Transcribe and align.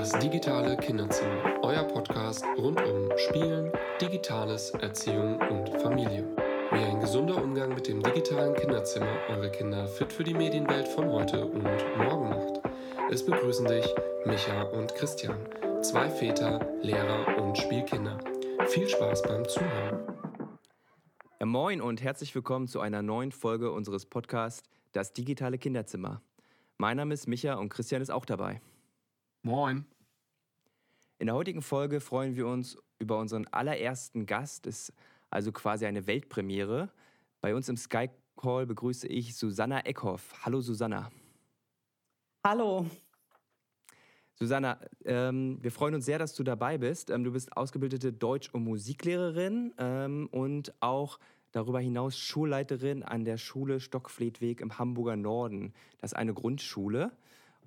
Das 0.00 0.18
digitale 0.18 0.78
Kinderzimmer, 0.78 1.60
euer 1.60 1.84
Podcast 1.84 2.42
rund 2.56 2.80
um 2.80 3.10
Spielen, 3.18 3.70
Digitales, 4.00 4.70
Erziehung 4.70 5.38
und 5.50 5.68
Familie. 5.82 6.24
Wie 6.70 6.78
ein 6.78 7.00
gesunder 7.00 7.36
Umgang 7.36 7.74
mit 7.74 7.86
dem 7.86 8.02
digitalen 8.02 8.54
Kinderzimmer 8.54 9.14
eure 9.28 9.50
Kinder 9.50 9.86
fit 9.86 10.10
für 10.10 10.24
die 10.24 10.32
Medienwelt 10.32 10.88
von 10.88 11.06
heute 11.10 11.44
und 11.44 11.64
morgen 11.98 12.30
macht. 12.30 12.62
Es 13.10 13.26
begrüßen 13.26 13.66
dich 13.66 13.94
Micha 14.24 14.62
und 14.62 14.94
Christian, 14.94 15.36
zwei 15.82 16.08
Väter, 16.08 16.66
Lehrer 16.80 17.36
und 17.36 17.58
Spielkinder. 17.58 18.16
Viel 18.68 18.88
Spaß 18.88 19.20
beim 19.24 19.46
Zuhören. 19.46 20.00
Ja, 21.40 21.44
moin 21.44 21.82
und 21.82 22.00
herzlich 22.00 22.34
willkommen 22.34 22.68
zu 22.68 22.80
einer 22.80 23.02
neuen 23.02 23.32
Folge 23.32 23.70
unseres 23.70 24.06
Podcasts 24.06 24.62
Das 24.92 25.12
digitale 25.12 25.58
Kinderzimmer. 25.58 26.22
Mein 26.78 26.96
Name 26.96 27.12
ist 27.12 27.28
Micha 27.28 27.56
und 27.56 27.68
Christian 27.68 28.00
ist 28.00 28.10
auch 28.10 28.24
dabei. 28.24 28.62
Moin. 29.42 29.86
In 31.20 31.26
der 31.26 31.34
heutigen 31.34 31.60
Folge 31.60 32.00
freuen 32.00 32.34
wir 32.34 32.46
uns 32.46 32.78
über 32.98 33.18
unseren 33.18 33.46
allerersten 33.48 34.24
Gast. 34.24 34.66
Ist 34.66 34.94
also 35.28 35.52
quasi 35.52 35.84
eine 35.84 36.06
Weltpremiere. 36.06 36.88
Bei 37.42 37.54
uns 37.54 37.68
im 37.68 37.76
Sky 37.76 38.08
Call 38.38 38.64
begrüße 38.64 39.06
ich 39.06 39.36
Susanna 39.36 39.80
Eckhoff. 39.80 40.32
Hallo 40.46 40.62
Susanna. 40.62 41.10
Hallo. 42.42 42.86
Susanna, 44.32 44.80
ähm, 45.04 45.58
wir 45.60 45.70
freuen 45.70 45.94
uns 45.94 46.06
sehr, 46.06 46.18
dass 46.18 46.34
du 46.34 46.42
dabei 46.42 46.78
bist. 46.78 47.10
Ähm, 47.10 47.22
du 47.22 47.32
bist 47.32 47.54
ausgebildete 47.54 48.14
Deutsch- 48.14 48.48
und 48.54 48.64
Musiklehrerin 48.64 49.74
ähm, 49.76 50.26
und 50.32 50.72
auch 50.80 51.18
darüber 51.52 51.80
hinaus 51.80 52.16
Schulleiterin 52.16 53.02
an 53.02 53.26
der 53.26 53.36
Schule 53.36 53.80
Stockfledweg 53.80 54.62
im 54.62 54.78
Hamburger 54.78 55.16
Norden. 55.16 55.74
Das 55.98 56.12
ist 56.12 56.16
eine 56.16 56.32
Grundschule 56.32 57.12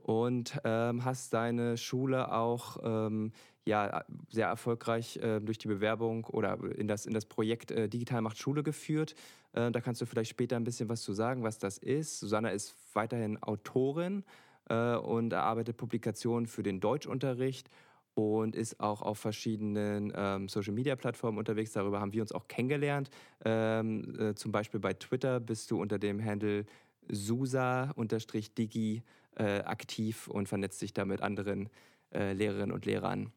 und 0.03 0.59
ähm, 0.65 1.05
hast 1.05 1.34
deine 1.34 1.77
Schule 1.77 2.32
auch 2.32 2.77
ähm, 2.84 3.32
ja, 3.65 4.04
sehr 4.29 4.48
erfolgreich 4.48 5.18
äh, 5.18 5.40
durch 5.40 5.57
die 5.57 5.70
Bewerbung 5.70 6.26
oder 6.26 6.59
in 6.76 6.87
das, 6.90 7.05
in 7.05 7.13
das 7.13 7.26
Projekt 7.26 7.71
äh, 7.71 7.87
Digital 7.87 8.21
macht 8.21 8.37
Schule 8.37 8.63
geführt. 8.63 9.15
Äh, 9.54 9.71
da 9.71 9.79
kannst 9.79 10.01
du 10.01 10.05
vielleicht 10.05 10.31
später 10.31 10.57
ein 10.57 10.65
bisschen 10.65 10.90
was 10.90 11.01
zu 11.01 11.13
sagen, 11.13 11.43
was 11.43 11.57
das 11.57 11.77
ist. 11.77 12.20
Susanna 12.20 12.49
ist 12.49 12.76
weiterhin 12.93 13.41
Autorin 13.41 14.26
äh, 14.70 14.96
und 14.96 15.31
erarbeitet 15.31 15.77
Publikationen 15.77 16.48
für 16.48 16.63
den 16.63 16.81
Deutschunterricht 16.81 17.70
und 18.13 18.57
ist 18.57 18.81
auch 18.81 19.01
auf 19.01 19.18
verschiedenen 19.18 20.12
ähm, 20.15 20.49
Social-Media-Plattformen 20.49 21.37
unterwegs. 21.37 21.71
Darüber 21.71 22.01
haben 22.01 22.12
wir 22.12 22.21
uns 22.21 22.34
auch 22.34 22.49
kennengelernt. 22.49 23.09
Ähm, 23.46 24.20
äh, 24.20 24.35
zum 24.35 24.51
Beispiel 24.51 24.81
bei 24.81 24.93
Twitter 24.93 25.40
bist 25.40 25.71
du 25.71 25.81
unter 25.81 25.98
dem 25.98 26.24
Handle 26.24 26.65
Susa-Digi 27.09 29.01
äh, 29.37 29.59
aktiv 29.62 30.27
und 30.27 30.48
vernetzt 30.48 30.79
sich 30.79 30.93
da 30.93 31.05
mit 31.05 31.21
anderen 31.21 31.70
äh, 32.13 32.34
Lehrerinnen 32.34 32.71
und 32.71 32.85
Lehrern. 32.85 33.31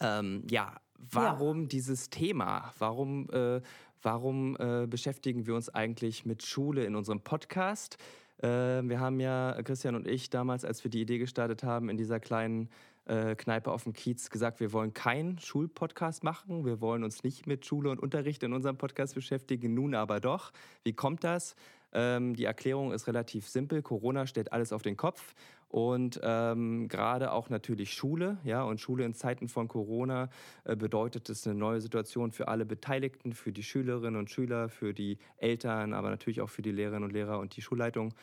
Ähm, 0.00 0.44
ja, 0.50 0.76
warum 0.98 1.62
ja. 1.62 1.68
dieses 1.68 2.10
Thema? 2.10 2.72
Warum, 2.78 3.28
äh, 3.30 3.60
warum 4.02 4.56
äh, 4.58 4.86
beschäftigen 4.86 5.46
wir 5.46 5.54
uns 5.54 5.68
eigentlich 5.68 6.24
mit 6.24 6.42
Schule 6.42 6.84
in 6.84 6.94
unserem 6.94 7.20
Podcast? 7.20 7.98
Äh, 8.38 8.48
wir 8.48 9.00
haben 9.00 9.20
ja, 9.20 9.60
Christian 9.62 9.94
und 9.94 10.06
ich, 10.06 10.30
damals, 10.30 10.64
als 10.64 10.84
wir 10.84 10.90
die 10.90 11.00
Idee 11.00 11.18
gestartet 11.18 11.64
haben, 11.64 11.88
in 11.88 11.96
dieser 11.96 12.20
kleinen 12.20 12.68
äh, 13.08 13.34
Kneipe 13.34 13.72
auf 13.72 13.84
dem 13.84 13.92
Kiez 13.92 14.30
gesagt, 14.30 14.60
wir 14.60 14.72
wollen 14.72 14.94
keinen 14.94 15.38
Schulpodcast 15.38 16.22
machen. 16.22 16.64
Wir 16.64 16.80
wollen 16.80 17.04
uns 17.04 17.22
nicht 17.24 17.46
mit 17.46 17.66
Schule 17.66 17.90
und 17.90 18.00
Unterricht 18.00 18.42
in 18.42 18.52
unserem 18.52 18.76
Podcast 18.76 19.14
beschäftigen. 19.14 19.74
Nun 19.74 19.94
aber 19.94 20.20
doch. 20.20 20.52
Wie 20.84 20.92
kommt 20.92 21.24
das? 21.24 21.56
Ähm, 21.92 22.34
die 22.34 22.44
Erklärung 22.44 22.92
ist 22.92 23.06
relativ 23.06 23.48
simpel. 23.48 23.82
Corona 23.82 24.26
stellt 24.26 24.52
alles 24.52 24.72
auf 24.72 24.82
den 24.82 24.96
Kopf 24.96 25.34
und 25.68 26.20
ähm, 26.22 26.88
gerade 26.88 27.32
auch 27.32 27.50
natürlich 27.50 27.94
Schule. 27.94 28.38
Ja, 28.44 28.62
und 28.62 28.80
Schule 28.80 29.04
in 29.04 29.14
Zeiten 29.14 29.48
von 29.48 29.68
Corona 29.68 30.28
äh, 30.64 30.76
bedeutet 30.76 31.28
es 31.30 31.46
eine 31.46 31.58
neue 31.58 31.80
Situation 31.80 32.30
für 32.30 32.48
alle 32.48 32.64
Beteiligten, 32.64 33.32
für 33.32 33.52
die 33.52 33.62
Schülerinnen 33.62 34.18
und 34.18 34.30
Schüler, 34.30 34.68
für 34.68 34.94
die 34.94 35.18
Eltern, 35.36 35.94
aber 35.94 36.10
natürlich 36.10 36.40
auch 36.40 36.50
für 36.50 36.62
die 36.62 36.72
Lehrerinnen 36.72 37.04
und 37.04 37.12
Lehrer 37.12 37.38
und 37.38 37.56
die 37.56 37.62
Schulleitung. 37.62 38.14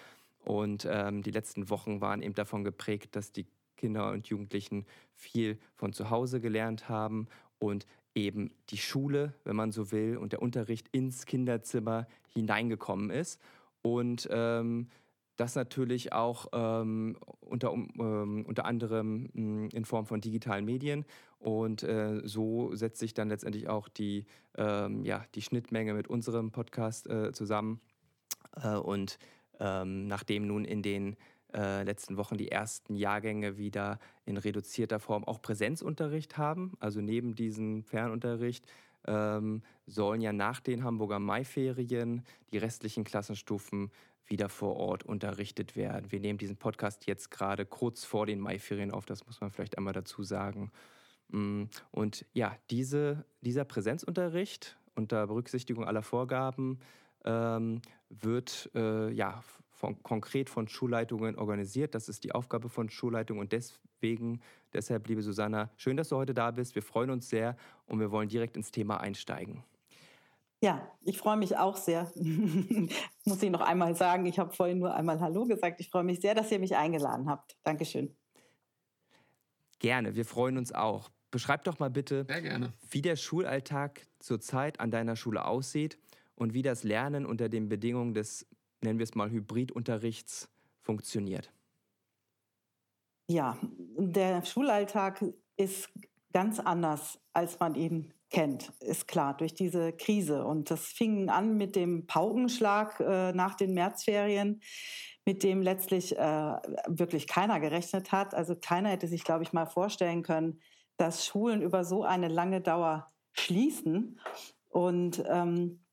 Und 0.44 0.88
ähm, 0.90 1.24
die 1.24 1.32
letzten 1.32 1.70
Wochen 1.70 2.02
waren 2.02 2.22
eben 2.22 2.36
davon 2.36 2.64
geprägt, 2.64 3.16
dass 3.16 3.32
die 3.32 3.48
Kinder 3.76 4.12
und 4.12 4.28
Jugendlichen 4.28 4.86
viel 5.14 5.58
von 5.76 5.94
zu 5.94 6.10
Hause 6.10 6.42
gelernt 6.42 6.90
haben 6.90 7.28
und 7.60 7.86
eben 8.14 8.52
die 8.70 8.78
Schule, 8.78 9.34
wenn 9.44 9.56
man 9.56 9.72
so 9.72 9.92
will, 9.92 10.18
und 10.18 10.32
der 10.32 10.42
Unterricht 10.42 10.88
ins 10.92 11.26
Kinderzimmer 11.26 12.08
hineingekommen 12.34 13.10
ist. 13.10 13.42
Und 13.82 14.28
ähm, 14.32 14.88
das 15.36 15.56
natürlich 15.56 16.14
auch 16.14 16.48
ähm, 16.54 17.18
unter, 17.42 17.74
ähm, 17.74 18.46
unter 18.48 18.66
anderem 18.66 19.30
mh, 19.34 19.70
in 19.74 19.86
Form 19.86 20.06
von 20.06 20.22
digitalen 20.22 20.66
Medien. 20.66 21.06
Und 21.40 21.84
äh, 21.84 22.22
so 22.24 22.74
setzt 22.74 23.00
sich 23.00 23.14
dann 23.14 23.30
letztendlich 23.30 23.68
auch 23.68 23.90
die, 23.90 24.26
ähm, 24.58 25.04
ja, 25.04 25.26
die 25.36 25.42
Schnittmenge 25.42 25.94
mit 25.94 26.08
unserem 26.08 26.52
Podcast 26.52 27.08
äh, 27.08 27.34
zusammen. 27.34 27.82
Äh, 28.56 28.78
und 28.78 29.20
ähm, 29.60 30.08
nachdem 30.08 30.48
nun 30.48 30.66
in 30.66 30.82
den 30.82 31.18
äh, 31.56 31.84
letzten 31.84 32.18
Wochen 32.18 32.38
die 32.38 32.52
ersten 32.52 32.96
Jahrgänge 32.96 33.58
wieder 33.58 34.00
in 34.26 34.38
reduzierter 34.38 35.00
Form 35.00 35.24
auch 35.24 35.42
Präsenzunterricht 35.42 36.38
haben. 36.38 36.74
Also 36.80 37.02
neben 37.02 37.34
diesem 37.34 37.84
Fernunterricht 37.84 38.66
ähm, 39.08 39.62
sollen 39.86 40.22
ja 40.22 40.34
nach 40.34 40.60
den 40.60 40.84
Hamburger 40.84 41.20
Maiferien 41.20 42.24
die 42.52 42.58
restlichen 42.58 43.04
Klassenstufen 43.04 43.92
wieder 44.28 44.50
vor 44.50 44.76
Ort 44.76 45.04
unterrichtet 45.04 45.76
werden. 45.76 46.12
Wir 46.12 46.20
nehmen 46.20 46.40
diesen 46.40 46.58
Podcast 46.58 47.06
jetzt 47.06 47.32
gerade 47.32 47.66
kurz 47.66 48.04
vor 48.04 48.26
den 48.26 48.40
Maiferien 48.40 48.92
auf, 48.92 49.06
das 49.06 49.26
muss 49.26 49.40
man 49.40 49.52
vielleicht 49.52 49.78
einmal 49.78 49.94
dazu 49.94 50.24
sagen. 50.24 50.72
Mm, 51.30 51.66
und 51.92 52.26
ja, 52.34 52.56
diese, 52.70 53.26
dieser 53.42 53.66
Präsenzunterricht 53.66 54.78
unter 54.96 55.28
Berücksichtigung 55.28 55.86
aller 55.86 56.04
Vorgaben 56.04 56.80
ähm, 57.24 57.82
wird 58.10 58.72
äh, 58.74 59.12
ja 59.12 59.44
von, 59.86 60.02
konkret 60.02 60.50
von 60.50 60.68
Schulleitungen 60.68 61.38
organisiert. 61.38 61.94
Das 61.94 62.10
ist 62.10 62.24
die 62.24 62.34
Aufgabe 62.34 62.70
von 62.70 62.90
Schulleitungen 62.90 63.42
und 63.42 63.52
deswegen, 63.52 64.42
deshalb, 64.74 65.08
liebe 65.08 65.22
Susanna, 65.22 65.70
schön, 65.78 65.96
dass 65.96 66.10
du 66.10 66.16
heute 66.16 66.34
da 66.34 66.52
bist. 66.52 66.74
Wir 66.74 66.82
freuen 66.82 67.12
uns 67.12 67.30
sehr 67.30 67.56
und 67.86 68.00
wir 68.00 68.10
wollen 68.12 68.28
direkt 68.28 68.58
ins 68.58 68.72
Thema 68.72 69.00
einsteigen. 69.00 69.64
Ja, 70.62 70.82
ich 71.04 71.20
freue 71.20 71.38
mich 71.38 71.58
auch 71.58 71.76
sehr. 71.76 72.12
Muss 73.26 73.44
ich 73.44 73.52
noch 73.52 73.62
einmal 73.62 73.96
sagen, 73.96 74.26
ich 74.26 74.40
habe 74.40 74.54
vorhin 74.54 74.80
nur 74.80 74.96
einmal 74.96 75.20
Hallo 75.20 75.46
gesagt. 75.46 75.80
Ich 75.80 75.90
freue 75.90 76.04
mich 76.04 76.20
sehr, 76.20 76.34
dass 76.34 76.52
ihr 76.52 76.60
mich 76.60 76.76
eingeladen 76.76 77.30
habt. 77.30 77.56
Dankeschön. 77.64 78.16
Gerne, 79.78 80.16
wir 80.16 80.26
freuen 80.26 80.58
uns 80.58 80.74
auch. 80.74 81.12
Beschreib 81.30 81.66
doch 81.66 81.78
mal 81.78 81.90
bitte, 81.90 82.26
wie 82.90 83.02
der 83.02 83.18
Schulalltag 83.18 84.08
zurzeit 84.20 84.80
an 84.80 84.90
deiner 84.90 85.16
Schule 85.16 85.46
aussieht 85.46 86.00
und 86.34 86.54
wie 86.54 86.62
das 86.62 86.84
Lernen 86.84 87.26
unter 87.26 87.50
den 87.50 87.70
Bedingungen 87.70 88.14
des 88.14 88.48
nennen 88.82 89.00
wir 89.00 89.04
es 89.04 89.16
mal, 89.16 89.30
Hybridunterrichts 89.30 90.50
funktioniert? 90.82 91.52
Ja, 93.28 93.58
der 93.98 94.46
Schulalltag 94.46 95.24
ist 95.58 95.90
ganz 96.32 96.60
anders, 96.60 97.20
als 97.34 97.60
man 97.60 97.76
ihn 97.76 98.14
kennt, 98.30 98.74
ist 98.82 99.08
klar, 99.08 99.36
durch 99.38 99.54
diese 99.54 99.94
Krise. 99.94 100.46
Und 100.46 100.70
das 100.70 100.86
fing 100.86 101.30
an 101.30 101.58
mit 101.58 101.76
dem 101.76 102.06
Paukenschlag 102.06 103.00
äh, 103.00 103.32
nach 103.32 103.56
den 103.56 103.74
Märzferien, 103.74 104.62
mit 105.26 105.44
dem 105.44 105.62
letztlich 105.62 106.18
äh, 106.18 106.56
wirklich 106.88 107.28
keiner 107.28 107.60
gerechnet 107.60 108.12
hat. 108.12 108.34
Also 108.34 108.56
keiner 108.56 108.90
hätte 108.90 109.08
sich, 109.08 109.24
glaube 109.24 109.44
ich, 109.44 109.54
mal 109.54 109.66
vorstellen 109.66 110.22
können, 110.22 110.60
dass 110.98 111.26
Schulen 111.26 111.62
über 111.62 111.84
so 111.84 112.04
eine 112.04 112.28
lange 112.28 112.62
Dauer 112.62 113.12
schließen. 113.32 114.20
Und 114.70 115.24
ähm, 115.28 115.85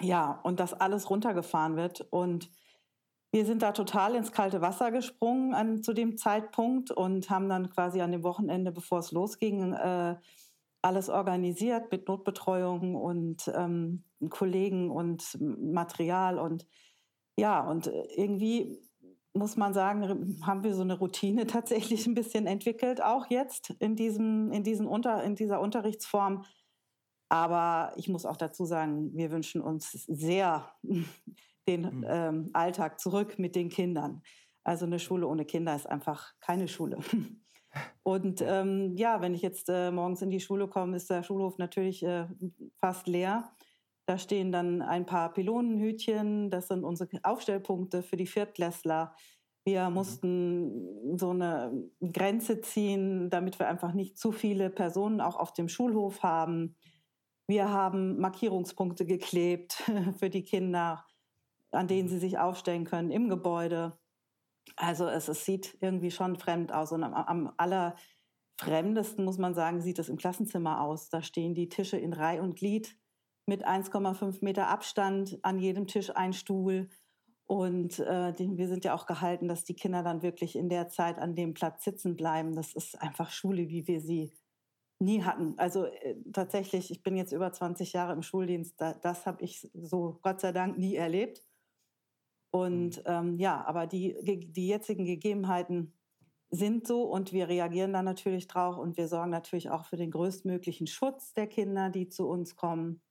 ja, 0.00 0.40
und 0.42 0.60
das 0.60 0.74
alles 0.74 1.10
runtergefahren 1.10 1.76
wird. 1.76 2.06
Und 2.10 2.50
wir 3.32 3.44
sind 3.44 3.62
da 3.62 3.72
total 3.72 4.14
ins 4.14 4.32
kalte 4.32 4.60
Wasser 4.60 4.90
gesprungen 4.90 5.54
an, 5.54 5.82
zu 5.82 5.92
dem 5.92 6.16
Zeitpunkt 6.16 6.90
und 6.90 7.28
haben 7.30 7.48
dann 7.48 7.70
quasi 7.70 8.00
an 8.00 8.12
dem 8.12 8.22
Wochenende, 8.22 8.72
bevor 8.72 9.00
es 9.00 9.12
losging, 9.12 9.72
äh, 9.72 10.16
alles 10.82 11.08
organisiert 11.08 11.90
mit 11.90 12.08
Notbetreuung 12.08 12.94
und 12.94 13.50
ähm, 13.54 14.04
Kollegen 14.30 14.90
und 14.90 15.36
Material. 15.40 16.38
Und 16.38 16.66
ja, 17.36 17.60
und 17.60 17.90
irgendwie 18.16 18.80
muss 19.34 19.56
man 19.56 19.74
sagen, 19.74 20.40
haben 20.46 20.64
wir 20.64 20.74
so 20.74 20.82
eine 20.82 20.98
Routine 20.98 21.46
tatsächlich 21.46 22.06
ein 22.06 22.14
bisschen 22.14 22.46
entwickelt, 22.46 23.02
auch 23.02 23.26
jetzt 23.28 23.70
in, 23.78 23.96
diesem, 23.96 24.50
in, 24.52 24.62
diesen 24.62 24.86
Unter, 24.86 25.22
in 25.22 25.34
dieser 25.34 25.60
Unterrichtsform 25.60 26.44
aber 27.28 27.92
ich 27.96 28.08
muss 28.08 28.26
auch 28.26 28.36
dazu 28.36 28.64
sagen, 28.64 29.10
wir 29.14 29.30
wünschen 29.30 29.60
uns 29.60 29.90
sehr 29.90 30.70
den 31.68 31.82
mhm. 31.82 32.06
ähm, 32.08 32.50
Alltag 32.52 33.00
zurück 33.00 33.38
mit 33.38 33.56
den 33.56 33.68
Kindern. 33.68 34.22
Also 34.62 34.86
eine 34.86 34.98
Schule 34.98 35.26
ohne 35.26 35.44
Kinder 35.44 35.74
ist 35.74 35.88
einfach 35.88 36.32
keine 36.40 36.68
Schule. 36.68 36.98
Und 38.02 38.40
ähm, 38.40 38.96
ja, 38.96 39.20
wenn 39.20 39.34
ich 39.34 39.42
jetzt 39.42 39.68
äh, 39.68 39.90
morgens 39.90 40.22
in 40.22 40.30
die 40.30 40.40
Schule 40.40 40.68
komme, 40.68 40.96
ist 40.96 41.10
der 41.10 41.22
Schulhof 41.22 41.58
natürlich 41.58 42.02
äh, 42.02 42.26
fast 42.78 43.06
leer. 43.06 43.52
Da 44.06 44.18
stehen 44.18 44.52
dann 44.52 44.82
ein 44.82 45.04
paar 45.04 45.32
Pylonenhütchen, 45.32 46.48
das 46.48 46.68
sind 46.68 46.84
unsere 46.84 47.08
Aufstellpunkte 47.24 48.02
für 48.02 48.16
die 48.16 48.26
Viertklässler. 48.26 49.14
Wir 49.64 49.90
mussten 49.90 51.18
so 51.18 51.30
eine 51.30 51.72
Grenze 52.12 52.60
ziehen, 52.60 53.30
damit 53.30 53.58
wir 53.58 53.66
einfach 53.66 53.92
nicht 53.92 54.16
zu 54.16 54.30
viele 54.30 54.70
Personen 54.70 55.20
auch 55.20 55.36
auf 55.36 55.52
dem 55.52 55.68
Schulhof 55.68 56.22
haben. 56.22 56.76
Wir 57.48 57.70
haben 57.70 58.18
Markierungspunkte 58.18 59.06
geklebt 59.06 59.84
für 60.18 60.30
die 60.30 60.42
Kinder, 60.42 61.04
an 61.70 61.88
denen 61.88 62.08
sie 62.08 62.18
sich 62.18 62.38
aufstellen 62.38 62.84
können 62.84 63.10
im 63.10 63.28
Gebäude. 63.28 63.98
Also 64.74 65.06
es, 65.06 65.28
es 65.28 65.44
sieht 65.44 65.76
irgendwie 65.80 66.10
schon 66.10 66.36
fremd 66.36 66.72
aus. 66.72 66.90
Und 66.90 67.04
am, 67.04 67.14
am 67.14 67.52
allerfremdesten, 67.56 69.24
muss 69.24 69.38
man 69.38 69.54
sagen, 69.54 69.80
sieht 69.80 69.98
es 69.98 70.08
im 70.08 70.16
Klassenzimmer 70.16 70.80
aus. 70.80 71.08
Da 71.08 71.22
stehen 71.22 71.54
die 71.54 71.68
Tische 71.68 71.96
in 71.96 72.12
Reih 72.12 72.40
und 72.40 72.56
Glied 72.56 72.98
mit 73.46 73.66
1,5 73.66 74.44
Meter 74.44 74.68
Abstand, 74.68 75.38
an 75.42 75.60
jedem 75.60 75.86
Tisch 75.86 76.14
ein 76.14 76.32
Stuhl. 76.32 76.88
Und 77.46 78.00
äh, 78.00 78.34
wir 78.36 78.66
sind 78.66 78.84
ja 78.84 78.92
auch 78.92 79.06
gehalten, 79.06 79.46
dass 79.46 79.62
die 79.62 79.76
Kinder 79.76 80.02
dann 80.02 80.22
wirklich 80.22 80.56
in 80.56 80.68
der 80.68 80.88
Zeit 80.88 81.18
an 81.18 81.36
dem 81.36 81.54
Platz 81.54 81.84
sitzen 81.84 82.16
bleiben. 82.16 82.56
Das 82.56 82.74
ist 82.74 83.00
einfach 83.00 83.30
Schule, 83.30 83.68
wie 83.68 83.86
wir 83.86 84.00
sie 84.00 84.32
nie 84.98 85.22
hatten. 85.22 85.54
Also 85.58 85.84
äh, 85.86 86.16
tatsächlich, 86.32 86.90
ich 86.90 87.02
bin 87.02 87.16
jetzt 87.16 87.32
über 87.32 87.52
20 87.52 87.92
Jahre 87.92 88.12
im 88.12 88.22
Schuldienst, 88.22 88.80
da, 88.80 88.94
das 88.94 89.26
habe 89.26 89.42
ich 89.44 89.68
so 89.74 90.18
Gott 90.22 90.40
sei 90.40 90.52
Dank 90.52 90.78
nie 90.78 90.96
erlebt. 90.96 91.44
Und 92.50 92.98
mhm. 92.98 93.02
ähm, 93.06 93.38
ja, 93.38 93.64
aber 93.66 93.86
die, 93.86 94.16
die 94.22 94.68
jetzigen 94.68 95.04
Gegebenheiten 95.04 95.92
sind 96.50 96.86
so 96.86 97.02
und 97.02 97.32
wir 97.32 97.48
reagieren 97.48 97.92
da 97.92 98.02
natürlich 98.02 98.46
drauf 98.46 98.78
und 98.78 98.96
wir 98.96 99.08
sorgen 99.08 99.30
natürlich 99.30 99.68
auch 99.70 99.84
für 99.84 99.96
den 99.96 100.10
größtmöglichen 100.10 100.86
Schutz 100.86 101.34
der 101.34 101.48
Kinder, 101.48 101.90
die 101.90 102.08
zu 102.08 102.28
uns 102.28 102.56
kommen. 102.56 103.02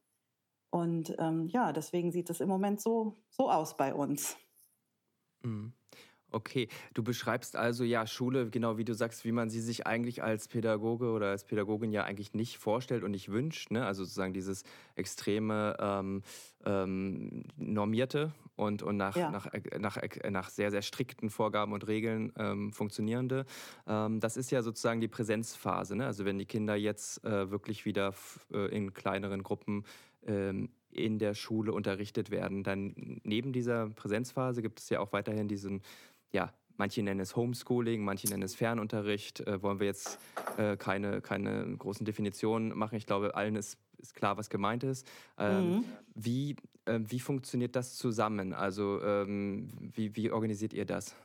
Und 0.72 1.16
ähm, 1.20 1.48
ja, 1.48 1.72
deswegen 1.72 2.12
sieht 2.12 2.30
es 2.30 2.42
im 2.42 2.50
Moment 2.50 2.82
so, 2.82 3.22
so 3.30 3.52
aus 3.52 3.78
bei 3.78 3.94
uns. 3.94 4.36
Mhm. 5.44 5.74
Okay, 6.36 6.68
du 6.94 7.02
beschreibst 7.02 7.56
also 7.56 7.86
ja 7.86 8.06
Schule, 8.06 8.50
genau 8.50 8.78
wie 8.78 8.84
du 8.84 8.94
sagst, 8.94 9.24
wie 9.24 9.32
man 9.32 9.50
sie 9.50 9.62
sich 9.62 9.88
eigentlich 9.88 10.22
als 10.22 10.50
Pädagoge 10.50 11.12
oder 11.12 11.28
als 11.28 11.46
Pädagogin 11.46 11.94
ja 11.94 12.04
eigentlich 12.04 12.34
nicht 12.34 12.58
vorstellt 12.58 13.06
und 13.06 13.12
nicht 13.12 13.32
wünscht. 13.32 13.72
Ne? 13.72 13.86
Also 13.86 14.04
sozusagen 14.04 14.34
dieses 14.34 14.64
extreme 14.96 15.78
ähm, 15.80 16.24
ähm, 16.66 17.46
normierte 17.56 18.34
und, 18.58 18.84
und 18.84 18.98
nach, 18.98 19.16
ja. 19.16 19.32
nach, 19.32 19.48
nach, 19.80 19.98
nach 20.30 20.50
sehr, 20.50 20.72
sehr 20.72 20.82
strikten 20.82 21.30
Vorgaben 21.30 21.72
und 21.72 21.88
Regeln 21.88 22.34
ähm, 22.38 22.74
funktionierende. 22.74 23.46
Ähm, 23.88 24.20
das 24.20 24.36
ist 24.36 24.52
ja 24.52 24.62
sozusagen 24.62 25.00
die 25.00 25.08
Präsenzphase. 25.08 25.96
Ne? 25.96 26.06
Also 26.06 26.26
wenn 26.26 26.38
die 26.38 26.46
Kinder 26.46 26.76
jetzt 26.76 27.24
äh, 27.24 27.50
wirklich 27.50 27.86
wieder 27.86 28.14
äh, 28.52 28.76
in 28.76 28.94
kleineren 28.94 29.42
Gruppen 29.42 29.86
ähm, 30.28 30.68
in 30.96 31.20
der 31.20 31.34
Schule 31.34 31.74
unterrichtet 31.74 32.32
werden. 32.32 32.64
Dann 32.64 33.20
neben 33.24 33.52
dieser 33.52 33.90
Präsenzphase 33.90 34.62
gibt 34.62 34.80
es 34.80 34.90
ja 34.90 35.00
auch 35.00 35.12
weiterhin 35.12 35.48
diesen, 35.48 35.82
ja, 36.32 36.54
manche 36.78 37.04
nennen 37.04 37.20
es 37.20 37.36
Homeschooling, 37.36 38.04
manche 38.04 38.28
nennen 38.28 38.44
es 38.44 38.56
Fernunterricht. 38.56 39.42
Äh, 39.42 39.62
wollen 39.62 39.80
wir 39.80 39.88
jetzt 39.88 40.20
äh, 40.58 40.78
keine, 40.78 41.22
keine 41.22 41.76
großen 41.78 42.06
Definitionen 42.06 42.78
machen. 42.78 42.96
Ich 42.96 43.06
glaube, 43.06 43.36
allen 43.36 43.56
ist, 43.56 43.78
ist 43.98 44.16
klar, 44.16 44.38
was 44.38 44.50
gemeint 44.50 44.84
ist. 44.84 45.08
Ähm, 45.38 45.70
mhm. 45.70 45.86
wie, 46.14 46.56
äh, 46.86 47.00
wie 47.02 47.20
funktioniert 47.20 47.76
das 47.76 47.96
zusammen? 47.96 48.54
Also 48.54 49.02
ähm, 49.02 49.70
wie, 49.94 50.16
wie 50.16 50.32
organisiert 50.32 50.74
ihr 50.74 50.86
das? 50.86 51.16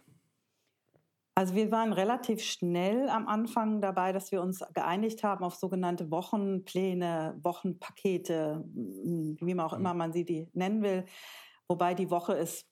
Also 1.36 1.54
wir 1.54 1.70
waren 1.70 1.92
relativ 1.92 2.42
schnell 2.42 3.08
am 3.08 3.26
Anfang 3.26 3.80
dabei, 3.80 4.12
dass 4.12 4.30
wir 4.30 4.42
uns 4.42 4.62
geeinigt 4.74 5.22
haben 5.22 5.44
auf 5.44 5.54
sogenannte 5.54 6.10
Wochenpläne, 6.10 7.38
Wochenpakete, 7.42 8.62
wie 8.66 9.54
man 9.54 9.64
auch 9.64 9.72
mhm. 9.72 9.80
immer 9.80 9.94
man 9.94 10.12
sie 10.12 10.24
die 10.24 10.48
nennen 10.52 10.82
will. 10.82 11.06
Wobei 11.66 11.94
die 11.94 12.10
Woche 12.10 12.34
ist 12.34 12.66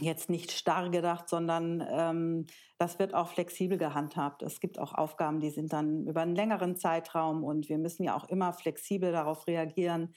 jetzt 0.00 0.30
nicht 0.30 0.52
starr 0.52 0.90
gedacht, 0.90 1.28
sondern 1.28 1.84
ähm, 1.90 2.46
das 2.78 2.98
wird 2.98 3.14
auch 3.14 3.28
flexibel 3.28 3.78
gehandhabt. 3.78 4.42
Es 4.42 4.60
gibt 4.60 4.78
auch 4.78 4.94
Aufgaben, 4.94 5.40
die 5.40 5.50
sind 5.50 5.72
dann 5.72 6.06
über 6.06 6.22
einen 6.22 6.36
längeren 6.36 6.76
Zeitraum 6.76 7.44
und 7.44 7.68
wir 7.68 7.78
müssen 7.78 8.04
ja 8.04 8.16
auch 8.16 8.28
immer 8.28 8.52
flexibel 8.52 9.12
darauf 9.12 9.46
reagieren, 9.46 10.14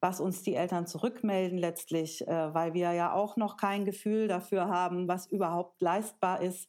was 0.00 0.20
uns 0.20 0.42
die 0.42 0.54
Eltern 0.54 0.86
zurückmelden 0.86 1.58
letztlich, 1.58 2.26
äh, 2.26 2.54
weil 2.54 2.74
wir 2.74 2.92
ja 2.92 3.12
auch 3.12 3.36
noch 3.36 3.56
kein 3.56 3.84
Gefühl 3.84 4.28
dafür 4.28 4.68
haben, 4.68 5.08
was 5.08 5.26
überhaupt 5.26 5.80
leistbar 5.80 6.40
ist 6.40 6.68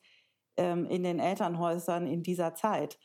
ähm, 0.57 0.85
in 0.85 1.03
den 1.03 1.19
Elternhäusern 1.19 2.07
in 2.07 2.23
dieser 2.23 2.53
Zeit. 2.53 2.99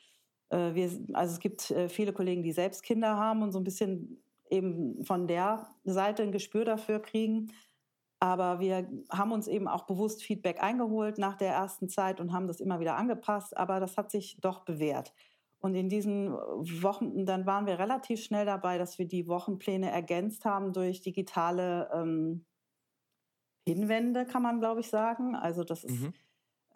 Äh, 0.51 0.75
wir, 0.75 0.91
also 1.15 1.35
es 1.35 1.41
gibt 1.41 1.71
äh, 1.71 1.89
viele 1.89 2.13
Kollegen, 2.13 2.43
die 2.43 2.53
selbst 2.53 2.83
Kinder 2.83 3.17
haben 3.17 3.43
und 3.43 3.53
so 3.53 3.61
ein 3.61 3.65
bisschen 3.65 4.23
eben 4.51 5.05
von 5.05 5.27
der 5.27 5.69
Seite 5.85 6.23
ein 6.23 6.33
Gespür 6.33 6.65
dafür 6.65 7.01
kriegen. 7.01 7.53
Aber 8.19 8.61
wir 8.61 8.89
haben 9.11 9.33
uns 9.33 9.47
eben 9.47 9.69
auch 9.69 9.85
bewusst 9.85 10.23
Feedback 10.23 10.63
eingeholt 10.63 11.19
nach 11.19 11.37
der 11.37 11.53
ersten 11.53 11.89
Zeit 11.89 12.21
und 12.21 12.33
haben 12.33 12.47
das 12.47 12.61
immer 12.61 12.81
wieder 12.81 12.97
angepasst. 12.97 13.57
Aber 13.57 13.79
das 13.79 13.97
hat 13.97 14.11
sich 14.11 14.39
doch 14.41 14.65
bewährt. 14.65 15.13
Und 15.59 15.75
in 15.75 15.89
diesen 15.89 16.33
Wochen, 16.33 17.27
dann 17.27 17.47
waren 17.47 17.67
wir 17.67 17.79
relativ 17.79 18.23
schnell 18.23 18.47
dabei, 18.47 18.79
dass 18.79 18.99
wir 18.99 19.07
die 19.07 19.27
Wochenpläne 19.27 19.91
ergänzt 19.91 20.45
haben 20.45 20.73
durch 20.73 21.01
digitale 21.01 21.91
ähm, 21.93 22.45
Hinwände, 23.67 24.27
kann 24.27 24.43
man, 24.43 24.61
glaube 24.61 24.81
ich, 24.81 24.89
sagen. 24.89 25.35
Also 25.35 25.65
das 25.65 25.85
ist 25.85 26.01
mhm. 26.01 26.15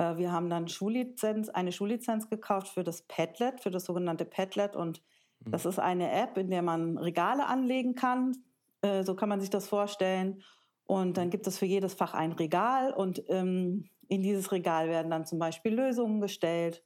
Äh, 0.01 0.17
wir 0.17 0.33
haben 0.33 0.49
dann 0.49 0.67
Schullizenz, 0.69 1.49
eine 1.51 1.73
Schullizenz 1.73 2.29
gekauft 2.31 2.69
für 2.69 2.83
das 2.83 3.03
Padlet, 3.03 3.61
für 3.61 3.71
das 3.71 3.85
sogenannte 3.85 4.25
Padlet. 4.25 4.75
Und 4.75 5.03
mhm. 5.45 5.51
das 5.51 5.67
ist 5.67 5.79
eine 5.79 6.11
App, 6.11 6.39
in 6.39 6.51
der 6.51 6.63
man 6.63 6.97
Regale 6.97 7.47
anlegen 7.47 7.95
kann. 7.95 8.37
Äh, 8.81 9.05
so 9.05 9.15
kann 9.15 9.29
man 9.29 9.41
sich 9.41 9.51
das 9.51 9.69
vorstellen. 9.69 10.43
Und 10.91 11.19
dann 11.19 11.31
gibt 11.31 11.47
es 11.47 11.57
für 11.57 11.67
jedes 11.67 11.95
Fach 11.95 12.15
ein 12.15 12.33
Regal 12.33 12.93
und 12.93 13.23
ähm, 13.29 13.85
in 14.09 14.23
dieses 14.23 14.51
Regal 14.51 14.89
werden 14.89 15.09
dann 15.09 15.25
zum 15.25 15.39
Beispiel 15.39 15.73
Lösungen 15.73 16.21
gestellt 16.21 16.83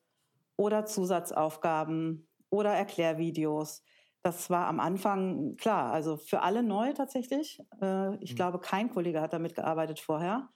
oder 0.56 0.84
Zusatzaufgaben 0.84 2.28
oder 2.50 2.74
Erklärvideos. 2.74 3.82
Das 4.20 4.50
war 4.50 4.66
am 4.66 4.78
Anfang 4.78 5.56
klar, 5.56 5.90
also 5.90 6.18
für 6.18 6.42
alle 6.42 6.62
neu 6.62 6.92
tatsächlich. 6.92 7.62
Äh, 7.80 8.16
ich 8.16 8.32
mhm. 8.32 8.36
glaube, 8.36 8.58
kein 8.58 8.90
Kollege 8.90 9.22
hat 9.22 9.32
damit 9.32 9.54
gearbeitet 9.54 10.00
vorher. 10.00 10.50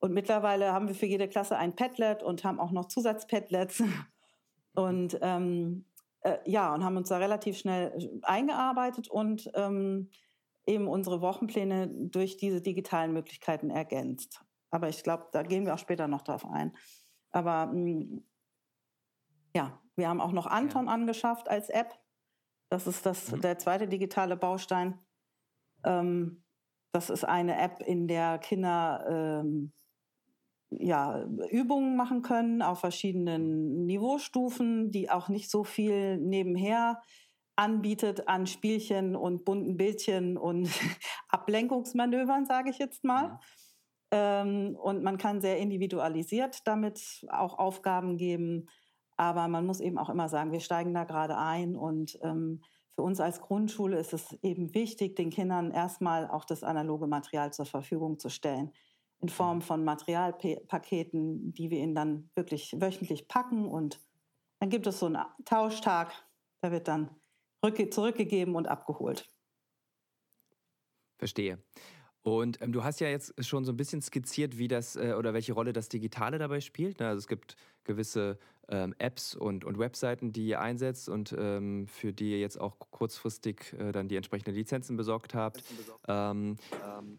Und 0.00 0.12
mittlerweile 0.12 0.74
haben 0.74 0.86
wir 0.86 0.94
für 0.94 1.06
jede 1.06 1.26
Klasse 1.26 1.56
ein 1.56 1.74
Padlet 1.74 2.22
und 2.22 2.44
haben 2.44 2.60
auch 2.60 2.70
noch 2.70 2.88
Zusatzpadlets. 2.88 3.82
Und 4.74 5.18
ähm, 5.22 5.86
äh, 6.20 6.36
ja, 6.44 6.72
und 6.74 6.84
haben 6.84 6.96
uns 6.96 7.08
da 7.08 7.16
relativ 7.16 7.58
schnell 7.58 8.20
eingearbeitet 8.22 9.10
und 9.10 9.50
ähm, 9.54 10.10
eben 10.70 10.88
unsere 10.88 11.20
Wochenpläne 11.20 11.88
durch 11.88 12.36
diese 12.36 12.60
digitalen 12.60 13.12
Möglichkeiten 13.12 13.70
ergänzt. 13.70 14.44
Aber 14.70 14.88
ich 14.88 15.02
glaube, 15.02 15.26
da 15.32 15.42
gehen 15.42 15.66
wir 15.66 15.74
auch 15.74 15.78
später 15.78 16.08
noch 16.08 16.22
drauf 16.22 16.46
ein. 16.46 16.76
Aber 17.30 17.66
mh, 17.66 17.74
mm, 17.74 18.24
ja, 19.54 19.80
wir 19.96 20.08
haben 20.08 20.20
auch 20.20 20.32
noch 20.32 20.46
Anton 20.46 20.86
ja. 20.86 20.92
angeschafft 20.92 21.48
als 21.48 21.68
App. 21.68 21.98
Das 22.70 22.86
ist 22.86 23.04
das, 23.04 23.32
mhm. 23.32 23.40
der 23.40 23.58
zweite 23.58 23.88
digitale 23.88 24.36
Baustein. 24.36 24.98
Ähm, 25.84 26.44
das 26.92 27.10
ist 27.10 27.24
eine 27.24 27.58
App, 27.60 27.80
in 27.80 28.06
der 28.06 28.38
Kinder 28.38 29.04
ähm, 29.08 29.72
ja, 30.70 31.24
Übungen 31.50 31.96
machen 31.96 32.22
können 32.22 32.62
auf 32.62 32.80
verschiedenen 32.80 33.86
Niveaustufen, 33.86 34.92
die 34.92 35.10
auch 35.10 35.28
nicht 35.28 35.50
so 35.50 35.64
viel 35.64 36.16
nebenher 36.18 37.02
anbietet 37.60 38.26
an 38.26 38.46
Spielchen 38.46 39.14
und 39.14 39.44
bunten 39.44 39.76
Bildchen 39.76 40.38
und 40.38 40.68
Ablenkungsmanövern, 41.28 42.46
sage 42.46 42.70
ich 42.70 42.78
jetzt 42.78 43.04
mal. 43.04 43.38
Ähm, 44.10 44.76
und 44.76 45.02
man 45.02 45.18
kann 45.18 45.42
sehr 45.42 45.58
individualisiert 45.58 46.66
damit 46.66 47.26
auch 47.28 47.58
Aufgaben 47.58 48.16
geben. 48.16 48.66
Aber 49.18 49.46
man 49.48 49.66
muss 49.66 49.80
eben 49.80 49.98
auch 49.98 50.08
immer 50.08 50.30
sagen, 50.30 50.52
wir 50.52 50.60
steigen 50.60 50.94
da 50.94 51.04
gerade 51.04 51.36
ein. 51.36 51.76
Und 51.76 52.18
ähm, 52.22 52.62
für 52.94 53.02
uns 53.02 53.20
als 53.20 53.42
Grundschule 53.42 53.98
ist 53.98 54.14
es 54.14 54.32
eben 54.42 54.74
wichtig, 54.74 55.14
den 55.14 55.28
Kindern 55.28 55.70
erstmal 55.70 56.28
auch 56.30 56.46
das 56.46 56.64
analoge 56.64 57.06
Material 57.06 57.52
zur 57.52 57.66
Verfügung 57.66 58.18
zu 58.18 58.30
stellen 58.30 58.72
in 59.20 59.28
Form 59.28 59.60
von 59.60 59.84
Materialpaketen, 59.84 61.52
die 61.52 61.68
wir 61.68 61.80
ihnen 61.80 61.94
dann 61.94 62.30
wirklich 62.34 62.74
wöchentlich 62.80 63.28
packen. 63.28 63.68
Und 63.68 64.00
dann 64.60 64.70
gibt 64.70 64.86
es 64.86 64.98
so 64.98 65.06
einen 65.06 65.18
Tauschtag, 65.44 66.10
da 66.62 66.72
wird 66.72 66.88
dann 66.88 67.19
zurückgegeben 67.90 68.54
und 68.56 68.66
abgeholt. 68.66 69.28
Verstehe. 71.18 71.58
Und 72.22 72.60
ähm, 72.60 72.72
du 72.72 72.84
hast 72.84 73.00
ja 73.00 73.08
jetzt 73.08 73.32
schon 73.44 73.64
so 73.64 73.72
ein 73.72 73.76
bisschen 73.76 74.02
skizziert, 74.02 74.58
wie 74.58 74.68
das 74.68 74.96
äh, 74.96 75.14
oder 75.16 75.32
welche 75.32 75.52
Rolle 75.52 75.72
das 75.72 75.88
Digitale 75.88 76.38
dabei 76.38 76.60
spielt. 76.60 77.00
Ne? 77.00 77.08
Also 77.08 77.18
es 77.18 77.28
gibt 77.28 77.56
gewisse 77.84 78.38
ähm, 78.70 78.94
Apps 78.98 79.34
und, 79.34 79.64
und 79.64 79.78
Webseiten, 79.78 80.32
die 80.32 80.46
ihr 80.46 80.60
einsetzt 80.60 81.08
und 81.08 81.34
ähm, 81.36 81.86
für 81.86 82.12
die 82.12 82.30
ihr 82.30 82.40
jetzt 82.40 82.60
auch 82.60 82.78
kurzfristig 82.78 83.74
äh, 83.78 83.92
dann 83.92 84.08
die 84.08 84.16
entsprechenden 84.16 84.54
Lizenzen 84.54 84.96
besorgt 84.96 85.34
habt. 85.34 85.62
Ähm, 86.08 86.56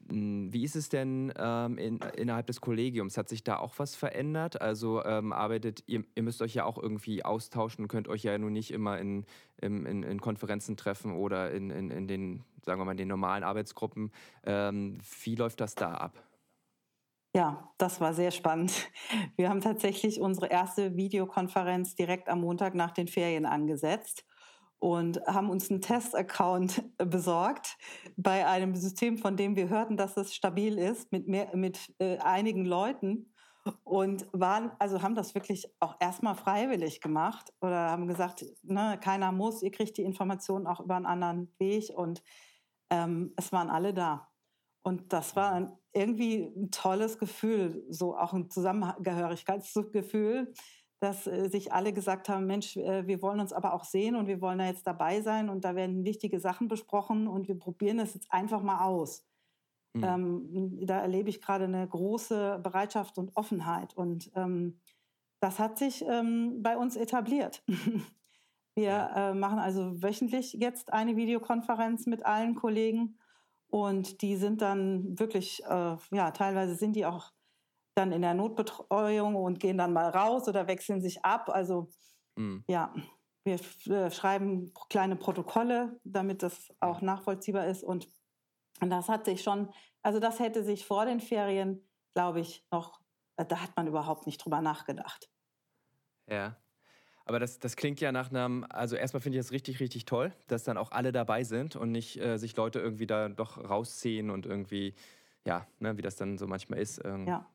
ähm, 0.10 0.54
wie 0.54 0.64
ist 0.64 0.76
es 0.76 0.90
denn 0.90 1.34
ähm, 1.38 1.78
in, 1.78 2.00
innerhalb 2.16 2.48
des 2.48 2.62
Kollegiums? 2.62 3.18
Hat 3.18 3.30
sich 3.30 3.44
da 3.44 3.58
auch 3.58 3.78
was 3.78 3.96
verändert? 3.96 4.62
Also 4.62 5.04
ähm, 5.04 5.34
arbeitet 5.34 5.84
ihr, 5.88 6.04
ihr 6.16 6.24
müsst 6.24 6.42
euch 6.42 6.56
ja 6.56 6.66
auch 6.66 6.78
irgendwie 6.78 7.24
austauschen, 7.24 7.88
könnt 7.88 8.08
euch 8.08 8.24
ja 8.24 8.38
nun 8.38 8.54
nicht 8.54 8.72
immer 8.72 8.98
in, 9.00 9.26
in, 9.62 9.86
in 9.86 10.22
Konferenzen 10.22 10.78
treffen 10.78 11.16
oder 11.16 11.52
in, 11.52 11.70
in, 11.70 11.92
in 11.92 12.08
den, 12.08 12.44
sagen 12.66 12.80
wir 12.80 12.86
mal, 12.86 12.92
in 12.92 12.98
den 12.98 13.08
normalen 13.08 13.44
Arbeitsgruppen. 13.44 14.12
wie 14.44 15.36
läuft 15.36 15.62
das 15.62 15.76
da 15.76 15.94
ab? 15.94 16.31
Ja, 17.34 17.72
das 17.78 18.02
war 18.02 18.14
sehr 18.14 18.32
spannend. 18.32 18.74
Wir 19.38 19.50
haben 19.50 19.62
tatsächlich 19.62 20.20
unsere 20.20 20.48
erste 20.48 20.96
Videokonferenz 20.98 21.96
direkt 21.96 22.28
am 22.28 22.42
Montag 22.42 22.76
nach 22.76 22.92
den 22.92 23.08
Ferien 23.08 23.46
angesetzt 23.46 24.26
und 24.80 25.22
haben 25.28 25.50
uns 25.50 25.70
einen 25.72 25.82
Test-Account 25.82 26.84
besorgt 26.98 27.78
bei 28.18 28.46
einem 28.46 28.76
System, 28.76 29.18
von 29.18 29.38
dem 29.38 29.56
wir 29.56 29.70
hörten, 29.70 29.96
dass 29.96 30.18
es 30.18 30.34
stabil 30.36 30.78
ist, 30.78 31.12
mit, 31.12 31.28
mehr, 31.28 31.56
mit 31.56 31.94
äh, 32.00 32.18
einigen 32.18 32.66
Leuten 32.66 33.32
und 33.84 34.28
waren, 34.34 34.72
also 34.80 35.02
haben 35.02 35.16
das 35.16 35.36
wirklich 35.36 35.68
auch 35.80 35.96
erstmal 36.00 36.36
freiwillig 36.36 37.00
gemacht 37.00 37.54
oder 37.62 37.92
haben 37.92 38.08
gesagt, 38.08 38.44
ne, 38.64 39.00
keiner 39.02 39.32
muss, 39.32 39.62
ihr 39.62 39.72
kriegt 39.72 39.98
die 39.98 40.04
Informationen 40.04 40.68
auch 40.68 40.80
über 40.82 40.96
einen 40.96 41.06
anderen 41.06 41.54
Weg 41.60 41.92
und 41.96 42.24
ähm, 42.90 43.34
es 43.38 43.52
waren 43.52 43.70
alle 43.70 43.94
da. 43.94 44.28
Und 44.84 45.14
das 45.14 45.36
war 45.36 45.80
irgendwie 45.94 46.52
ein 46.56 46.72
tolles 46.72 47.18
Gefühl, 47.18 47.86
so 47.90 48.18
auch 48.18 48.34
ein 48.34 48.50
Zusammengehörigkeitsgefühl, 48.50 50.54
dass 51.02 51.28
äh, 51.28 51.50
sich 51.50 51.74
alle 51.74 51.94
gesagt 51.94 52.30
haben, 52.30 52.46
Mensch, 52.46 52.78
äh, 52.78 53.06
wir 53.08 53.22
wollen 53.22 53.40
uns 53.40 53.54
aber 53.54 53.74
auch 53.74 53.84
sehen 53.84 54.16
und 54.16 54.28
wir 54.28 54.40
wollen 54.40 54.60
da 54.60 54.68
jetzt 54.68 54.88
dabei 54.88 55.22
sein 55.22 55.50
und 55.50 55.66
da 55.66 55.76
werden 55.76 56.06
wichtige 56.06 56.40
Sachen 56.40 56.68
besprochen 56.68 57.28
und 57.28 57.48
wir 57.48 57.58
probieren 57.58 58.00
es 58.00 58.14
jetzt 58.14 58.32
einfach 58.32 58.62
mal 58.62 58.86
aus. 58.86 59.26
Mhm. 59.94 60.04
Ähm, 60.04 60.86
da 60.86 61.00
erlebe 61.00 61.30
ich 61.30 61.42
gerade 61.42 61.66
eine 61.66 61.88
große 61.88 62.60
Bereitschaft 62.64 63.18
und 63.18 63.36
Offenheit 63.36 63.96
und 63.96 64.32
ähm, 64.36 64.80
das 65.42 65.58
hat 65.58 65.80
sich 65.80 66.06
ähm, 66.08 66.62
bei 66.62 66.78
uns 66.78 66.96
etabliert. 66.96 67.64
wir 68.76 69.12
äh, 69.16 69.34
machen 69.34 69.60
also 69.60 70.02
wöchentlich 70.02 70.54
jetzt 70.54 70.94
eine 70.94 71.16
Videokonferenz 71.16 72.06
mit 72.06 72.26
allen 72.26 72.56
Kollegen 72.56 73.18
und 73.72 74.22
die 74.22 74.36
sind 74.36 74.62
dann 74.62 75.18
wirklich, 75.18 75.64
äh, 75.64 75.96
ja, 76.12 76.32
teilweise 76.32 76.76
sind 76.76 76.94
die 76.94 77.06
auch 77.06 77.32
dann 77.96 78.12
in 78.12 78.22
der 78.22 78.34
Notbetreuung 78.34 79.36
und 79.36 79.60
gehen 79.60 79.78
dann 79.78 79.94
mal 79.94 80.10
raus 80.10 80.48
oder 80.48 80.68
wechseln 80.68 81.02
sich 81.02 81.24
ab. 81.24 81.50
Also 81.50 81.90
mhm. 82.36 82.66
ja, 82.68 82.94
wir 83.46 83.60
äh, 83.88 84.12
schreiben 84.12 84.74
kleine 84.90 85.16
Protokolle, 85.16 86.00
damit 86.04 86.44
das 86.44 86.70
auch 86.82 87.02
nachvollziehbar 87.02 87.66
ist. 87.68 87.84
Und, 87.84 88.10
und 88.82 88.90
das 88.90 89.08
hat 89.08 89.26
sich 89.26 89.42
schon, 89.42 89.74
also 90.04 90.20
das 90.20 90.40
hätte 90.40 90.64
sich 90.66 90.86
vor 90.86 91.06
den 91.06 91.22
Ferien, 91.22 91.88
glaube 92.14 92.42
ich, 92.42 92.66
noch, 92.72 93.00
äh, 93.38 93.46
da 93.46 93.62
hat 93.62 93.76
man 93.78 93.88
überhaupt 93.88 94.26
nicht 94.26 94.44
drüber 94.44 94.62
nachgedacht. 94.62 95.30
Ja. 96.28 96.61
Aber 97.32 97.40
das, 97.40 97.60
das 97.60 97.78
klingt 97.78 98.02
ja 98.02 98.12
nach 98.12 98.30
einem, 98.30 98.66
also 98.68 98.98
erstmal 98.98 99.22
finde 99.22 99.38
ich 99.38 99.46
das 99.46 99.54
richtig, 99.54 99.80
richtig 99.80 100.04
toll, 100.04 100.34
dass 100.48 100.66
dann 100.66 100.78
auch 100.78 100.92
alle 100.92 101.14
dabei 101.14 101.46
sind 101.46 101.78
und 101.78 101.90
nicht 101.90 102.20
äh, 102.20 102.38
sich 102.38 102.58
Leute 102.58 102.80
irgendwie 102.82 103.08
da 103.08 103.30
doch 103.30 103.58
rausziehen 103.58 104.30
und 104.30 104.46
irgendwie, 104.46 104.94
ja, 105.46 105.66
ne, 105.80 105.96
wie 105.96 106.02
das 106.02 106.18
dann 106.18 106.38
so 106.38 106.46
manchmal 106.46 106.80
ist. 106.80 107.00
Ähm, 107.06 107.26
ja. 107.26 107.46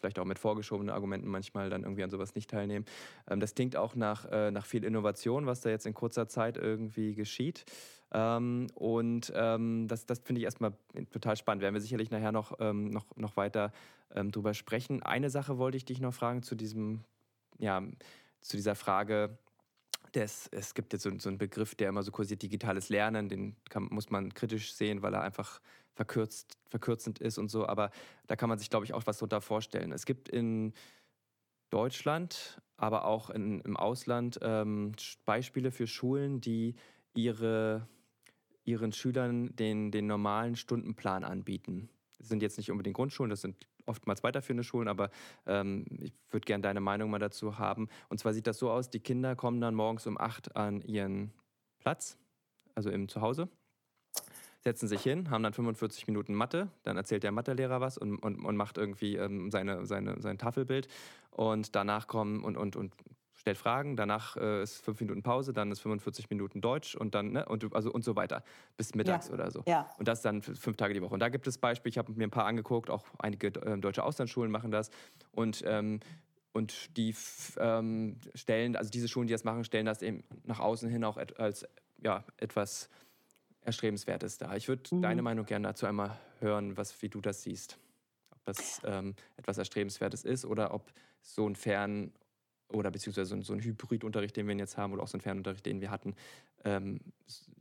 Vielleicht 0.00 0.18
auch 0.18 0.26
mit 0.26 0.38
vorgeschobenen 0.38 0.94
Argumenten 0.94 1.28
manchmal 1.28 1.70
dann 1.70 1.82
irgendwie 1.82 2.02
an 2.02 2.10
sowas 2.10 2.34
nicht 2.34 2.50
teilnehmen. 2.50 2.84
Ähm, 3.26 3.40
das 3.40 3.54
klingt 3.54 3.74
auch 3.74 3.94
nach, 3.94 4.26
äh, 4.30 4.50
nach 4.50 4.66
viel 4.66 4.84
Innovation, 4.84 5.46
was 5.46 5.62
da 5.62 5.70
jetzt 5.70 5.86
in 5.86 5.94
kurzer 5.94 6.28
Zeit 6.28 6.58
irgendwie 6.58 7.14
geschieht. 7.14 7.64
Ähm, 8.12 8.66
und 8.74 9.32
ähm, 9.34 9.88
das, 9.88 10.04
das 10.04 10.18
finde 10.18 10.40
ich 10.40 10.44
erstmal 10.44 10.74
total 11.10 11.38
spannend. 11.38 11.62
Werden 11.62 11.72
wir 11.72 11.80
sicherlich 11.80 12.10
nachher 12.10 12.32
noch, 12.32 12.58
ähm, 12.60 12.90
noch, 12.90 13.06
noch 13.16 13.38
weiter 13.38 13.72
ähm, 14.14 14.30
drüber 14.30 14.52
sprechen. 14.52 15.02
Eine 15.02 15.30
Sache 15.30 15.56
wollte 15.56 15.78
ich 15.78 15.86
dich 15.86 16.02
noch 16.02 16.12
fragen 16.12 16.42
zu 16.42 16.54
diesem, 16.54 17.00
ja, 17.58 17.82
zu 18.42 18.56
dieser 18.56 18.74
Frage, 18.74 19.38
des, 20.14 20.48
es 20.48 20.74
gibt 20.74 20.92
jetzt 20.92 21.02
so, 21.02 21.10
so, 21.18 21.28
einen 21.28 21.38
Begriff, 21.38 21.74
der 21.74 21.88
immer 21.88 22.02
so 22.02 22.10
kursiert, 22.10 22.42
digitales 22.42 22.88
Lernen, 22.88 23.28
den 23.28 23.56
kann, 23.70 23.84
muss 23.90 24.10
man 24.10 24.34
kritisch 24.34 24.74
sehen, 24.74 25.02
weil 25.02 25.14
er 25.14 25.22
einfach 25.22 25.60
verkürzt, 25.94 26.58
verkürzend 26.68 27.18
ist 27.18 27.38
und 27.38 27.50
so, 27.50 27.66
aber 27.66 27.90
da 28.26 28.36
kann 28.36 28.48
man 28.48 28.58
sich, 28.58 28.70
glaube 28.70 28.84
ich, 28.84 28.94
auch 28.94 29.06
was 29.06 29.18
darunter 29.18 29.40
vorstellen. 29.40 29.92
Es 29.92 30.06
gibt 30.06 30.28
in 30.28 30.72
Deutschland, 31.70 32.60
aber 32.76 33.06
auch 33.06 33.30
in, 33.30 33.60
im 33.60 33.76
Ausland 33.76 34.38
ähm, 34.42 34.92
Beispiele 35.24 35.70
für 35.70 35.86
Schulen, 35.86 36.40
die 36.40 36.74
ihre, 37.14 37.88
ihren 38.64 38.92
Schülern 38.92 39.54
den, 39.56 39.90
den 39.90 40.06
normalen 40.06 40.56
Stundenplan 40.56 41.24
anbieten. 41.24 41.88
Das 42.18 42.28
sind 42.28 42.42
jetzt 42.42 42.56
nicht 42.56 42.70
unbedingt 42.70 42.96
Grundschulen, 42.96 43.30
das 43.30 43.40
sind 43.40 43.56
oftmals 43.86 44.22
weiterführende 44.22 44.64
Schulen, 44.64 44.88
aber 44.88 45.10
ähm, 45.46 45.84
ich 46.00 46.12
würde 46.30 46.44
gerne 46.44 46.62
deine 46.62 46.80
Meinung 46.80 47.10
mal 47.10 47.18
dazu 47.18 47.58
haben. 47.58 47.88
Und 48.08 48.18
zwar 48.18 48.32
sieht 48.34 48.46
das 48.46 48.58
so 48.58 48.70
aus, 48.70 48.90
die 48.90 49.00
Kinder 49.00 49.36
kommen 49.36 49.60
dann 49.60 49.74
morgens 49.74 50.06
um 50.06 50.18
acht 50.18 50.56
an 50.56 50.82
ihren 50.82 51.32
Platz, 51.78 52.16
also 52.74 52.90
im 52.90 53.08
Zuhause, 53.08 53.48
setzen 54.60 54.86
sich 54.86 55.02
hin, 55.02 55.30
haben 55.30 55.42
dann 55.42 55.52
45 55.52 56.06
Minuten 56.06 56.34
Mathe, 56.34 56.68
dann 56.84 56.96
erzählt 56.96 57.24
der 57.24 57.32
Mathelehrer 57.32 57.80
was 57.80 57.98
und, 57.98 58.18
und, 58.18 58.44
und 58.44 58.56
macht 58.56 58.78
irgendwie 58.78 59.16
ähm, 59.16 59.50
seine, 59.50 59.86
seine, 59.86 60.20
sein 60.20 60.38
Tafelbild 60.38 60.88
und 61.30 61.74
danach 61.74 62.06
kommen 62.06 62.44
und, 62.44 62.56
und, 62.56 62.76
und 62.76 62.94
stellt 63.42 63.58
Fragen, 63.58 63.96
danach 63.96 64.36
äh, 64.36 64.62
ist 64.62 64.84
fünf 64.84 65.00
Minuten 65.00 65.22
Pause, 65.22 65.52
dann 65.52 65.70
ist 65.72 65.80
45 65.80 66.30
Minuten 66.30 66.60
Deutsch 66.60 66.94
und 66.94 67.14
dann, 67.14 67.32
ne, 67.32 67.44
und, 67.44 67.74
also, 67.74 67.92
und 67.92 68.04
so 68.04 68.14
weiter, 68.16 68.44
bis 68.76 68.94
mittags 68.94 69.28
ja. 69.28 69.34
oder 69.34 69.50
so. 69.50 69.62
Ja. 69.66 69.90
Und 69.98 70.06
das 70.06 70.22
dann 70.22 70.42
fünf 70.42 70.76
Tage 70.76 70.94
die 70.94 71.02
Woche. 71.02 71.12
Und 71.12 71.20
da 71.20 71.28
gibt 71.28 71.46
es 71.48 71.58
Beispiele, 71.58 71.90
ich 71.90 71.98
habe 71.98 72.12
mir 72.12 72.24
ein 72.24 72.30
paar 72.30 72.46
angeguckt, 72.46 72.88
auch 72.88 73.04
einige 73.18 73.48
äh, 73.48 73.78
deutsche 73.78 74.04
Auslandsschulen 74.04 74.50
machen 74.50 74.70
das. 74.70 74.90
Und 75.32 75.62
ähm, 75.66 76.00
und 76.54 76.98
die 76.98 77.14
ähm, 77.56 78.20
stellen, 78.34 78.76
also 78.76 78.90
diese 78.90 79.08
Schulen, 79.08 79.26
die 79.26 79.32
das 79.32 79.42
machen, 79.42 79.64
stellen 79.64 79.86
das 79.86 80.02
eben 80.02 80.22
nach 80.44 80.60
außen 80.60 80.88
hin 80.88 81.02
auch 81.02 81.16
et 81.16 81.40
als 81.40 81.66
ja, 82.02 82.24
etwas 82.36 82.90
Erstrebenswertes 83.64 84.36
dar. 84.36 84.54
Ich 84.56 84.68
würde 84.68 84.82
mhm. 84.94 85.00
deine 85.00 85.22
Meinung 85.22 85.46
gerne 85.46 85.68
dazu 85.68 85.86
einmal 85.86 86.18
hören, 86.40 86.76
was, 86.76 87.00
wie 87.00 87.08
du 87.08 87.22
das 87.22 87.42
siehst. 87.42 87.78
Ob 88.30 88.44
das 88.44 88.82
ähm, 88.84 89.14
etwas 89.38 89.56
Erstrebenswertes 89.56 90.24
ist 90.24 90.44
oder 90.44 90.74
ob 90.74 90.92
so 91.22 91.48
ein 91.48 91.56
Fern- 91.56 92.12
oder 92.74 92.90
beziehungsweise 92.90 93.40
so 93.42 93.52
ein 93.52 93.60
Hybridunterricht, 93.60 94.36
den 94.36 94.46
wir 94.46 94.56
jetzt 94.56 94.76
haben, 94.76 94.92
oder 94.92 95.02
auch 95.02 95.08
so 95.08 95.18
ein 95.18 95.20
Fernunterricht, 95.20 95.64
den 95.66 95.80
wir 95.80 95.90
hatten, 95.90 96.14
ähm, 96.64 97.00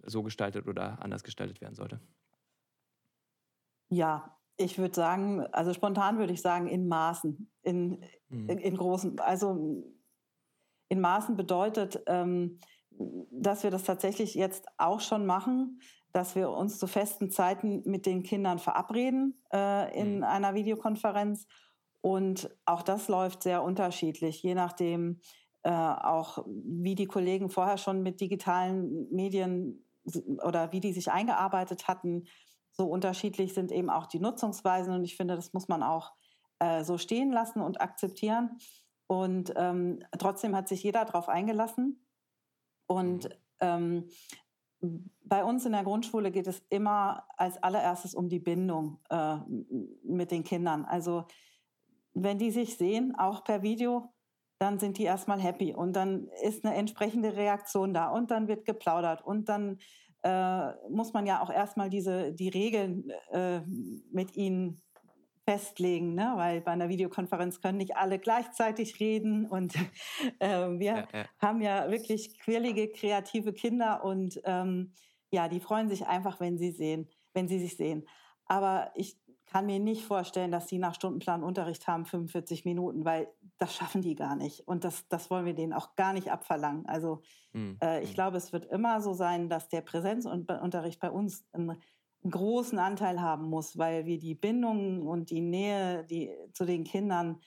so 0.04 0.24
gestaltet 0.24 0.68
oder 0.68 1.02
anders 1.02 1.24
gestaltet 1.24 1.62
werden 1.62 1.76
sollte? 1.76 2.00
Ja, 3.90 4.38
ich 4.58 4.78
würde 4.78 4.96
sagen, 4.96 5.42
also 5.52 5.74
spontan 5.74 6.18
würde 6.18 6.34
ich 6.34 6.42
sagen, 6.42 6.68
in 6.68 6.88
Maßen, 6.88 7.50
in, 7.64 8.04
mhm. 8.30 8.50
in, 8.50 8.58
in, 8.58 8.78
großen, 8.78 9.20
also 9.20 9.84
in 10.88 11.02
Maßen 11.02 11.36
bedeutet, 11.36 12.02
ähm, 12.08 12.60
dass 13.32 13.64
wir 13.64 13.72
das 13.72 13.84
tatsächlich 13.84 14.36
jetzt 14.36 14.68
auch 14.78 15.00
schon 15.00 15.26
machen, 15.26 15.82
dass 16.12 16.36
wir 16.36 16.50
uns 16.50 16.78
zu 16.78 16.88
festen 16.88 17.32
Zeiten 17.32 17.82
mit 17.86 18.06
den 18.06 18.24
Kindern 18.24 18.60
verabreden 18.60 19.42
äh, 19.52 20.00
in 20.00 20.18
mhm. 20.18 20.24
einer 20.24 20.54
Videokonferenz 20.54 21.48
und 22.02 22.50
auch 22.66 22.82
das 22.82 23.08
läuft 23.08 23.44
sehr 23.44 23.64
unterschiedlich, 23.64 24.42
je 24.42 24.56
nachdem 24.56 25.22
äh, 25.64 25.70
auch, 25.70 26.44
wie 26.48 26.96
die 26.96 27.06
Kollegen 27.06 27.50
vorher 27.50 27.78
schon 27.78 28.02
mit 28.02 28.20
digitalen 28.20 29.08
Medien 29.12 29.86
oder 30.44 30.72
wie 30.72 30.80
die 30.80 30.94
sich 30.94 31.12
eingearbeitet 31.12 31.88
hatten. 31.88 32.24
So 32.72 32.88
unterschiedlich 32.88 33.54
sind 33.54 33.72
eben 33.72 33.90
auch 33.90 34.08
die 34.08 34.20
Nutzungsweisen 34.20 34.94
und 34.94 35.04
ich 35.04 35.16
finde, 35.16 35.36
das 35.36 35.54
muss 35.54 35.68
man 35.68 35.84
auch 35.84 36.14
äh, 36.60 36.84
so 36.84 36.98
stehen 36.98 37.32
lassen 37.32 37.62
und 37.62 37.80
akzeptieren. 37.80 38.58
Und 39.06 39.54
ähm, 39.56 40.00
trotzdem 40.18 40.56
hat 40.56 40.68
sich 40.68 40.82
jeder 40.82 41.06
darauf 41.06 41.30
eingelassen. 41.30 42.08
Und 42.88 43.26
mhm. 43.26 44.08
ähm, 44.82 45.04
bei 45.24 45.44
uns 45.44 45.66
in 45.66 45.74
der 45.74 45.84
Grundschule 45.84 46.32
geht 46.32 46.48
es 46.48 46.64
immer 46.70 47.28
als 47.38 47.62
allererstes 47.62 48.16
um 48.16 48.30
die 48.30 48.40
Bindung 48.40 49.00
äh, 49.10 49.38
mit 50.04 50.32
den 50.32 50.44
Kindern. 50.44 50.86
Also 50.86 51.26
wenn 52.14 52.38
die 52.38 52.52
sich 52.52 52.78
sehen, 52.78 53.14
auch 53.18 53.44
per 53.44 53.62
Video, 53.62 54.14
dann 54.60 54.80
sind 54.80 54.98
die 54.98 55.04
erstmal 55.04 55.40
happy 55.40 55.74
und 55.74 55.94
dann 55.96 56.28
ist 56.44 56.64
eine 56.66 56.76
entsprechende 56.76 57.36
Reaktion 57.36 57.94
da 57.94 58.10
und 58.10 58.30
dann 58.30 58.48
wird 58.48 58.66
geplaudert 58.66 59.26
und 59.26 59.50
dann 59.50 59.80
äh, 60.24 60.72
muss 60.90 61.14
man 61.14 61.26
ja 61.26 61.42
auch 61.42 61.50
erstmal 61.50 61.90
diese 61.90 62.32
die 62.34 62.50
Regeln 62.50 63.10
äh, 63.32 63.62
mit 64.12 64.36
ihnen 64.36 64.80
festlegen, 65.46 66.14
ne? 66.14 66.34
weil 66.36 66.62
bei 66.62 66.72
einer 66.72 66.90
Videokonferenz 66.90 67.60
können 67.62 67.80
nicht 67.80 67.98
alle 67.98 68.20
gleichzeitig 68.20 69.00
reden 69.00 69.48
und 69.48 69.74
äh, 70.40 70.70
wir 70.78 70.86
ja, 70.86 71.08
ja. 71.12 71.26
haben 71.40 71.62
ja 71.62 71.90
wirklich 71.90 72.38
quirlige, 72.40 72.90
kreative 72.90 73.54
Kinder 73.54 74.04
und 74.04 74.40
ähm, 74.46 74.94
ja, 75.32 75.48
die 75.48 75.60
freuen 75.60 75.90
sich 75.90 76.06
einfach, 76.06 76.40
wenn 76.40 76.58
sie 76.58 76.72
sehen, 76.72 77.10
wenn 77.34 77.48
sie 77.48 77.60
sich 77.60 77.78
sehen. 77.78 78.06
Aber 78.46 78.92
ich 78.96 79.18
kann 79.52 79.66
mir 79.66 79.80
nicht 79.80 80.06
vorstellen, 80.06 80.50
dass 80.50 80.70
sie 80.70 80.78
nach 80.78 80.96
Stundenplan 80.96 81.44
Unterricht 81.44 81.86
haben, 81.86 82.06
45 82.06 82.64
Minuten, 82.64 83.04
weil 83.04 83.28
das 83.58 83.76
schaffen 83.76 84.02
die 84.02 84.16
gar 84.16 84.38
nicht. 84.38 84.66
Und 84.66 84.86
das, 84.86 85.10
das 85.10 85.30
wollen 85.30 85.46
wir 85.46 85.54
denen 85.54 85.74
auch 85.74 85.96
gar 85.96 86.14
nicht 86.14 86.32
abverlangen. 86.32 86.86
Also 86.86 87.22
mhm. 87.52 87.78
äh, 87.84 88.02
ich 88.02 88.10
hm. 88.10 88.16
glaube, 88.16 88.38
es 88.38 88.54
wird 88.54 88.66
immer 88.66 89.02
so 89.02 89.14
sein, 89.14 89.50
dass 89.50 89.68
der 89.68 89.82
Präsenzunterricht 89.82 91.02
bei 91.02 91.12
uns 91.12 91.44
einen, 91.52 91.72
einen, 91.72 92.32
großen 92.32 92.80
Anteil 92.80 93.20
haben 93.20 93.50
muss, 93.50 93.78
weil 93.78 94.06
wir 94.06 94.20
die 94.20 94.36
Bindung 94.36 95.06
und 95.06 95.32
die 95.32 95.42
Nähe 95.42 96.06
die, 96.06 96.32
zu 96.54 96.66
den 96.66 96.86
Kindern 96.86 97.42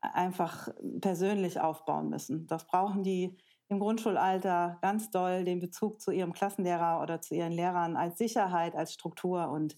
einfach 0.00 0.68
persönlich 1.00 1.58
aufbauen 1.60 2.10
müssen. 2.10 2.46
Das 2.48 2.66
brauchen 2.66 3.02
die 3.02 3.38
im 3.68 3.78
Grundschulalter 3.78 4.78
ganz 4.82 5.10
doll, 5.10 5.44
den 5.44 5.60
Bezug 5.60 6.02
zu 6.02 6.10
ihrem 6.10 6.32
Klassenlehrer 6.32 7.00
oder 7.02 7.22
zu 7.22 7.34
ihren 7.34 7.52
Lehrern 7.52 7.96
als 7.96 8.18
Sicherheit, 8.18 8.74
als 8.74 8.92
Struktur 8.92 9.48
und 9.48 9.76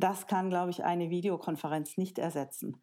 das 0.00 0.26
kann, 0.26 0.50
glaube 0.50 0.70
ich, 0.70 0.84
eine 0.84 1.10
Videokonferenz 1.10 1.96
nicht 1.96 2.18
ersetzen. 2.18 2.82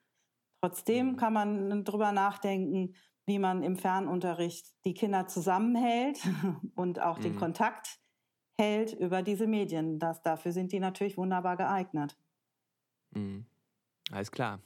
Trotzdem 0.61 1.11
mhm. 1.11 1.17
kann 1.17 1.33
man 1.33 1.83
drüber 1.83 2.11
nachdenken, 2.11 2.95
wie 3.25 3.39
man 3.39 3.63
im 3.63 3.75
Fernunterricht 3.75 4.67
die 4.85 4.93
Kinder 4.93 5.27
zusammenhält 5.27 6.19
und 6.75 6.99
auch 6.99 7.17
mhm. 7.19 7.23
den 7.23 7.35
Kontakt 7.37 7.99
hält 8.57 8.93
über 8.93 9.21
diese 9.21 9.47
Medien. 9.47 9.99
Das, 9.99 10.21
dafür 10.21 10.51
sind 10.51 10.71
die 10.71 10.79
natürlich 10.79 11.17
wunderbar 11.17 11.57
geeignet. 11.57 12.17
Mhm. 13.11 13.45
Alles 14.11 14.31
klar. 14.31 14.61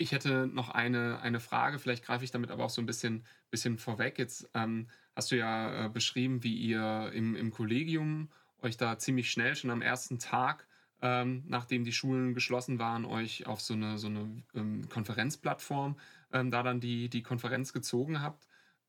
Ich 0.00 0.12
hätte 0.12 0.46
noch 0.46 0.68
eine, 0.68 1.20
eine 1.22 1.40
Frage, 1.40 1.78
vielleicht 1.78 2.04
greife 2.04 2.24
ich 2.24 2.30
damit 2.30 2.50
aber 2.52 2.64
auch 2.64 2.70
so 2.70 2.80
ein 2.80 2.86
bisschen, 2.86 3.24
bisschen 3.50 3.78
vorweg. 3.78 4.18
Jetzt 4.18 4.48
ähm, 4.54 4.88
hast 5.16 5.32
du 5.32 5.36
ja 5.36 5.86
äh, 5.86 5.88
beschrieben, 5.88 6.44
wie 6.44 6.56
ihr 6.56 7.10
im, 7.12 7.34
im 7.34 7.50
Kollegium 7.50 8.30
euch 8.62 8.76
da 8.76 8.98
ziemlich 8.98 9.30
schnell 9.30 9.56
schon 9.56 9.70
am 9.70 9.82
ersten 9.82 10.20
Tag, 10.20 10.67
ähm, 11.00 11.44
nachdem 11.46 11.84
die 11.84 11.92
Schulen 11.92 12.34
geschlossen 12.34 12.78
waren, 12.78 13.04
euch 13.04 13.46
auf 13.46 13.60
so 13.60 13.74
eine, 13.74 13.98
so 13.98 14.08
eine 14.08 14.42
ähm, 14.54 14.88
Konferenzplattform 14.88 15.96
ähm, 16.32 16.50
da 16.50 16.62
dann 16.62 16.80
die, 16.80 17.08
die 17.08 17.22
Konferenz 17.22 17.72
gezogen 17.72 18.20
habt. 18.20 18.46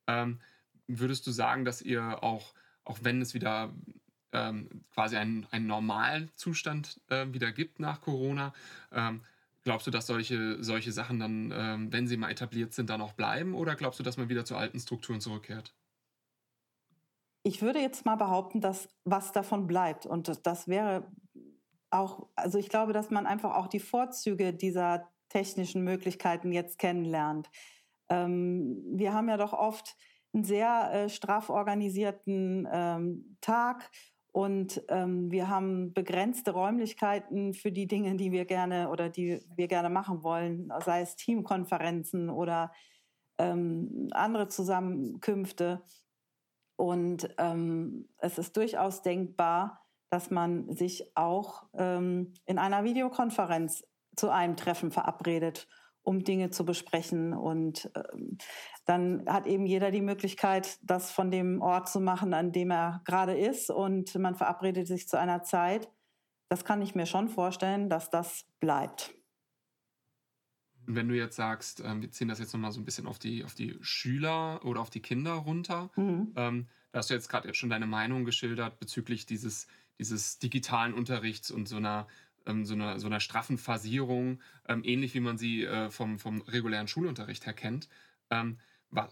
Ähm, 0.07 0.39
würdest 0.87 1.27
du 1.27 1.31
sagen, 1.31 1.65
dass 1.65 1.81
ihr 1.81 2.23
auch, 2.23 2.53
auch 2.83 2.99
wenn 3.03 3.21
es 3.21 3.33
wieder 3.33 3.73
ähm, 4.31 4.83
quasi 4.93 5.17
einen, 5.17 5.45
einen 5.51 5.67
normalen 5.67 6.31
Zustand 6.35 6.99
äh, 7.09 7.27
wieder 7.31 7.51
gibt 7.51 7.79
nach 7.79 8.01
Corona, 8.01 8.53
ähm, 8.91 9.21
glaubst 9.63 9.85
du, 9.85 9.91
dass 9.91 10.07
solche, 10.07 10.63
solche 10.63 10.91
Sachen 10.91 11.19
dann, 11.19 11.91
wenn 11.91 12.07
sie 12.07 12.17
mal 12.17 12.31
etabliert 12.31 12.73
sind, 12.73 12.89
dann 12.89 13.01
auch 13.01 13.13
bleiben? 13.13 13.53
Oder 13.53 13.75
glaubst 13.75 13.99
du, 13.99 14.03
dass 14.03 14.17
man 14.17 14.29
wieder 14.29 14.45
zu 14.45 14.55
alten 14.55 14.79
Strukturen 14.79 15.21
zurückkehrt? 15.21 15.73
Ich 17.43 17.61
würde 17.61 17.79
jetzt 17.79 18.05
mal 18.05 18.15
behaupten, 18.15 18.61
dass 18.61 18.89
was 19.05 19.31
davon 19.31 19.67
bleibt. 19.67 20.05
Und 20.05 20.45
das 20.45 20.67
wäre 20.67 21.11
auch, 21.91 22.27
also 22.36 22.58
ich 22.58 22.69
glaube, 22.69 22.93
dass 22.93 23.10
man 23.10 23.25
einfach 23.25 23.55
auch 23.55 23.67
die 23.67 23.79
Vorzüge 23.79 24.53
dieser 24.53 25.10
technischen 25.29 25.84
Möglichkeiten 25.84 26.51
jetzt 26.51 26.79
kennenlernt. 26.79 27.50
Ähm, 28.10 28.84
wir 28.91 29.13
haben 29.13 29.29
ja 29.29 29.38
doch 29.38 29.53
oft 29.53 29.96
einen 30.34 30.43
sehr 30.43 30.91
äh, 30.91 31.10
straff 31.10 31.50
organisierten 31.50 32.67
ähm, 32.72 33.38
Tag 33.41 33.89
und 34.31 34.84
ähm, 34.89 35.31
wir 35.31 35.50
haben 35.50 35.93
begrenzte 35.93 36.51
Räumlichkeiten 36.51 37.53
für 37.53 37.72
die 37.72 37.88
Dinge, 37.88 38.15
die 38.15 38.31
wir 38.31 38.46
gerne 38.46 38.89
oder 38.89 39.10
die 39.10 39.39
wir 39.55 39.67
gerne 39.67 39.89
machen 39.89 40.24
wollen, 40.24 40.72
sei 40.86 41.01
es 41.01 41.15
Teamkonferenzen 41.15 42.29
oder 42.29 42.72
ähm, 43.39 44.10
andere 44.12 44.48
Zusammenkünfte. 44.48 45.81
Und 46.75 47.34
ähm, 47.38 48.08
es 48.19 48.38
ist 48.38 48.55
durchaus 48.55 49.01
denkbar, 49.01 49.88
dass 50.09 50.31
man 50.31 50.73
sich 50.75 51.15
auch 51.15 51.67
ähm, 51.73 52.33
in 52.45 52.57
einer 52.57 52.83
Videokonferenz 52.83 53.83
zu 54.15 54.29
einem 54.29 54.57
Treffen 54.57 54.91
verabredet, 54.91 55.67
um 56.01 56.23
Dinge 56.23 56.49
zu 56.49 56.65
besprechen. 56.65 57.33
Und 57.33 57.91
ähm, 57.95 58.37
dann 58.85 59.25
hat 59.27 59.47
eben 59.47 59.65
jeder 59.65 59.91
die 59.91 60.01
Möglichkeit, 60.01 60.79
das 60.81 61.11
von 61.11 61.31
dem 61.31 61.61
Ort 61.61 61.89
zu 61.89 61.99
machen, 61.99 62.33
an 62.33 62.51
dem 62.51 62.71
er 62.71 63.01
gerade 63.05 63.37
ist. 63.37 63.69
Und 63.69 64.15
man 64.15 64.35
verabredet 64.35 64.87
sich 64.87 65.07
zu 65.07 65.17
einer 65.17 65.43
Zeit. 65.43 65.89
Das 66.49 66.65
kann 66.65 66.81
ich 66.81 66.95
mir 66.95 67.05
schon 67.05 67.29
vorstellen, 67.29 67.89
dass 67.89 68.09
das 68.09 68.45
bleibt. 68.59 69.13
Wenn 70.87 71.07
du 71.07 71.15
jetzt 71.15 71.35
sagst, 71.35 71.83
ähm, 71.85 72.01
wir 72.01 72.09
ziehen 72.09 72.29
das 72.29 72.39
jetzt 72.39 72.51
nochmal 72.53 72.71
so 72.71 72.81
ein 72.81 72.85
bisschen 72.85 73.05
auf 73.05 73.19
die, 73.19 73.43
auf 73.43 73.53
die 73.53 73.77
Schüler 73.81 74.65
oder 74.65 74.81
auf 74.81 74.89
die 74.89 75.01
Kinder 75.01 75.33
runter, 75.33 75.91
mhm. 75.95 76.33
ähm, 76.35 76.67
da 76.91 76.99
hast 76.99 77.11
du 77.11 77.13
jetzt 77.13 77.29
gerade 77.29 77.53
schon 77.53 77.69
deine 77.69 77.85
Meinung 77.85 78.25
geschildert 78.25 78.79
bezüglich 78.79 79.27
dieses, 79.27 79.67
dieses 79.99 80.39
digitalen 80.39 80.93
Unterrichts 80.93 81.51
und 81.51 81.67
so 81.67 81.77
einer 81.77 82.07
ähm, 82.45 82.65
so, 82.65 82.73
einer, 82.73 82.99
so 82.99 83.07
einer 83.07 83.19
straffen 83.19 83.57
Phasierung, 83.57 84.41
ähm, 84.67 84.81
ähnlich 84.83 85.13
wie 85.13 85.19
man 85.19 85.37
sie 85.37 85.65
äh, 85.65 85.89
vom, 85.89 86.19
vom 86.19 86.41
regulären 86.41 86.87
Schulunterricht 86.87 87.45
her 87.45 87.53
kennt. 87.53 87.89
Ähm, 88.29 88.57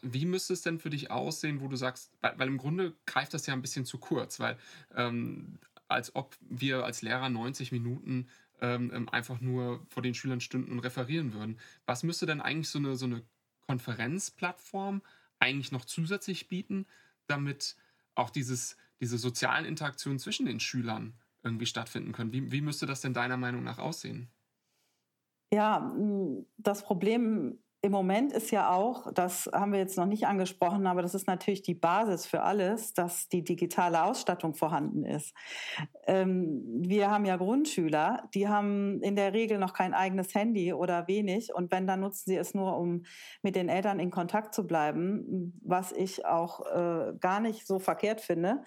wie 0.02 0.26
müsste 0.26 0.54
es 0.54 0.62
denn 0.62 0.80
für 0.80 0.90
dich 0.90 1.12
aussehen, 1.12 1.62
wo 1.62 1.68
du 1.68 1.76
sagst, 1.76 2.12
weil, 2.22 2.40
weil 2.40 2.48
im 2.48 2.58
Grunde 2.58 2.96
greift 3.06 3.34
das 3.34 3.46
ja 3.46 3.54
ein 3.54 3.62
bisschen 3.62 3.86
zu 3.86 4.00
kurz, 4.00 4.40
weil 4.40 4.58
ähm, 4.96 5.60
als 5.88 6.16
ob 6.16 6.36
wir 6.42 6.84
als 6.84 7.02
Lehrer 7.02 7.30
90 7.30 7.72
Minuten 7.72 8.28
ähm, 8.60 8.92
ähm, 8.94 9.10
einfach 9.10 9.40
nur 9.40 9.86
vor 9.90 10.02
den 10.02 10.16
Schülern 10.16 10.42
stünden 10.42 10.72
und 10.72 10.80
referieren 10.80 11.34
würden. 11.34 11.60
Was 11.86 12.04
müsste 12.04 12.26
denn 12.26 12.42
eigentlich 12.42 12.70
so 12.70 12.80
eine, 12.80 12.96
so 12.96 13.06
eine 13.06 13.22
Konferenzplattform 13.68 15.02
eigentlich 15.40 15.72
noch 15.72 15.86
zusätzlich 15.86 16.48
bieten, 16.48 16.88
damit 17.28 17.76
auch 18.16 18.32
dieses, 18.32 18.78
diese 19.02 19.18
sozialen 19.18 19.66
Interaktionen 19.66 20.20
zwischen 20.20 20.46
den 20.46 20.60
Schülern 20.60 21.20
irgendwie 21.44 21.66
stattfinden 21.66 22.12
können. 22.12 22.34
Wie, 22.34 22.52
wie 22.52 22.62
müsste 22.62 22.86
das 22.86 23.02
denn 23.02 23.14
deiner 23.14 23.38
Meinung 23.38 23.64
nach 23.64 23.78
aussehen? 23.78 24.30
Ja, 25.54 25.96
das 26.58 26.84
Problem 26.84 27.60
im 27.82 27.92
Moment 27.92 28.34
ist 28.34 28.50
ja 28.50 28.72
auch, 28.72 29.12
das 29.14 29.48
haben 29.54 29.72
wir 29.72 29.80
jetzt 29.80 29.98
noch 29.98 30.08
nicht 30.08 30.26
angesprochen, 30.26 30.88
aber 30.88 31.04
das 31.04 31.14
ist 31.14 31.28
natürlich 31.28 31.62
die 31.62 31.76
Basis 31.76 32.26
für 32.26 32.42
alles, 32.42 32.94
dass 32.94 33.30
die 33.30 33.44
digitale 33.44 34.04
Ausstattung 34.04 34.56
vorhanden 34.56 35.06
ist. 35.06 35.36
Ähm, 36.08 36.64
wir 36.80 37.12
haben 37.12 37.26
ja 37.26 37.38
Grundschüler, 37.38 38.30
die 38.34 38.48
haben 38.48 39.00
in 39.02 39.16
der 39.16 39.34
Regel 39.34 39.60
noch 39.60 39.74
kein 39.74 39.94
eigenes 39.94 40.34
Handy 40.34 40.74
oder 40.74 41.08
wenig 41.08 41.54
und 41.54 41.72
wenn, 41.72 41.86
dann 41.86 42.00
nutzen 42.00 42.32
sie 42.32 42.36
es 42.36 42.56
nur, 42.56 42.78
um 42.78 43.04
mit 43.44 43.56
den 43.56 43.70
Eltern 43.70 44.00
in 44.00 44.10
Kontakt 44.10 44.56
zu 44.56 44.66
bleiben, 44.66 45.54
was 45.64 45.92
ich 45.92 46.26
auch 46.26 46.66
äh, 46.66 47.14
gar 47.20 47.40
nicht 47.40 47.68
so 47.68 47.78
verkehrt 47.78 48.22
finde. 48.22 48.64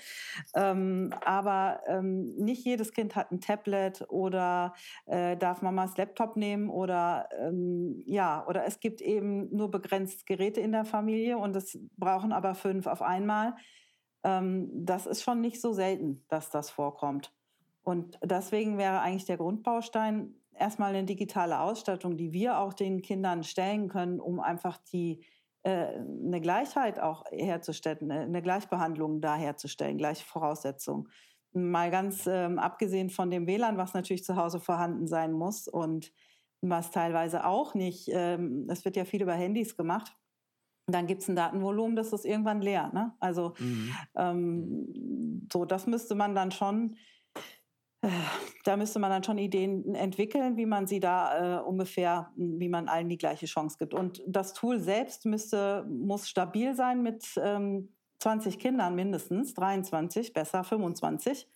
Ähm, 0.54 1.12
aber 1.24 1.80
ähm, 1.88 2.26
nicht 2.36 2.64
jedes 2.64 2.92
Kind 2.92 3.16
hat 3.16 3.32
ein 3.32 3.40
Tablet 3.40 4.04
oder 4.08 4.74
äh, 5.06 5.36
darf 5.36 5.62
Mamas 5.62 5.96
Laptop 5.96 6.36
nehmen 6.36 6.70
oder 6.70 7.28
ähm, 7.40 8.02
ja, 8.06 8.46
oder 8.46 8.64
es 8.66 8.78
gibt 8.78 8.99
eben 9.00 9.54
nur 9.54 9.70
begrenzt 9.70 10.26
Geräte 10.26 10.60
in 10.60 10.72
der 10.72 10.84
Familie 10.84 11.38
und 11.38 11.56
es 11.56 11.78
brauchen 11.96 12.32
aber 12.32 12.54
fünf 12.54 12.86
auf 12.86 13.02
einmal. 13.02 13.54
Ähm, 14.24 14.68
das 14.72 15.06
ist 15.06 15.22
schon 15.22 15.40
nicht 15.40 15.60
so 15.60 15.72
selten, 15.72 16.24
dass 16.28 16.50
das 16.50 16.70
vorkommt. 16.70 17.32
Und 17.82 18.18
deswegen 18.22 18.78
wäre 18.78 19.00
eigentlich 19.00 19.24
der 19.24 19.38
Grundbaustein 19.38 20.34
erstmal 20.54 20.94
eine 20.94 21.04
digitale 21.04 21.60
Ausstattung, 21.60 22.16
die 22.16 22.32
wir 22.32 22.58
auch 22.58 22.72
den 22.72 23.02
Kindern 23.02 23.42
stellen 23.42 23.88
können, 23.88 24.20
um 24.20 24.40
einfach 24.40 24.78
die 24.92 25.24
äh, 25.62 25.94
eine 25.96 26.40
Gleichheit 26.40 27.00
auch 27.00 27.24
herzustellen, 27.30 28.10
eine 28.10 28.42
Gleichbehandlung 28.42 29.20
da 29.20 29.34
herzustellen, 29.34 29.98
gleiche 29.98 30.24
Voraussetzungen. 30.24 31.08
Mal 31.52 31.90
ganz 31.90 32.26
ähm, 32.26 32.58
abgesehen 32.58 33.10
von 33.10 33.30
dem 33.30 33.46
WLAN, 33.46 33.76
was 33.76 33.92
natürlich 33.92 34.24
zu 34.24 34.36
Hause 34.36 34.60
vorhanden 34.60 35.06
sein 35.06 35.32
muss 35.32 35.66
und 35.66 36.12
was 36.62 36.90
teilweise 36.90 37.44
auch 37.44 37.74
nicht, 37.74 38.08
ähm, 38.12 38.66
es 38.68 38.84
wird 38.84 38.96
ja 38.96 39.04
viel 39.04 39.22
über 39.22 39.34
Handys 39.34 39.76
gemacht. 39.76 40.16
Dann 40.86 41.06
gibt 41.06 41.22
es 41.22 41.28
ein 41.28 41.36
Datenvolumen, 41.36 41.96
das 41.96 42.12
ist 42.12 42.24
irgendwann 42.24 42.60
leer. 42.60 42.90
Ne? 42.92 43.14
Also 43.20 43.54
mhm. 43.58 43.94
ähm, 44.16 45.46
so, 45.52 45.64
das 45.64 45.86
müsste 45.86 46.14
man 46.14 46.34
dann 46.34 46.50
schon, 46.50 46.96
äh, 48.02 48.08
da 48.64 48.76
müsste 48.76 48.98
man 48.98 49.10
dann 49.10 49.24
schon 49.24 49.38
Ideen 49.38 49.94
entwickeln, 49.94 50.56
wie 50.56 50.66
man 50.66 50.86
sie 50.86 51.00
da 51.00 51.60
äh, 51.60 51.62
ungefähr, 51.62 52.32
wie 52.36 52.68
man 52.68 52.88
allen 52.88 53.08
die 53.08 53.18
gleiche 53.18 53.46
Chance 53.46 53.76
gibt. 53.78 53.94
Und 53.94 54.22
das 54.26 54.52
Tool 54.52 54.80
selbst 54.80 55.26
müsste, 55.26 55.86
muss 55.88 56.28
stabil 56.28 56.74
sein 56.74 57.02
mit 57.02 57.24
ähm, 57.42 57.94
20 58.18 58.58
Kindern 58.58 58.94
mindestens, 58.94 59.54
23, 59.54 60.32
besser 60.32 60.64
25 60.64 61.48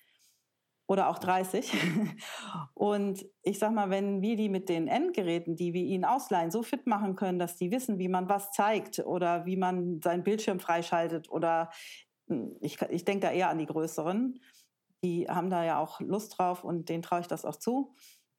oder 0.86 1.08
auch 1.08 1.18
30. 1.18 1.72
Und 2.74 3.24
ich 3.42 3.58
sag 3.58 3.72
mal, 3.72 3.90
wenn 3.90 4.20
wir 4.22 4.36
die 4.36 4.48
mit 4.48 4.68
den 4.68 4.88
Endgeräten, 4.88 5.56
die 5.56 5.72
wir 5.72 5.82
ihnen 5.82 6.04
ausleihen, 6.04 6.50
so 6.50 6.62
fit 6.62 6.86
machen 6.86 7.16
können, 7.16 7.38
dass 7.38 7.56
die 7.56 7.70
wissen, 7.70 7.98
wie 7.98 8.08
man 8.08 8.28
was 8.28 8.50
zeigt 8.52 9.00
oder 9.00 9.46
wie 9.46 9.56
man 9.56 10.00
seinen 10.02 10.24
Bildschirm 10.24 10.60
freischaltet 10.60 11.30
oder 11.30 11.70
hm, 12.28 12.56
ich, 12.60 12.80
ich 12.82 13.04
denke 13.04 13.26
da 13.26 13.32
eher 13.32 13.48
an 13.48 13.58
die 13.58 13.66
größeren, 13.66 14.40
die 15.02 15.28
haben 15.28 15.50
da 15.50 15.64
ja 15.64 15.78
auch 15.78 16.00
Lust 16.00 16.38
drauf 16.38 16.64
und 16.64 16.88
denen 16.88 17.02
traue 17.02 17.20
ich 17.20 17.26
das 17.28 17.44
auch 17.44 17.56
zu, 17.56 17.94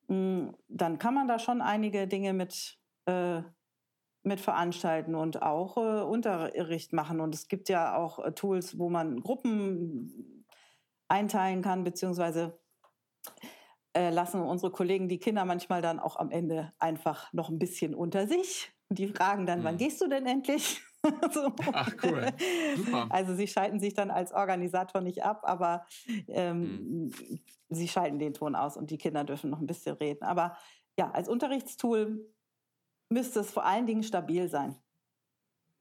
hm, 0.07 0.55
dann 0.67 0.99
kann 0.99 1.13
man 1.13 1.27
da 1.27 1.39
schon 1.39 1.61
einige 1.61 2.07
Dinge 2.07 2.33
mit, 2.33 2.77
äh, 3.05 3.41
mit 4.23 4.39
veranstalten 4.39 5.15
und 5.15 5.41
auch 5.41 5.77
äh, 5.77 6.01
Unterricht 6.01 6.93
machen. 6.93 7.19
Und 7.19 7.35
es 7.35 7.47
gibt 7.47 7.69
ja 7.69 7.95
auch 7.95 8.19
äh, 8.19 8.31
Tools, 8.31 8.77
wo 8.77 8.89
man 8.89 9.21
Gruppen 9.21 10.34
einteilen 11.07 11.61
kann, 11.61 11.83
beziehungsweise 11.83 12.59
äh, 13.93 14.09
lassen 14.09 14.41
unsere 14.41 14.71
Kollegen 14.71 15.07
die 15.07 15.19
Kinder 15.19 15.45
manchmal 15.45 15.81
dann 15.81 15.99
auch 15.99 16.17
am 16.17 16.31
Ende 16.31 16.73
einfach 16.79 17.31
noch 17.33 17.49
ein 17.49 17.59
bisschen 17.59 17.95
unter 17.95 18.27
sich. 18.27 18.71
Und 18.89 18.99
die 18.99 19.07
fragen 19.07 19.45
dann, 19.45 19.59
mhm. 19.59 19.63
wann 19.63 19.77
gehst 19.77 20.01
du 20.01 20.07
denn 20.07 20.25
endlich? 20.25 20.81
so. 21.31 21.53
Ach 21.73 21.91
cool, 22.03 22.27
super. 22.75 23.07
Also 23.09 23.35
sie 23.35 23.47
schalten 23.47 23.79
sich 23.79 23.93
dann 23.93 24.11
als 24.11 24.33
Organisator 24.33 25.01
nicht 25.01 25.23
ab, 25.23 25.41
aber 25.43 25.85
ähm, 26.27 27.05
mhm. 27.05 27.11
sie 27.69 27.87
schalten 27.87 28.19
den 28.19 28.33
Ton 28.33 28.55
aus 28.55 28.77
und 28.77 28.91
die 28.91 28.97
Kinder 28.97 29.23
dürfen 29.23 29.49
noch 29.49 29.59
ein 29.59 29.67
bisschen 29.67 29.95
reden. 29.95 30.23
Aber 30.23 30.57
ja, 30.97 31.11
als 31.11 31.29
Unterrichtstool 31.29 32.25
müsste 33.09 33.39
es 33.39 33.51
vor 33.51 33.65
allen 33.65 33.87
Dingen 33.87 34.03
stabil 34.03 34.49
sein. 34.49 34.75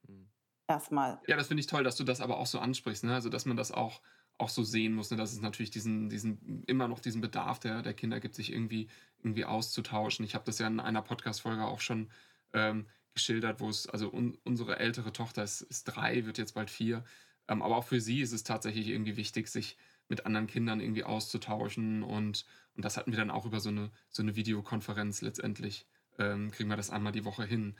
Mhm. 0.07 0.29
Erstmal. 0.67 1.19
Ja, 1.27 1.37
das 1.37 1.47
finde 1.47 1.61
ich 1.61 1.67
toll, 1.67 1.83
dass 1.83 1.95
du 1.95 2.03
das 2.03 2.21
aber 2.21 2.37
auch 2.37 2.47
so 2.47 2.59
ansprichst. 2.59 3.03
Ne? 3.03 3.13
Also, 3.13 3.29
dass 3.29 3.45
man 3.45 3.57
das 3.57 3.71
auch 3.71 4.01
auch 4.37 4.49
so 4.49 4.63
sehen 4.63 4.93
muss, 4.93 5.11
ne, 5.11 5.17
dass 5.17 5.33
es 5.33 5.41
natürlich 5.41 5.71
diesen, 5.71 6.09
diesen, 6.09 6.63
immer 6.65 6.87
noch 6.87 6.99
diesen 6.99 7.21
Bedarf 7.21 7.59
der, 7.59 7.81
der 7.81 7.93
Kinder 7.93 8.19
gibt, 8.19 8.35
sich 8.35 8.51
irgendwie, 8.51 8.87
irgendwie 9.19 9.45
auszutauschen. 9.45 10.25
Ich 10.25 10.35
habe 10.35 10.45
das 10.45 10.59
ja 10.59 10.67
in 10.67 10.79
einer 10.79 11.01
Podcast-Folge 11.01 11.63
auch 11.63 11.79
schon 11.79 12.09
ähm, 12.53 12.85
geschildert, 13.13 13.61
wo 13.61 13.69
es, 13.69 13.87
also 13.87 14.11
un, 14.11 14.37
unsere 14.43 14.77
ältere 14.77 15.13
Tochter 15.13 15.43
ist, 15.43 15.61
ist 15.61 15.85
drei, 15.85 16.25
wird 16.25 16.37
jetzt 16.37 16.53
bald 16.53 16.69
vier. 16.69 17.03
Ähm, 17.47 17.61
aber 17.61 17.77
auch 17.77 17.85
für 17.85 18.01
sie 18.01 18.21
ist 18.21 18.33
es 18.33 18.43
tatsächlich 18.43 18.87
irgendwie 18.87 19.17
wichtig, 19.17 19.47
sich 19.47 19.77
mit 20.09 20.25
anderen 20.25 20.47
Kindern 20.47 20.81
irgendwie 20.81 21.03
auszutauschen. 21.03 22.03
Und, 22.03 22.45
und 22.75 22.85
das 22.85 22.97
hatten 22.97 23.11
wir 23.11 23.17
dann 23.17 23.31
auch 23.31 23.45
über 23.45 23.59
so 23.59 23.69
eine, 23.69 23.91
so 24.09 24.21
eine 24.21 24.35
Videokonferenz 24.35 25.21
letztendlich. 25.21 25.87
Ähm, 26.19 26.51
kriegen 26.51 26.69
wir 26.69 26.77
das 26.77 26.89
einmal 26.89 27.11
die 27.11 27.25
Woche 27.25 27.45
hin. 27.45 27.75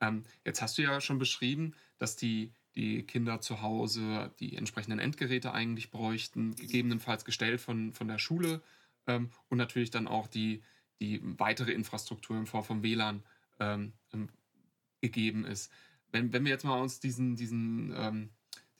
Ähm, 0.00 0.24
jetzt 0.44 0.62
hast 0.62 0.76
du 0.78 0.82
ja 0.82 1.00
schon 1.00 1.18
beschrieben, 1.18 1.74
dass 1.98 2.16
die, 2.16 2.52
die 2.76 3.02
Kinder 3.02 3.40
zu 3.40 3.62
Hause 3.62 4.32
die 4.40 4.56
entsprechenden 4.56 4.98
Endgeräte 4.98 5.52
eigentlich 5.52 5.90
bräuchten, 5.90 6.54
gegebenenfalls 6.54 7.24
gestellt 7.24 7.60
von, 7.60 7.92
von 7.92 8.08
der 8.08 8.18
Schule 8.18 8.62
ähm, 9.06 9.30
und 9.48 9.58
natürlich 9.58 9.90
dann 9.90 10.06
auch 10.06 10.28
die, 10.28 10.62
die 11.00 11.20
weitere 11.22 11.72
Infrastruktur 11.72 12.36
in 12.36 12.46
Form 12.46 12.64
von 12.64 12.82
WLAN 12.82 13.22
ähm, 13.58 13.92
ähm, 14.12 14.28
gegeben 15.00 15.44
ist. 15.44 15.72
Wenn, 16.12 16.32
wenn 16.32 16.44
wir 16.44 16.50
jetzt 16.50 16.64
mal 16.64 16.80
uns 16.80 17.00
diesen, 17.00 17.36
diesen, 17.36 17.92
ähm, 17.96 18.30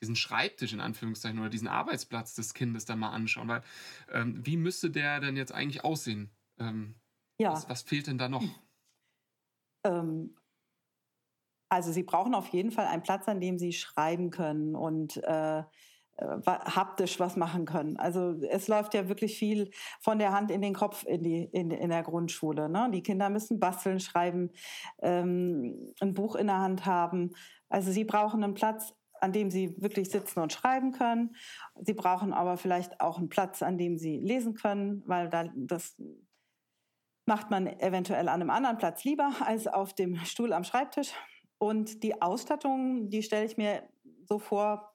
diesen 0.01 0.17
Schreibtisch 0.17 0.73
in 0.73 0.81
Anführungszeichen 0.81 1.39
oder 1.39 1.51
diesen 1.51 1.69
Arbeitsplatz 1.69 2.35
des 2.35 2.55
Kindes 2.55 2.85
dann 2.85 2.99
mal 2.99 3.11
anschauen, 3.11 3.49
weil 3.49 3.63
ähm, 4.13 4.45
wie 4.45 4.57
müsste 4.57 4.91
der 4.91 5.21
denn 5.21 5.37
jetzt 5.37 5.53
eigentlich 5.53 5.85
aussehen? 5.85 6.31
Ähm, 6.59 6.95
ja. 7.39 7.53
Was, 7.53 7.69
was, 7.69 7.83
fehlt 7.83 8.07
denn 8.07 8.19
da 8.19 8.29
noch? 8.29 8.45
Also 11.71 11.93
Sie 11.93 12.03
brauchen 12.03 12.35
auf 12.35 12.49
jeden 12.49 12.73
Fall 12.73 12.87
einen 12.87 13.03
Platz, 13.03 13.29
an 13.29 13.41
dem 13.41 13.59
Sie 13.59 13.73
schreiben 13.73 14.31
können 14.31 14.75
und 14.75 15.17
äh, 15.25 15.61
äh 15.61 15.65
haptisch 16.45 17.21
was 17.21 17.37
machen 17.37 17.65
können. 17.65 17.97
Also 17.97 18.35
es 18.51 18.67
läuft 18.69 18.93
ja 18.93 19.09
wirklich 19.09 19.39
viel 19.39 19.71
von 20.01 20.19
der 20.19 20.33
Hand 20.33 20.51
in 20.51 20.63
den 20.63 20.75
Kopf 20.75 21.05
in, 21.07 21.23
die, 21.23 21.45
in, 21.45 21.71
in 21.71 21.91
der 21.91 22.03
Grundschule. 22.03 22.69
Ne? 22.69 22.91
Die 22.93 23.03
Kinder 23.03 23.31
müssen 23.31 23.61
basteln, 23.61 24.01
schreiben, 24.01 24.51
ähm, 25.01 25.95
ein 26.01 26.13
Buch 26.13 26.35
in 26.35 26.49
der 26.49 26.59
Hand 26.59 26.87
haben. 26.87 27.31
Also 27.69 27.93
sie 27.93 28.05
brauchen 28.05 28.43
einen 28.43 28.55
Platz, 28.55 28.93
an 29.21 29.33
dem 29.33 29.51
sie 29.51 29.81
wirklich 29.81 30.11
sitzen 30.11 30.41
und 30.41 30.53
schreiben 30.53 30.91
können. 30.91 31.37
Sie 31.81 31.95
brauchen 31.95 32.33
aber 32.33 32.57
vielleicht 32.57 33.01
auch 33.01 33.19
einen 33.19 33.29
Platz, 33.29 33.63
an 33.63 33.79
dem 33.79 33.97
sie 33.97 34.19
lesen 34.19 34.55
können, 34.55 35.05
weil 35.07 35.29
da, 35.29 35.45
das 35.55 35.97
macht 37.27 37.51
man 37.51 37.69
eventuell 37.69 38.29
an 38.29 38.41
einem 38.41 38.51
anderen 38.51 38.79
Platz 38.79 39.05
lieber 39.05 39.31
als 39.45 39.69
auf 39.69 39.95
dem 39.95 40.17
Stuhl 40.25 40.53
am 40.53 40.65
Schreibtisch. 40.65 41.13
Und 41.61 42.03
die 42.03 42.23
Ausstattung, 42.23 43.11
die 43.11 43.23
stelle 43.23 43.45
ich 43.45 43.59
mir 43.59 43.83
so 44.27 44.39
vor 44.39 44.95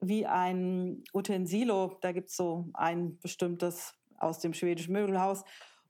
wie 0.00 0.26
ein 0.26 1.02
Utensilo. 1.12 1.98
Da 2.02 2.12
gibt 2.12 2.30
es 2.30 2.36
so 2.36 2.70
ein 2.72 3.18
bestimmtes 3.18 3.94
aus 4.18 4.38
dem 4.38 4.54
schwedischen 4.54 4.92
Möbelhaus. 4.92 5.42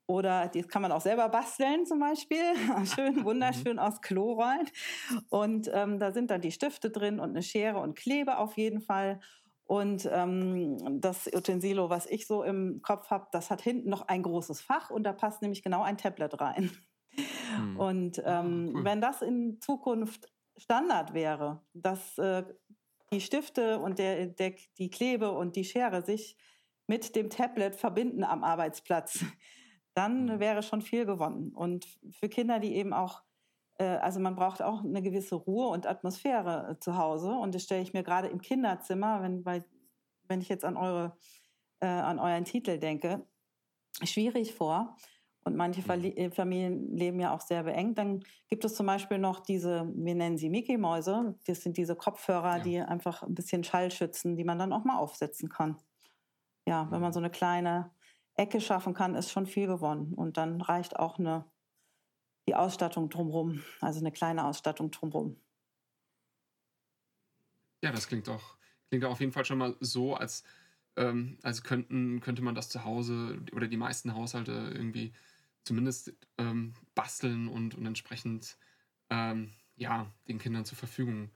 Oder 0.07 0.49
das 0.49 0.67
kann 0.69 0.81
man 0.81 0.93
auch 0.93 1.03
selber 1.03 1.29
basteln 1.29 1.85
zum 1.85 1.99
Beispiel. 1.99 2.39
Schön, 2.95 3.17
mhm. 3.17 3.25
wunderschön 3.25 3.79
aus 3.79 4.01
Klorollen. 4.01 4.67
Und 5.29 5.71
ähm, 5.75 5.99
da 5.99 6.11
sind 6.13 6.31
dann 6.31 6.41
die 6.41 6.53
Stifte 6.53 6.89
drin 6.89 7.21
und 7.21 7.31
eine 7.31 7.43
Schere 7.43 7.81
und 7.81 7.95
Klebe 7.95 8.39
auf 8.39 8.57
jeden 8.57 8.81
Fall. 8.81 9.21
Und 9.67 10.09
ähm, 10.11 11.01
das 11.03 11.27
Utensilo, 11.27 11.91
was 11.91 12.07
ich 12.07 12.27
so 12.27 12.43
im 12.43 12.81
Kopf 12.81 13.11
habe, 13.11 13.29
das 13.31 13.51
hat 13.51 13.61
hinten 13.61 13.91
noch 13.91 14.09
ein 14.09 14.23
großes 14.23 14.63
Fach 14.63 14.89
und 14.89 15.05
da 15.05 15.13
passt 15.13 15.43
nämlich 15.43 15.63
genau 15.63 15.83
ein 15.83 15.99
Tablet 15.99 16.41
rein. 16.41 16.71
Hm. 17.57 17.77
Und 17.79 18.25
ah, 18.25 18.41
ähm, 18.41 18.73
cool. 18.75 18.85
wenn 18.85 19.01
das 19.01 19.23
in 19.23 19.61
Zukunft 19.61 20.33
Standard 20.57 21.15
wäre, 21.15 21.63
dass 21.73 22.17
äh, 22.19 22.45
die 23.13 23.21
Stifte 23.21 23.79
und 23.79 23.99
der, 23.99 24.27
der, 24.27 24.55
die 24.79 24.91
Klebe 24.91 25.33
und 25.33 25.57
die 25.57 25.65
Schere 25.65 26.03
sich 26.03 26.37
mit 26.87 27.17
dem 27.17 27.31
Tablet 27.31 27.77
verbinden 27.77 28.25
am 28.25 28.45
Arbeitsplatz, 28.45 29.25
dann 29.95 30.31
hm. 30.31 30.41
wäre 30.41 30.63
schon 30.63 30.83
viel 30.83 31.07
gewonnen. 31.07 31.53
Und 31.55 31.87
für 32.11 32.29
Kinder, 32.29 32.59
die 32.59 32.75
eben 32.75 32.93
auch, 32.93 33.23
äh, 33.79 33.85
also 33.85 34.21
man 34.21 34.37
braucht 34.37 34.63
auch 34.63 34.85
eine 34.85 35.03
gewisse 35.03 35.37
Ruhe 35.37 35.69
und 35.69 35.87
Atmosphäre 35.87 36.71
äh, 36.73 36.81
zu 36.81 36.97
Hause. 36.97 37.31
Und 37.31 37.55
das 37.55 37.65
stelle 37.65 37.83
ich 37.83 37.93
mir 37.93 38.03
gerade 38.03 38.29
im 38.29 38.41
Kinderzimmer, 38.41 39.23
wenn, 39.23 39.45
weil, 39.45 39.65
wenn 40.29 40.41
ich 40.41 40.49
jetzt 40.49 40.65
an, 40.65 40.77
eure, 40.77 41.17
äh, 41.81 41.87
an 41.87 42.19
euren 42.19 42.45
Titel 42.45 42.79
denke, 42.79 43.27
schwierig 44.03 44.55
vor 44.55 44.97
und 45.45 45.57
manche 45.57 45.83
mhm. 45.83 46.05
äh, 46.05 46.31
Familien 46.31 46.97
leben 46.97 47.21
ja 47.21 47.35
auch 47.35 47.43
sehr 47.43 47.63
beengt, 47.63 47.99
dann 47.99 48.25
gibt 48.49 48.65
es 48.65 48.75
zum 48.75 48.87
Beispiel 48.87 49.19
noch 49.19 49.41
diese, 49.41 49.91
wir 49.95 50.15
nennen 50.15 50.39
sie 50.39 50.49
Mickey-Mäuse, 50.49 51.39
das 51.47 51.63
sind 51.63 51.77
diese 51.77 51.95
Kopfhörer, 51.95 52.59
ja. 52.59 52.63
die 52.63 52.81
einfach 52.81 53.23
ein 53.23 53.35
bisschen 53.35 53.63
Schall 53.63 53.91
schützen, 53.91 54.37
die 54.37 54.45
man 54.45 54.59
dann 54.59 54.73
auch 54.73 54.85
mal 54.85 54.99
aufsetzen 54.99 55.51
kann. 55.51 55.77
Ja, 56.67 56.91
wenn 56.91 57.01
man 57.01 57.11
mhm. 57.11 57.15
so 57.15 57.21
eine 57.21 57.31
kleine 57.31 57.91
Ecke 58.37 58.61
schaffen 58.61 58.95
kann, 58.95 59.15
ist 59.15 59.31
schon 59.31 59.47
viel 59.47 59.67
gewonnen. 59.67 60.15
Und 60.15 60.39
dann 60.39 60.63
reicht 60.63 60.99
auch 60.99 61.19
eine, 61.19 61.45
die 62.49 62.55
Ausstattung 62.55 63.11
drumherum, 63.11 63.63
also 63.81 64.01
eine 64.01 64.13
kleine 64.13 64.47
Ausstattung 64.47 64.91
drumherum. 64.91 65.37
Ja, 67.83 67.93
das 67.93 68.09
klingt 68.09 68.29
doch, 68.29 68.57
klingt 68.89 69.05
auf 69.05 69.21
jeden 69.21 69.33
Fall 69.33 69.45
schon 69.45 69.59
mal 69.59 69.77
so, 69.81 70.15
als, 70.15 70.43
ähm, 70.97 71.39
als 71.43 71.63
könnten, 71.63 72.21
könnte 72.21 72.41
man 72.41 72.55
das 72.55 72.71
zu 72.71 72.83
Hause 72.85 73.43
oder 73.53 73.69
die 73.69 73.77
meisten 73.77 74.15
Haushalte 74.15 74.73
irgendwie 74.75 75.13
zumindest 75.65 76.13
ähm, 76.39 76.75
basteln 76.95 77.49
und, 77.49 77.75
und 77.75 77.87
entsprechend 77.87 78.57
ähm, 79.11 79.53
ja, 79.77 80.07
den 80.29 80.39
Kindern 80.39 80.65
zur 80.65 80.79
Verfügung, 80.79 81.31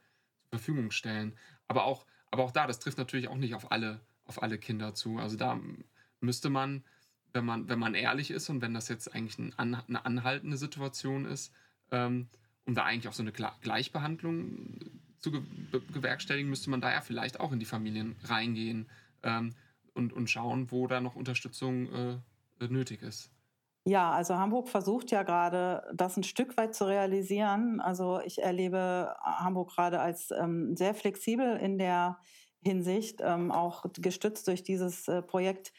zur 0.50 0.58
Verfügung 0.58 0.90
stellen. 0.90 1.34
Aber 1.66 1.84
auch, 1.84 2.06
aber 2.30 2.44
auch 2.44 2.52
da, 2.52 2.66
das 2.66 2.78
trifft 2.78 2.98
natürlich 2.98 3.28
auch 3.28 3.36
nicht 3.36 3.54
auf 3.54 3.72
alle, 3.72 4.00
auf 4.24 4.42
alle 4.42 4.58
Kinder 4.58 4.94
zu. 4.94 5.18
Also 5.18 5.36
da 5.36 5.60
müsste 6.20 6.50
man, 6.50 6.84
wenn 7.32 7.44
man, 7.44 7.68
wenn 7.68 7.78
man 7.78 7.94
ehrlich 7.94 8.30
ist 8.30 8.48
und 8.48 8.60
wenn 8.60 8.74
das 8.74 8.88
jetzt 8.88 9.14
eigentlich 9.14 9.38
ein, 9.38 9.54
eine 9.56 10.04
anhaltende 10.04 10.56
Situation 10.56 11.24
ist, 11.24 11.52
ähm, 11.90 12.28
um 12.64 12.74
da 12.74 12.84
eigentlich 12.84 13.08
auch 13.08 13.14
so 13.14 13.22
eine 13.22 13.32
Gleichbehandlung 13.32 14.78
zu 15.18 15.32
gewerkstelligen, 15.92 16.50
müsste 16.50 16.70
man 16.70 16.80
da 16.80 16.92
ja 16.92 17.00
vielleicht 17.00 17.40
auch 17.40 17.52
in 17.52 17.58
die 17.58 17.66
Familien 17.66 18.14
reingehen 18.24 18.86
ähm, 19.22 19.54
und, 19.94 20.12
und 20.12 20.28
schauen, 20.30 20.70
wo 20.70 20.86
da 20.86 21.00
noch 21.00 21.16
Unterstützung 21.16 21.92
äh, 21.92 22.68
nötig 22.68 23.02
ist. 23.02 23.30
Ja, 23.88 24.10
also 24.10 24.36
Hamburg 24.36 24.68
versucht 24.68 25.10
ja 25.12 25.22
gerade, 25.22 25.82
das 25.94 26.18
ein 26.18 26.22
Stück 26.22 26.58
weit 26.58 26.74
zu 26.74 26.84
realisieren. 26.86 27.80
Also 27.80 28.20
ich 28.20 28.42
erlebe 28.42 29.16
Hamburg 29.22 29.70
gerade 29.70 29.98
als 30.00 30.30
ähm, 30.30 30.76
sehr 30.76 30.92
flexibel 30.94 31.56
in 31.56 31.78
der 31.78 32.18
Hinsicht, 32.62 33.22
ähm, 33.24 33.50
auch 33.50 33.86
gestützt 33.94 34.46
durch 34.46 34.62
dieses 34.62 35.08
äh, 35.08 35.22
Projekt 35.22 35.72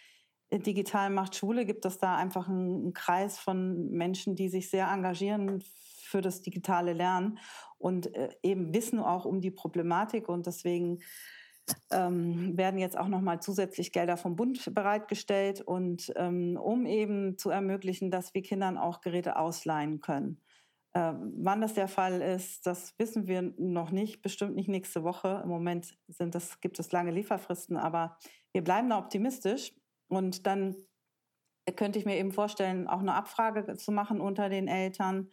Digital 0.52 1.12
macht 1.12 1.36
Schule, 1.36 1.68
gibt 1.68 1.86
es 1.86 2.00
da 2.00 2.16
einfach 2.18 2.50
einen, 2.50 2.82
einen 2.82 2.94
Kreis 2.94 3.38
von 3.38 3.92
Menschen, 3.92 4.36
die 4.36 4.50
sich 4.50 4.72
sehr 4.72 4.88
engagieren 4.88 5.64
für 6.02 6.22
das 6.22 6.42
digitale 6.42 6.94
Lernen 6.94 7.38
und 7.78 8.16
äh, 8.16 8.30
eben 8.42 8.74
wissen 8.74 8.98
auch 8.98 9.26
um 9.26 9.40
die 9.40 9.52
Problematik 9.52 10.28
und 10.30 10.48
deswegen 10.48 10.98
ähm, 11.92 12.58
werden 12.58 12.80
jetzt 12.80 12.98
auch 12.98 13.08
nochmal 13.08 13.42
zusätzlich 13.42 13.92
Gelder 13.92 14.18
vom 14.18 14.36
Bund 14.36 14.74
bereitgestellt 14.74 15.62
und 15.62 16.12
ähm, 16.16 16.58
um 16.58 16.86
eben 16.86 17.38
zu 17.38 17.50
ermöglichen, 17.50 18.12
dass 18.12 18.34
wir 18.34 18.42
Kindern 18.42 18.78
auch 18.78 19.02
Geräte 19.02 19.38
ausleihen 19.38 20.00
können. 20.02 20.42
Ähm, 20.96 21.34
wann 21.38 21.62
das 21.62 21.74
der 21.76 21.88
Fall 21.88 22.22
ist, 22.22 22.66
das 22.66 22.98
wissen 22.98 23.28
wir 23.28 23.54
noch 23.58 23.92
nicht, 23.92 24.22
bestimmt 24.22 24.56
nicht 24.56 24.70
nächste 24.70 25.04
Woche. 25.04 25.42
Im 25.44 25.50
Moment 25.50 25.98
sind 26.08 26.34
das, 26.34 26.62
gibt 26.62 26.80
es 26.80 26.92
lange 26.92 27.12
Lieferfristen, 27.12 27.78
aber 27.78 28.18
wir 28.52 28.64
bleiben 28.64 28.90
da 28.90 28.98
optimistisch 28.98 29.74
und 30.08 30.48
dann 30.48 30.76
könnte 31.76 32.00
ich 32.00 32.06
mir 32.06 32.18
eben 32.18 32.32
vorstellen, 32.32 32.88
auch 32.88 33.00
eine 33.00 33.14
Abfrage 33.14 33.76
zu 33.78 33.92
machen 33.92 34.20
unter 34.20 34.50
den 34.50 34.68
Eltern 34.68 35.30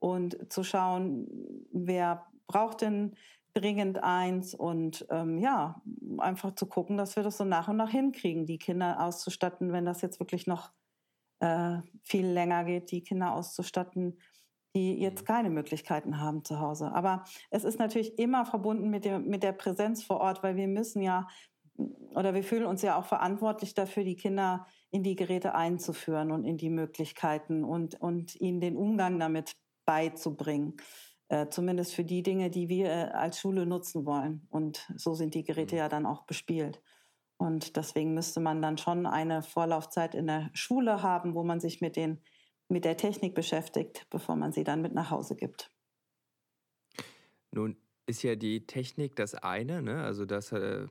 und 0.00 0.52
zu 0.52 0.64
schauen, 0.64 1.28
wer 1.72 2.26
braucht 2.48 2.80
denn 2.80 3.14
dringend 3.54 4.02
eins 4.02 4.54
und 4.54 5.06
ähm, 5.10 5.38
ja, 5.38 5.82
einfach 6.18 6.54
zu 6.54 6.66
gucken, 6.66 6.96
dass 6.96 7.16
wir 7.16 7.22
das 7.22 7.38
so 7.38 7.44
nach 7.44 7.68
und 7.68 7.76
nach 7.76 7.90
hinkriegen, 7.90 8.46
die 8.46 8.58
Kinder 8.58 9.02
auszustatten, 9.02 9.72
wenn 9.72 9.84
das 9.84 10.02
jetzt 10.02 10.20
wirklich 10.20 10.46
noch 10.46 10.72
äh, 11.40 11.78
viel 12.02 12.26
länger 12.26 12.64
geht, 12.64 12.90
die 12.90 13.02
Kinder 13.02 13.32
auszustatten, 13.32 14.18
die 14.74 14.98
jetzt 15.00 15.22
mhm. 15.22 15.26
keine 15.26 15.50
Möglichkeiten 15.50 16.20
haben 16.20 16.44
zu 16.44 16.60
Hause. 16.60 16.92
Aber 16.92 17.24
es 17.50 17.64
ist 17.64 17.78
natürlich 17.78 18.18
immer 18.18 18.44
verbunden 18.44 18.90
mit, 18.90 19.04
dem, 19.04 19.26
mit 19.26 19.42
der 19.42 19.52
Präsenz 19.52 20.02
vor 20.02 20.20
Ort, 20.20 20.42
weil 20.42 20.56
wir 20.56 20.68
müssen 20.68 21.02
ja 21.02 21.26
oder 22.14 22.34
wir 22.34 22.42
fühlen 22.42 22.66
uns 22.66 22.82
ja 22.82 22.98
auch 22.98 23.04
verantwortlich 23.04 23.74
dafür, 23.74 24.02
die 24.02 24.16
Kinder 24.16 24.66
in 24.90 25.02
die 25.02 25.14
Geräte 25.14 25.54
einzuführen 25.54 26.32
und 26.32 26.44
in 26.44 26.56
die 26.56 26.70
Möglichkeiten 26.70 27.64
und, 27.64 28.00
und 28.00 28.34
ihnen 28.40 28.60
den 28.60 28.76
Umgang 28.76 29.18
damit 29.20 29.52
beizubringen. 29.86 30.76
Äh, 31.30 31.48
zumindest 31.50 31.94
für 31.94 32.04
die 32.04 32.22
Dinge, 32.22 32.48
die 32.48 32.68
wir 32.70 32.86
äh, 32.86 33.10
als 33.12 33.38
Schule 33.38 33.66
nutzen 33.66 34.06
wollen. 34.06 34.46
Und 34.48 34.90
so 34.96 35.12
sind 35.14 35.34
die 35.34 35.44
Geräte 35.44 35.74
mhm. 35.74 35.78
ja 35.78 35.88
dann 35.88 36.06
auch 36.06 36.24
bespielt. 36.24 36.80
Und 37.36 37.76
deswegen 37.76 38.14
müsste 38.14 38.40
man 38.40 38.62
dann 38.62 38.78
schon 38.78 39.06
eine 39.06 39.42
Vorlaufzeit 39.42 40.14
in 40.14 40.26
der 40.26 40.50
Schule 40.54 41.02
haben, 41.02 41.34
wo 41.34 41.44
man 41.44 41.60
sich 41.60 41.80
mit, 41.80 41.96
den, 41.96 42.22
mit 42.68 42.84
der 42.84 42.96
Technik 42.96 43.34
beschäftigt, 43.34 44.06
bevor 44.10 44.36
man 44.36 44.52
sie 44.52 44.64
dann 44.64 44.80
mit 44.80 44.94
nach 44.94 45.10
Hause 45.10 45.36
gibt. 45.36 45.70
Nun 47.52 47.76
ist 48.06 48.22
ja 48.22 48.34
die 48.34 48.66
Technik 48.66 49.14
das 49.14 49.34
eine. 49.34 49.82
Ne? 49.82 50.02
Also 50.02 50.24
das 50.24 50.50
äh, 50.52 50.86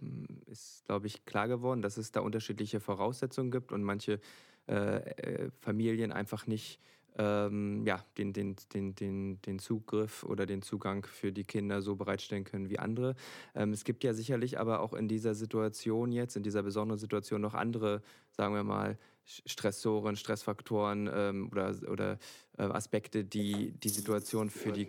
ist, 0.45 0.85
glaube 0.85 1.07
ich, 1.07 1.25
klar 1.25 1.47
geworden, 1.47 1.81
dass 1.81 1.97
es 1.97 2.11
da 2.11 2.21
unterschiedliche 2.21 2.79
Voraussetzungen 2.79 3.49
gibt 3.49 3.71
und 3.71 3.83
manche 3.83 4.19
äh, 4.67 5.49
Familien 5.61 6.11
einfach 6.11 6.45
nicht 6.45 6.79
ähm, 7.17 7.85
ja, 7.85 8.03
den, 8.17 8.33
den, 8.33 8.55
den, 8.73 8.95
den, 8.95 9.41
den 9.41 9.59
Zugriff 9.59 10.23
oder 10.23 10.45
den 10.45 10.61
Zugang 10.61 11.05
für 11.05 11.31
die 11.31 11.43
Kinder 11.43 11.81
so 11.81 11.95
bereitstellen 11.95 12.43
können 12.43 12.69
wie 12.69 12.79
andere. 12.79 13.15
Ähm, 13.55 13.73
es 13.73 13.83
gibt 13.83 14.03
ja 14.03 14.13
sicherlich 14.13 14.59
aber 14.59 14.81
auch 14.81 14.93
in 14.93 15.07
dieser 15.07 15.33
Situation 15.33 16.11
jetzt, 16.11 16.35
in 16.35 16.43
dieser 16.43 16.63
besonderen 16.63 16.99
Situation 16.99 17.41
noch 17.41 17.53
andere, 17.53 18.01
sagen 18.31 18.53
wir 18.53 18.63
mal, 18.63 18.97
Stressoren, 19.25 20.15
Stressfaktoren 20.15 21.09
ähm, 21.13 21.49
oder, 21.51 21.75
oder 21.91 22.17
äh, 22.57 22.63
Aspekte, 22.63 23.25
die 23.25 23.71
die 23.71 23.89
Situation 23.89 24.49
für 24.49 24.71
die 24.71 24.87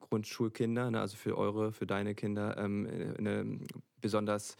Grundschulkinder, 0.00 0.90
ne, 0.90 1.00
also 1.00 1.16
für 1.16 1.36
eure, 1.36 1.72
für 1.72 1.86
deine 1.86 2.14
Kinder, 2.14 2.56
ähm, 2.56 2.88
eine, 3.18 3.58
besonders 4.00 4.56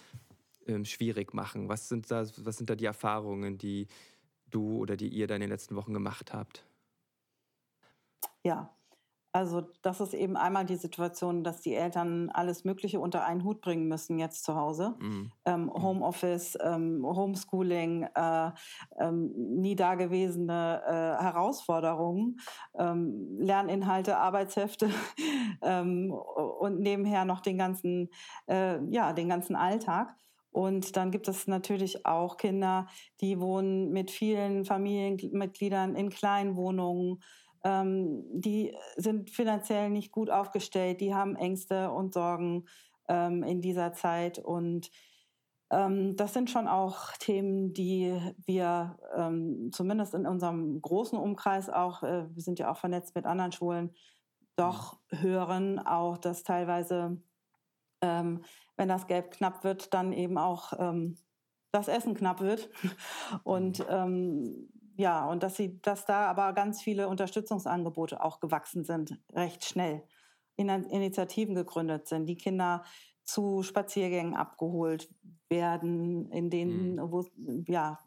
ähm, 0.67 0.85
schwierig 0.85 1.33
machen. 1.33 1.69
Was 1.69 1.89
sind, 1.89 2.11
da, 2.11 2.27
was 2.39 2.57
sind 2.57 2.69
da 2.69 2.75
die 2.75 2.85
Erfahrungen, 2.85 3.57
die 3.57 3.87
du 4.51 4.79
oder 4.79 4.97
die 4.97 5.09
ihr 5.09 5.27
da 5.27 5.35
in 5.35 5.41
den 5.41 5.51
letzten 5.51 5.77
Wochen 5.77 5.93
gemacht 5.93 6.33
habt? 6.33 6.65
Ja, 8.45 8.75
also 9.35 9.63
das 9.83 10.01
ist 10.01 10.15
eben 10.15 10.37
einmal 10.37 10.65
die 10.65 10.77
Situation, 10.77 11.43
dass 11.43 11.61
die 11.61 11.75
Eltern 11.75 12.31
alles 12.31 12.65
Mögliche 12.65 13.01
unter 13.01 13.25
einen 13.25 13.43
Hut 13.43 13.63
bringen 13.63 13.89
müssen 13.89 14.21
jetzt 14.21 14.45
zu 14.45 14.55
Hause. 14.55 14.95
Mhm. 15.01 15.33
Ähm, 15.45 15.65
mhm. 15.65 15.83
Homeoffice, 15.83 16.57
ähm, 16.63 17.05
Homeschooling, 17.05 18.05
äh, 18.15 18.51
ähm, 19.01 19.33
nie 19.35 19.75
dagewesene 19.75 20.83
äh, 20.87 21.21
Herausforderungen, 21.21 22.37
ähm, 22.79 23.37
Lerninhalte, 23.41 24.19
Arbeitshefte 24.19 24.89
ähm, 25.63 26.13
und 26.13 26.79
nebenher 26.79 27.25
noch 27.25 27.41
den 27.41 27.59
ganzen, 27.59 28.11
äh, 28.47 28.79
ja, 28.89 29.13
den 29.13 29.29
ganzen 29.29 29.57
Alltag. 29.57 30.15
Und 30.53 30.97
dann 30.97 31.11
gibt 31.11 31.27
es 31.27 31.49
natürlich 31.49 32.07
auch 32.07 32.37
Kinder, 32.37 32.87
die 33.21 33.41
wohnen 33.41 33.91
mit 33.91 34.13
vielen 34.13 34.65
Familienmitgliedern 34.65 35.97
in 35.97 36.11
kleinen 36.11 36.55
Wohnungen 36.55 37.19
ähm, 37.65 38.25
die 38.31 38.77
sind 38.97 39.31
finanziell 39.31 39.91
nicht 39.91 40.13
gut 40.13 40.31
aufgestellt, 40.31 41.01
die 41.01 41.15
haben 41.15 41.35
Ängste 41.35 41.91
und 41.91 42.13
Sorgen 42.13 42.67
ähm, 43.09 43.43
in 43.43 43.61
dieser 43.63 43.95
Zeit. 43.95 44.39
Und 44.39 44.91
ähm, 45.71 46.15
das 46.17 46.35
sind 46.35 46.51
schon 46.51 46.69
auch 46.69 47.13
Themen, 47.19 47.73
die 47.73 48.17
wir 48.45 48.99
ähm, 49.17 49.71
zumindest 49.73 50.15
in 50.15 50.27
unserem 50.27 50.81
großen 50.81 51.19
Umkreis 51.19 51.71
auch, 51.71 52.03
äh, 52.03 52.27
wir 52.35 52.43
sind 52.43 52.59
ja 52.59 52.71
auch 52.71 52.77
vernetzt 52.77 53.15
mit 53.15 53.25
anderen 53.25 53.53
Schulen, 53.53 53.95
doch 54.57 55.01
mhm. 55.11 55.23
hören, 55.23 55.79
auch 55.79 56.19
dass 56.19 56.43
teilweise, 56.43 57.21
ähm, 58.03 58.45
wenn 58.77 58.89
das 58.89 59.07
Geld 59.07 59.31
knapp 59.31 59.65
wird, 59.65 59.95
dann 59.95 60.13
eben 60.13 60.37
auch 60.37 60.75
ähm, 60.79 61.17
das 61.73 61.89
Essen 61.89 62.15
knapp 62.15 62.41
wird. 62.41 62.69
Und 63.43 63.79
mhm. 63.79 63.87
ähm, 63.89 64.69
ja, 64.97 65.27
und 65.29 65.43
dass 65.43 65.57
sie, 65.57 65.81
dass 65.83 66.05
da 66.05 66.27
aber 66.27 66.53
ganz 66.53 66.83
viele 66.83 67.09
Unterstützungsangebote 67.09 68.23
auch 68.23 68.41
gewachsen 68.41 68.85
sind, 68.85 69.19
recht 69.33 69.65
schnell. 69.65 70.03
In 70.57 70.69
Initiativen 70.69 71.57
gegründet 71.57 72.07
sind, 72.07 72.27
die 72.27 72.37
Kinder 72.37 72.85
zu 73.25 73.63
Spaziergängen 73.63 74.35
abgeholt 74.35 75.13
werden, 75.49 76.31
in 76.31 76.49
denen, 76.49 76.97
mhm. 76.97 77.11
wo, 77.11 77.25
ja, 77.67 77.99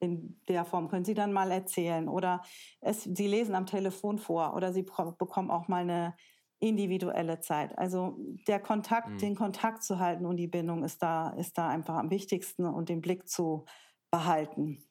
in 0.00 0.38
der 0.48 0.66
Form 0.66 0.88
können 0.88 1.04
Sie 1.04 1.14
dann 1.14 1.32
mal 1.32 1.50
erzählen 1.50 2.08
oder 2.08 2.42
es, 2.80 3.04
Sie 3.04 3.26
lesen 3.26 3.54
am 3.54 3.64
Telefon 3.64 4.18
vor 4.18 4.54
oder 4.54 4.72
Sie 4.72 4.82
bekommen 4.82 5.50
auch 5.50 5.68
mal 5.68 5.82
eine 5.82 6.14
individuelle 6.58 7.40
Zeit. 7.40 7.78
Also 7.78 8.18
der 8.46 8.60
Kontakt, 8.60 9.08
mhm. 9.08 9.18
den 9.18 9.34
Kontakt 9.34 9.82
zu 9.82 9.98
halten 9.98 10.26
und 10.26 10.36
die 10.36 10.48
Bindung 10.48 10.84
ist 10.84 11.02
da, 11.02 11.30
ist 11.30 11.56
da 11.56 11.68
einfach 11.68 11.94
am 11.94 12.10
wichtigsten 12.10 12.66
und 12.66 12.90
den 12.90 13.00
Blick 13.00 13.28
zu 13.28 13.64
behalten 14.10 14.84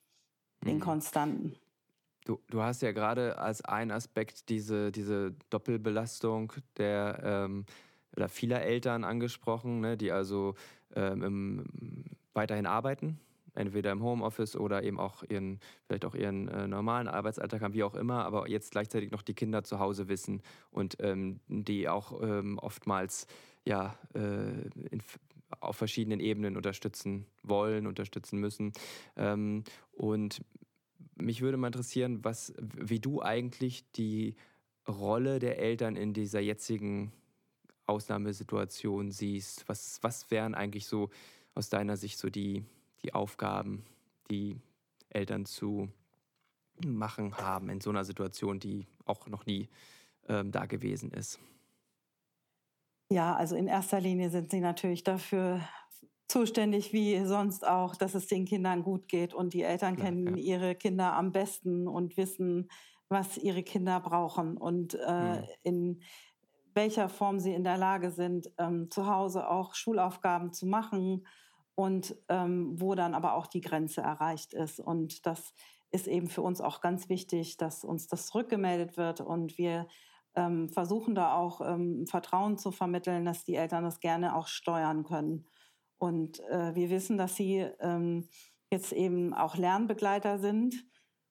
den 0.63 0.75
mhm. 0.75 0.81
konstanten. 0.81 1.55
Du, 2.25 2.39
du 2.49 2.61
hast 2.61 2.81
ja 2.81 2.91
gerade 2.91 3.37
als 3.37 3.63
ein 3.65 3.91
Aspekt 3.91 4.49
diese, 4.49 4.91
diese 4.91 5.35
Doppelbelastung 5.49 6.53
der 6.77 7.19
ähm, 7.23 7.65
oder 8.15 8.29
vieler 8.29 8.61
Eltern 8.61 9.03
angesprochen, 9.03 9.81
ne, 9.81 9.97
die 9.97 10.11
also 10.11 10.55
ähm, 10.95 11.23
im, 11.23 11.65
weiterhin 12.33 12.65
arbeiten, 12.65 13.19
entweder 13.55 13.91
im 13.91 14.03
Homeoffice 14.03 14.55
oder 14.55 14.83
eben 14.83 14.99
auch 14.99 15.23
ihren, 15.23 15.59
vielleicht 15.85 16.05
auch 16.05 16.15
ihren 16.15 16.47
äh, 16.47 16.67
normalen 16.67 17.07
Arbeitsalltag 17.07 17.61
haben, 17.61 17.73
wie 17.73 17.83
auch 17.83 17.95
immer, 17.95 18.25
aber 18.25 18.47
jetzt 18.47 18.71
gleichzeitig 18.71 19.11
noch 19.11 19.21
die 19.21 19.33
Kinder 19.33 19.63
zu 19.63 19.79
Hause 19.79 20.07
wissen 20.07 20.41
und 20.71 20.97
ähm, 20.99 21.39
die 21.47 21.89
auch 21.89 22.21
ähm, 22.21 22.57
oftmals 22.59 23.27
ja, 23.65 23.95
äh, 24.13 24.19
in, 24.19 25.01
auf 25.59 25.75
verschiedenen 25.77 26.19
Ebenen 26.19 26.57
unterstützen 26.57 27.25
wollen, 27.43 27.87
unterstützen 27.87 28.39
müssen. 28.39 28.73
Ähm, 29.15 29.63
und 29.91 30.43
mich 31.15 31.41
würde 31.41 31.57
mal 31.57 31.67
interessieren, 31.67 32.23
was, 32.23 32.53
wie 32.59 32.99
du 32.99 33.21
eigentlich 33.21 33.89
die 33.91 34.35
Rolle 34.87 35.39
der 35.39 35.59
Eltern 35.59 35.95
in 35.95 36.13
dieser 36.13 36.39
jetzigen 36.39 37.11
Ausnahmesituation 37.85 39.11
siehst. 39.11 39.67
Was, 39.67 39.99
was 40.01 40.31
wären 40.31 40.55
eigentlich 40.55 40.87
so 40.87 41.09
aus 41.55 41.69
deiner 41.69 41.97
Sicht 41.97 42.17
so 42.17 42.29
die, 42.29 42.65
die 43.03 43.13
Aufgaben, 43.13 43.83
die 44.29 44.59
Eltern 45.09 45.45
zu 45.45 45.89
machen 46.83 47.37
haben 47.37 47.69
in 47.69 47.81
so 47.81 47.89
einer 47.89 48.03
Situation, 48.03 48.59
die 48.59 48.87
auch 49.05 49.27
noch 49.27 49.45
nie 49.45 49.69
ähm, 50.27 50.51
da 50.51 50.65
gewesen 50.65 51.11
ist? 51.11 51.39
Ja, 53.13 53.35
also 53.35 53.55
in 53.55 53.67
erster 53.67 54.01
Linie 54.01 54.31
sind 54.31 54.49
sie 54.49 54.59
natürlich 54.59 55.03
dafür 55.03 55.61
zuständig 56.27 56.93
wie 56.93 57.23
sonst 57.25 57.65
auch, 57.65 57.95
dass 57.95 58.15
es 58.15 58.25
den 58.25 58.45
Kindern 58.45 58.81
gut 58.81 59.07
geht. 59.07 59.35
Und 59.35 59.53
die 59.53 59.61
Eltern 59.61 59.95
Klar, 59.95 60.07
kennen 60.07 60.35
ja. 60.35 60.43
ihre 60.43 60.73
Kinder 60.73 61.13
am 61.13 61.31
besten 61.31 61.87
und 61.87 62.17
wissen, 62.17 62.71
was 63.09 63.37
ihre 63.37 63.61
Kinder 63.61 63.99
brauchen 63.99 64.57
und 64.57 64.95
äh, 64.95 65.41
mhm. 65.41 65.47
in 65.61 66.01
welcher 66.73 67.07
Form 67.07 67.37
sie 67.37 67.53
in 67.53 67.63
der 67.63 67.77
Lage 67.77 68.09
sind, 68.09 68.51
ähm, 68.57 68.89
zu 68.89 69.05
Hause 69.05 69.47
auch 69.47 69.75
Schulaufgaben 69.75 70.51
zu 70.51 70.65
machen 70.65 71.27
und 71.75 72.15
ähm, 72.29 72.81
wo 72.81 72.95
dann 72.95 73.13
aber 73.13 73.35
auch 73.35 73.45
die 73.45 73.61
Grenze 73.61 74.01
erreicht 74.01 74.55
ist. 74.55 74.79
Und 74.79 75.27
das 75.27 75.53
ist 75.91 76.07
eben 76.07 76.29
für 76.29 76.41
uns 76.41 76.61
auch 76.61 76.81
ganz 76.81 77.09
wichtig, 77.09 77.57
dass 77.57 77.83
uns 77.83 78.07
das 78.07 78.25
zurückgemeldet 78.25 78.97
wird 78.97 79.21
und 79.21 79.59
wir 79.59 79.85
ähm, 80.35 80.69
versuchen 80.69 81.15
da 81.15 81.35
auch 81.35 81.61
ähm, 81.61 82.05
Vertrauen 82.07 82.57
zu 82.57 82.71
vermitteln, 82.71 83.25
dass 83.25 83.43
die 83.43 83.55
Eltern 83.55 83.83
das 83.83 83.99
gerne 83.99 84.35
auch 84.35 84.47
steuern 84.47 85.03
können. 85.03 85.47
Und 85.97 86.39
äh, 86.49 86.75
wir 86.75 86.89
wissen, 86.89 87.17
dass 87.17 87.35
sie 87.35 87.59
ähm, 87.79 88.27
jetzt 88.71 88.91
eben 88.91 89.33
auch 89.33 89.55
Lernbegleiter 89.55 90.39
sind. 90.39 90.75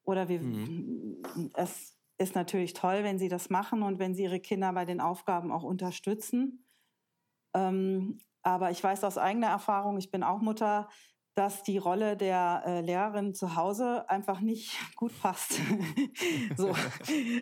Oder 0.04 0.28
wir, 0.28 0.40
mhm. 0.40 1.22
es 1.54 1.98
ist 2.18 2.34
natürlich 2.34 2.72
toll, 2.72 3.04
wenn 3.04 3.18
sie 3.18 3.28
das 3.28 3.50
machen 3.50 3.82
und 3.82 3.98
wenn 3.98 4.14
sie 4.14 4.24
ihre 4.24 4.40
Kinder 4.40 4.72
bei 4.72 4.84
den 4.84 5.00
Aufgaben 5.00 5.52
auch 5.52 5.62
unterstützen. 5.62 6.64
Ähm, 7.54 8.18
aber 8.42 8.70
ich 8.70 8.82
weiß 8.82 9.04
aus 9.04 9.18
eigener 9.18 9.48
Erfahrung, 9.48 9.98
ich 9.98 10.10
bin 10.10 10.22
auch 10.22 10.40
Mutter, 10.40 10.88
dass 11.34 11.62
die 11.62 11.78
Rolle 11.78 12.16
der 12.16 12.62
äh, 12.66 12.80
Lehrerin 12.82 13.34
zu 13.34 13.56
Hause 13.56 14.08
einfach 14.10 14.40
nicht 14.40 14.78
gut 14.96 15.12
passt. 15.20 15.52
so. 16.56 16.74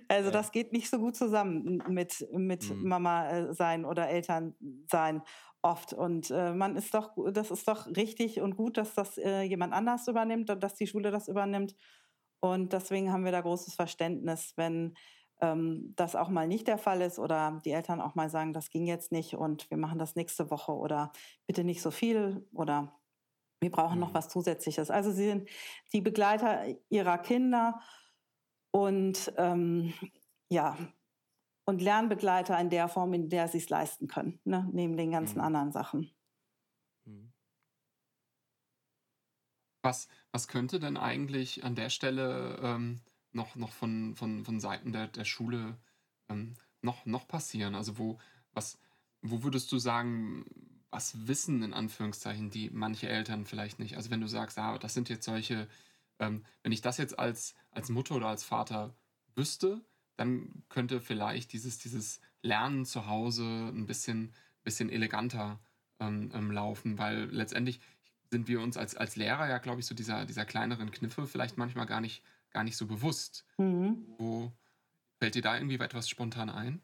Also 0.08 0.26
ja. 0.26 0.30
das 0.30 0.52
geht 0.52 0.72
nicht 0.72 0.88
so 0.88 0.98
gut 0.98 1.16
zusammen 1.16 1.82
mit, 1.88 2.26
mit 2.32 2.70
mhm. 2.70 2.88
Mama 2.88 3.30
äh, 3.30 3.54
sein 3.54 3.84
oder 3.84 4.08
Eltern 4.08 4.54
sein 4.88 5.22
oft. 5.62 5.92
Und 5.92 6.30
äh, 6.30 6.52
man 6.52 6.76
ist 6.76 6.94
doch, 6.94 7.12
das 7.32 7.50
ist 7.50 7.66
doch 7.66 7.86
richtig 7.88 8.40
und 8.40 8.56
gut, 8.56 8.76
dass 8.76 8.94
das 8.94 9.18
äh, 9.18 9.42
jemand 9.42 9.72
anders 9.72 10.06
übernimmt 10.06 10.50
und 10.50 10.62
dass 10.62 10.74
die 10.74 10.86
Schule 10.86 11.10
das 11.10 11.28
übernimmt. 11.28 11.74
Und 12.40 12.72
deswegen 12.72 13.12
haben 13.12 13.24
wir 13.24 13.32
da 13.32 13.40
großes 13.40 13.74
Verständnis, 13.74 14.54
wenn 14.56 14.94
ähm, 15.42 15.92
das 15.96 16.16
auch 16.16 16.28
mal 16.28 16.46
nicht 16.46 16.68
der 16.68 16.78
Fall 16.78 17.00
ist 17.02 17.18
oder 17.18 17.60
die 17.64 17.72
Eltern 17.72 18.00
auch 18.00 18.14
mal 18.14 18.30
sagen, 18.30 18.52
das 18.52 18.70
ging 18.70 18.86
jetzt 18.86 19.12
nicht 19.12 19.34
und 19.34 19.70
wir 19.70 19.76
machen 19.76 19.98
das 19.98 20.14
nächste 20.14 20.50
Woche 20.50 20.72
oder 20.72 21.12
bitte 21.46 21.64
nicht 21.64 21.82
so 21.82 21.90
viel 21.90 22.46
oder 22.52 22.99
wir 23.60 23.70
brauchen 23.70 23.94
mhm. 23.94 24.00
noch 24.00 24.14
was 24.14 24.28
Zusätzliches. 24.28 24.90
Also 24.90 25.12
sie 25.12 25.26
sind 25.26 25.48
die 25.92 26.00
Begleiter 26.00 26.64
ihrer 26.88 27.18
Kinder 27.18 27.80
und 28.72 29.32
ähm, 29.36 29.92
ja, 30.48 30.76
und 31.66 31.80
Lernbegleiter 31.80 32.58
in 32.58 32.70
der 32.70 32.88
Form, 32.88 33.12
in 33.14 33.28
der 33.28 33.48
sie 33.48 33.58
es 33.58 33.68
leisten 33.68 34.08
können, 34.08 34.40
ne? 34.44 34.68
neben 34.72 34.96
den 34.96 35.10
ganzen 35.10 35.38
mhm. 35.38 35.44
anderen 35.44 35.72
Sachen. 35.72 36.10
Mhm. 37.04 37.32
Was, 39.82 40.08
was 40.32 40.48
könnte 40.48 40.80
denn 40.80 40.96
eigentlich 40.96 41.64
an 41.64 41.74
der 41.74 41.90
Stelle 41.90 42.58
ähm, 42.62 43.00
noch, 43.32 43.56
noch 43.56 43.72
von, 43.72 44.14
von, 44.16 44.44
von 44.44 44.60
Seiten 44.60 44.92
der, 44.92 45.08
der 45.08 45.24
Schule 45.24 45.78
ähm, 46.28 46.54
noch, 46.82 47.06
noch 47.06 47.28
passieren? 47.28 47.74
Also 47.74 47.98
wo, 47.98 48.18
was, 48.52 48.78
wo 49.22 49.42
würdest 49.42 49.70
du 49.72 49.78
sagen, 49.78 50.44
was 50.90 51.26
wissen 51.28 51.62
in 51.62 51.72
Anführungszeichen 51.72 52.50
die 52.50 52.70
manche 52.70 53.08
Eltern 53.08 53.46
vielleicht 53.46 53.78
nicht? 53.78 53.96
Also 53.96 54.10
wenn 54.10 54.20
du 54.20 54.26
sagst, 54.26 54.58
ah, 54.58 54.78
das 54.78 54.94
sind 54.94 55.08
jetzt 55.08 55.24
solche, 55.24 55.68
ähm, 56.18 56.44
wenn 56.62 56.72
ich 56.72 56.80
das 56.80 56.98
jetzt 56.98 57.18
als, 57.18 57.54
als 57.70 57.88
Mutter 57.88 58.16
oder 58.16 58.26
als 58.26 58.44
Vater 58.44 58.94
wüsste, 59.34 59.84
dann 60.16 60.64
könnte 60.68 61.00
vielleicht 61.00 61.52
dieses, 61.52 61.78
dieses 61.78 62.20
Lernen 62.42 62.84
zu 62.84 63.06
Hause 63.06 63.44
ein 63.44 63.86
bisschen, 63.86 64.34
bisschen 64.64 64.90
eleganter 64.90 65.60
ähm, 66.00 66.30
ähm, 66.34 66.50
laufen, 66.50 66.98
weil 66.98 67.24
letztendlich 67.30 67.80
sind 68.30 68.48
wir 68.48 68.60
uns 68.60 68.76
als, 68.76 68.96
als 68.96 69.16
Lehrer 69.16 69.48
ja, 69.48 69.58
glaube 69.58 69.80
ich, 69.80 69.86
so 69.86 69.94
dieser, 69.94 70.26
dieser 70.26 70.44
kleineren 70.44 70.90
Kniffe 70.90 71.26
vielleicht 71.26 71.56
manchmal 71.56 71.86
gar 71.86 72.00
nicht, 72.00 72.22
gar 72.50 72.64
nicht 72.64 72.76
so 72.76 72.86
bewusst. 72.86 73.44
Mhm. 73.58 74.04
Wo 74.18 74.52
fällt 75.18 75.34
dir 75.34 75.42
da 75.42 75.56
irgendwie 75.56 75.76
etwas 75.76 76.08
spontan 76.08 76.50
ein? 76.50 76.82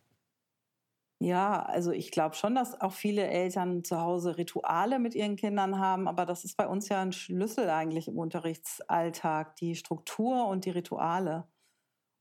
Ja, 1.19 1.63
also 1.63 1.93
ich 1.93 2.11
glaube 2.11 2.35
schon, 2.35 2.55
dass 2.55 2.79
auch 2.79 2.93
viele 2.93 3.27
Eltern 3.27 3.85
zu 3.85 4.01
Hause 4.01 4.37
Rituale 4.37 4.99
mit 4.99 5.15
ihren 5.15 5.37
Kindern 5.37 5.79
haben, 5.79 6.09
aber 6.09 6.27
das 6.27 6.45
ist 6.45 6.59
bei 6.59 6.69
uns 6.69 6.91
ja 6.91 7.01
ein 7.01 7.13
Schlüssel 7.13 7.71
eigentlich 7.71 8.09
im 8.09 8.19
Unterrichtsalltag, 8.19 9.57
die 9.57 9.77
Struktur 9.77 10.47
und 10.47 10.67
die 10.67 10.71
Rituale. 10.71 11.49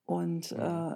Und 0.06 0.52
mhm. 0.52 0.60
äh, 0.60 0.96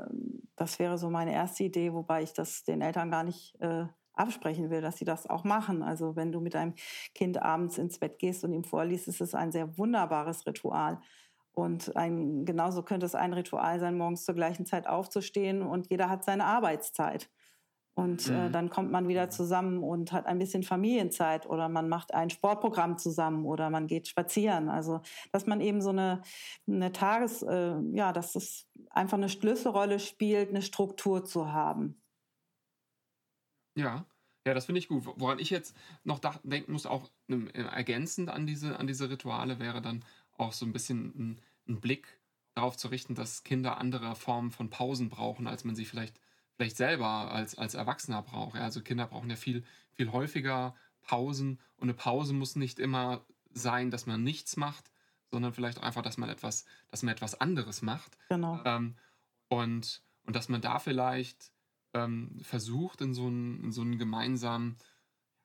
das 0.55 0.79
wäre 0.79 0.97
so 0.97 1.09
meine 1.09 1.33
erste 1.33 1.63
Idee, 1.65 1.93
wobei 1.93 2.23
ich 2.23 2.33
das 2.33 2.63
den 2.63 2.81
Eltern 2.81 3.11
gar 3.11 3.23
nicht 3.23 3.59
äh, 3.59 3.85
absprechen 4.13 4.69
will, 4.69 4.81
dass 4.81 4.97
sie 4.97 5.05
das 5.05 5.27
auch 5.27 5.43
machen. 5.43 5.83
Also 5.83 6.15
wenn 6.15 6.31
du 6.31 6.39
mit 6.41 6.53
deinem 6.53 6.75
Kind 7.15 7.41
abends 7.41 7.77
ins 7.77 7.99
Bett 7.99 8.19
gehst 8.19 8.43
und 8.43 8.53
ihm 8.53 8.63
vorliest, 8.63 9.07
ist 9.07 9.21
es 9.21 9.35
ein 9.35 9.51
sehr 9.51 9.77
wunderbares 9.77 10.45
Ritual. 10.45 11.01
Und 11.53 11.95
ein, 11.97 12.45
genauso 12.45 12.83
könnte 12.83 13.05
es 13.05 13.15
ein 13.15 13.33
Ritual 13.33 13.79
sein, 13.79 13.97
morgens 13.97 14.23
zur 14.23 14.35
gleichen 14.35 14.65
Zeit 14.65 14.87
aufzustehen 14.87 15.61
und 15.61 15.89
jeder 15.89 16.09
hat 16.09 16.23
seine 16.23 16.45
Arbeitszeit. 16.45 17.29
Und 17.99 18.29
äh, 18.29 18.47
mhm. 18.47 18.51
dann 18.53 18.69
kommt 18.69 18.91
man 18.91 19.09
wieder 19.09 19.29
zusammen 19.29 19.83
und 19.83 20.13
hat 20.13 20.25
ein 20.25 20.39
bisschen 20.39 20.63
Familienzeit 20.63 21.45
oder 21.45 21.67
man 21.67 21.89
macht 21.89 22.13
ein 22.13 22.29
Sportprogramm 22.29 22.97
zusammen 22.97 23.45
oder 23.45 23.69
man 23.69 23.87
geht 23.87 24.07
spazieren. 24.07 24.69
Also, 24.69 25.01
dass 25.33 25.47
man 25.47 25.59
eben 25.59 25.81
so 25.81 25.89
eine, 25.89 26.21
eine 26.65 26.93
Tages-, 26.93 27.43
äh, 27.43 27.75
ja, 27.91 28.13
dass 28.13 28.35
es 28.35 28.67
einfach 28.89 29.17
eine 29.17 29.27
Schlüsselrolle 29.27 29.99
spielt, 29.99 30.49
eine 30.49 30.61
Struktur 30.61 31.25
zu 31.25 31.51
haben. 31.51 32.01
Ja, 33.75 34.05
ja, 34.47 34.53
das 34.53 34.65
finde 34.65 34.79
ich 34.79 34.87
gut. 34.87 35.03
Woran 35.17 35.39
ich 35.39 35.49
jetzt 35.49 35.75
noch 36.05 36.19
denken 36.43 36.71
muss, 36.71 36.85
auch 36.85 37.09
äh, 37.27 37.51
ergänzend 37.53 38.29
an 38.29 38.47
diese, 38.47 38.79
an 38.79 38.87
diese 38.87 39.09
Rituale, 39.09 39.59
wäre 39.59 39.81
dann 39.81 40.05
auch 40.37 40.53
so 40.53 40.65
ein 40.65 40.71
bisschen 40.71 41.07
ein, 41.17 41.41
ein 41.67 41.81
Blick 41.81 42.17
darauf 42.55 42.77
zu 42.77 42.87
richten, 42.87 43.13
dass 43.13 43.43
Kinder 43.43 43.77
andere 43.77 44.15
Formen 44.15 44.51
von 44.51 44.69
Pausen 44.69 45.09
brauchen, 45.09 45.47
als 45.47 45.65
man 45.65 45.75
sie 45.75 45.85
vielleicht 45.85 46.17
vielleicht 46.59 46.75
selber 46.75 47.31
als, 47.31 47.57
als 47.57 47.73
Erwachsener 47.73 48.21
braucht. 48.21 48.55
Ja, 48.55 48.63
also 48.63 48.81
Kinder 48.81 49.07
brauchen 49.07 49.29
ja 49.29 49.37
viel, 49.37 49.63
viel 49.93 50.11
häufiger 50.11 50.75
Pausen 51.03 51.57
und 51.77 51.83
eine 51.83 51.93
Pause 51.93 52.33
muss 52.33 52.57
nicht 52.57 52.79
immer 52.79 53.25
sein, 53.51 53.91
dass 53.91 54.05
man 54.07 54.23
nichts 54.25 54.57
macht, 54.57 54.91
sondern 55.31 55.53
vielleicht 55.53 55.81
einfach, 55.81 56.01
dass 56.01 56.17
man 56.17 56.29
etwas, 56.29 56.65
dass 56.91 57.01
man 57.01 57.13
etwas 57.13 57.39
anderes 57.39 57.81
macht. 57.81 58.17
Genau. 58.27 58.59
Ähm, 58.65 58.97
und, 59.47 60.03
und 60.25 60.35
dass 60.35 60.49
man 60.49 60.59
da 60.59 60.79
vielleicht 60.79 61.53
ähm, 61.93 62.37
versucht, 62.41 62.99
in 62.99 63.13
so 63.13 63.27
einen, 63.27 63.63
in 63.63 63.71
so 63.71 63.79
einen 63.79 63.97
gemeinsamen 63.97 64.75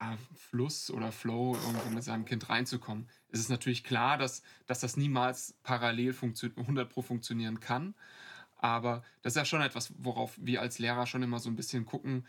ja, 0.01 0.19
Fluss 0.35 0.91
oder 0.91 1.13
Flow 1.13 1.57
irgendwie 1.65 1.95
mit 1.95 2.03
seinem 2.03 2.25
Kind 2.25 2.49
reinzukommen. 2.49 3.09
Es 3.29 3.39
ist 3.39 3.51
natürlich 3.51 3.85
klar, 3.85 4.19
dass, 4.19 4.43
dass 4.67 4.81
das 4.81 4.97
niemals 4.97 5.55
parallel 5.63 6.13
100 6.21 6.91
pro 6.91 7.03
funktionieren 7.03 7.61
kann. 7.61 7.95
Aber 8.65 9.03
das 9.21 9.35
ist 9.35 9.37
ja 9.37 9.45
schon 9.45 9.61
etwas, 9.61 9.93
worauf 9.99 10.39
wir 10.41 10.63
als 10.63 10.79
Lehrer 10.79 11.07
schon 11.07 11.23
immer 11.23 11.39
so 11.39 11.51
ein 11.51 11.55
bisschen 11.55 11.85
gucken. 11.85 12.27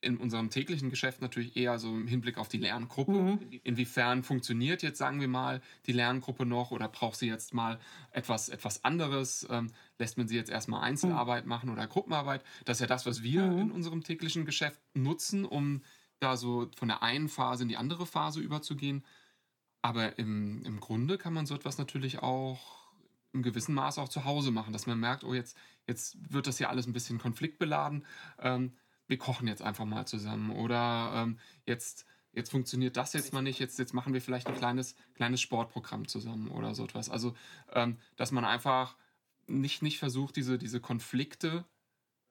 In 0.00 0.16
unserem 0.16 0.48
täglichen 0.48 0.88
Geschäft 0.88 1.20
natürlich 1.20 1.58
eher 1.58 1.78
so 1.78 1.94
im 1.94 2.06
Hinblick 2.06 2.38
auf 2.38 2.48
die 2.48 2.56
Lerngruppe. 2.56 3.12
Mhm. 3.12 3.60
Inwiefern 3.62 4.22
funktioniert 4.22 4.82
jetzt, 4.82 4.96
sagen 4.96 5.20
wir 5.20 5.28
mal, 5.28 5.60
die 5.84 5.92
Lerngruppe 5.92 6.46
noch 6.46 6.70
oder 6.70 6.88
braucht 6.88 7.18
sie 7.18 7.26
jetzt 7.26 7.52
mal 7.52 7.78
etwas, 8.12 8.48
etwas 8.48 8.82
anderes? 8.82 9.46
Ähm, 9.50 9.70
lässt 9.98 10.16
man 10.16 10.26
sie 10.26 10.36
jetzt 10.36 10.50
erstmal 10.50 10.80
Einzelarbeit 10.80 11.44
mhm. 11.44 11.50
machen 11.50 11.68
oder 11.68 11.86
Gruppenarbeit? 11.86 12.42
Das 12.64 12.78
ist 12.78 12.80
ja 12.80 12.86
das, 12.86 13.04
was 13.04 13.22
wir 13.22 13.42
mhm. 13.42 13.58
in 13.58 13.70
unserem 13.72 14.02
täglichen 14.02 14.46
Geschäft 14.46 14.80
nutzen, 14.94 15.44
um 15.44 15.82
da 16.20 16.38
so 16.38 16.70
von 16.78 16.88
der 16.88 17.02
einen 17.02 17.28
Phase 17.28 17.64
in 17.64 17.68
die 17.68 17.76
andere 17.76 18.06
Phase 18.06 18.40
überzugehen. 18.40 19.04
Aber 19.82 20.18
im, 20.18 20.64
im 20.64 20.80
Grunde 20.80 21.18
kann 21.18 21.34
man 21.34 21.44
so 21.44 21.54
etwas 21.54 21.76
natürlich 21.76 22.20
auch 22.20 22.79
im 23.32 23.42
gewissen 23.42 23.74
Maß 23.74 23.98
auch 23.98 24.08
zu 24.08 24.24
Hause 24.24 24.50
machen, 24.50 24.72
dass 24.72 24.86
man 24.86 24.98
merkt, 24.98 25.24
oh, 25.24 25.34
jetzt, 25.34 25.56
jetzt 25.86 26.16
wird 26.32 26.46
das 26.46 26.58
ja 26.58 26.68
alles 26.68 26.86
ein 26.86 26.92
bisschen 26.92 27.18
konfliktbeladen. 27.18 28.04
Ähm, 28.38 28.72
wir 29.06 29.18
kochen 29.18 29.48
jetzt 29.48 29.62
einfach 29.62 29.84
mal 29.84 30.06
zusammen. 30.06 30.50
Oder 30.50 31.12
ähm, 31.14 31.38
jetzt, 31.66 32.06
jetzt 32.32 32.50
funktioniert 32.50 32.96
das 32.96 33.12
jetzt 33.12 33.32
mal 33.32 33.42
nicht, 33.42 33.58
jetzt, 33.58 33.78
jetzt 33.78 33.94
machen 33.94 34.14
wir 34.14 34.20
vielleicht 34.20 34.46
ein 34.46 34.56
kleines, 34.56 34.94
kleines 35.14 35.40
Sportprogramm 35.40 36.08
zusammen 36.08 36.48
oder 36.48 36.74
so 36.74 36.84
etwas. 36.84 37.10
Also, 37.10 37.34
ähm, 37.72 37.98
dass 38.16 38.32
man 38.32 38.44
einfach 38.44 38.96
nicht, 39.46 39.82
nicht 39.82 39.98
versucht, 39.98 40.36
diese, 40.36 40.58
diese 40.58 40.80
Konflikte 40.80 41.64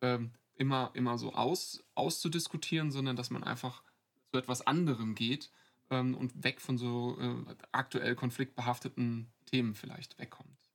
ähm, 0.01 0.31
immer, 0.55 0.91
immer 0.93 1.17
so 1.17 1.33
aus, 1.33 1.83
auszudiskutieren, 1.95 2.91
sondern 2.91 3.15
dass 3.15 3.29
man 3.29 3.43
einfach 3.43 3.83
zu 4.31 4.37
etwas 4.37 4.65
anderem 4.65 5.15
geht 5.15 5.51
ähm, 5.89 6.15
und 6.15 6.43
weg 6.43 6.61
von 6.61 6.77
so 6.77 7.17
äh, 7.19 7.55
aktuell 7.71 8.15
konfliktbehafteten 8.15 9.31
Themen 9.45 9.75
vielleicht 9.75 10.17
wegkommt. 10.19 10.68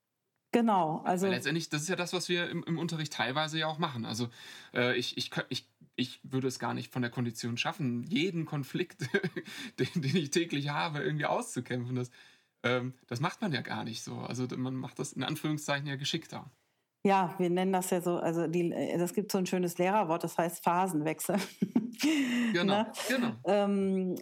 Genau, 0.55 1.03
also. 1.05 1.27
Weil 1.27 1.33
letztendlich, 1.33 1.69
das 1.69 1.83
ist 1.83 1.89
ja 1.89 1.97
das, 1.97 2.13
was 2.13 2.29
wir 2.29 2.49
im, 2.49 2.63
im 2.63 2.79
Unterricht 2.79 3.13
teilweise 3.13 3.59
ja 3.59 3.67
auch 3.67 3.79
machen. 3.79 4.05
Also 4.05 4.29
äh, 4.73 4.97
ich, 4.97 5.19
ich, 5.19 5.33
ich, 5.49 5.69
ich 5.97 6.21
würde 6.23 6.47
es 6.47 6.61
gar 6.61 6.75
nicht 6.75 6.93
von 6.93 7.03
der 7.03 7.11
Kondition 7.11 7.57
schaffen, 7.57 8.05
jeden 8.05 8.45
Konflikt, 8.45 9.01
den, 9.81 10.01
den 10.01 10.15
ich 10.15 10.31
täglich 10.31 10.69
habe, 10.69 11.01
irgendwie 11.01 11.25
auszukämpfen. 11.25 11.97
Das, 11.97 12.13
ähm, 12.63 12.95
das 13.09 13.19
macht 13.19 13.41
man 13.41 13.53
ja 13.53 13.63
gar 13.63 13.83
nicht 13.83 14.05
so. 14.05 14.15
Also 14.19 14.47
man 14.57 14.77
macht 14.77 15.01
das 15.01 15.15
in 15.15 15.25
Anführungszeichen 15.25 15.89
ja 15.89 15.97
geschickter. 15.97 16.49
Ja, 17.05 17.35
wir 17.39 17.51
nennen 17.51 17.73
das 17.73 17.91
ja 17.91 18.01
so, 18.01 18.19
also 18.19 18.47
die, 18.47 18.71
das 18.97 19.13
gibt 19.13 19.33
so 19.33 19.39
ein 19.39 19.47
schönes 19.47 19.77
Lehrerwort, 19.79 20.23
das 20.23 20.39
heißt 20.39 20.63
Phasenwechsel. 20.63 21.37
Genau, 22.53 22.83
ne? 22.83 22.93
genau. 23.09 23.33
Ähm, 23.47 24.17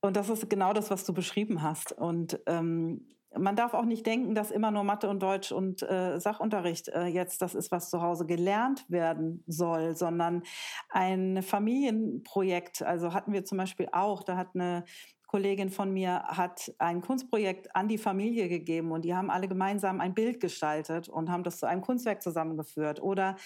und 0.00 0.16
das 0.16 0.28
ist 0.28 0.50
genau 0.50 0.72
das, 0.72 0.90
was 0.90 1.04
du 1.04 1.14
beschrieben 1.14 1.62
hast. 1.62 1.92
Und 1.92 2.38
ähm, 2.46 3.06
man 3.38 3.56
darf 3.56 3.74
auch 3.74 3.84
nicht 3.84 4.06
denken, 4.06 4.34
dass 4.34 4.50
immer 4.50 4.70
nur 4.70 4.84
Mathe 4.84 5.08
und 5.08 5.22
Deutsch 5.22 5.52
und 5.52 5.82
äh, 5.82 6.18
Sachunterricht 6.18 6.88
äh, 6.88 7.06
jetzt 7.06 7.42
das 7.42 7.54
ist, 7.54 7.70
was 7.70 7.90
zu 7.90 8.02
Hause 8.02 8.26
gelernt 8.26 8.84
werden 8.88 9.42
soll, 9.46 9.96
sondern 9.96 10.42
ein 10.90 11.42
Familienprojekt. 11.42 12.82
Also 12.82 13.14
hatten 13.14 13.32
wir 13.32 13.44
zum 13.44 13.58
Beispiel 13.58 13.88
auch, 13.92 14.22
da 14.22 14.36
hat 14.36 14.54
eine 14.54 14.84
Kollegin 15.32 15.70
von 15.70 15.90
mir 15.90 16.24
hat 16.24 16.74
ein 16.78 17.00
Kunstprojekt 17.00 17.74
an 17.74 17.88
die 17.88 17.96
Familie 17.96 18.50
gegeben 18.50 18.92
und 18.92 19.02
die 19.06 19.14
haben 19.14 19.30
alle 19.30 19.48
gemeinsam 19.48 19.98
ein 20.02 20.12
Bild 20.12 20.40
gestaltet 20.40 21.08
und 21.08 21.30
haben 21.30 21.42
das 21.42 21.58
zu 21.58 21.66
einem 21.66 21.80
Kunstwerk 21.80 22.22
zusammengeführt. 22.22 23.00
Oder 23.00 23.36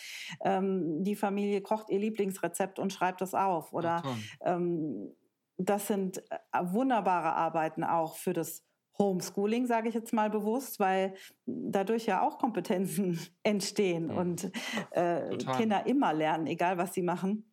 ähm, 0.45 1.05
die 1.05 1.15
Familie 1.15 1.61
kocht 1.61 1.89
ihr 1.91 2.01
Lieblingsrezept 2.01 2.81
und 2.81 2.93
schreibt 2.93 3.21
das 3.21 3.35
auf. 3.35 3.73
Oder 3.73 4.03
ähm, 4.45 5.15
das 5.59 5.87
sind 5.87 6.19
äh, 6.31 6.39
wunderbare 6.61 7.35
Arbeiten 7.35 7.85
auch 7.85 8.17
für 8.17 8.33
das 8.33 8.66
Homeschooling, 8.99 9.67
sage 9.67 9.89
ich 9.89 9.95
jetzt 9.95 10.13
mal 10.13 10.31
bewusst, 10.31 10.81
weil 10.81 11.15
dadurch 11.45 12.07
ja 12.07 12.23
auch 12.23 12.39
Kompetenzen 12.39 13.19
entstehen 13.43 14.09
mhm. 14.09 14.17
und 14.17 14.53
äh, 14.93 15.37
Kinder 15.57 15.87
immer 15.87 16.13
lernen, 16.13 16.47
egal 16.47 16.79
was 16.79 16.95
sie 16.95 17.03
machen. 17.03 17.51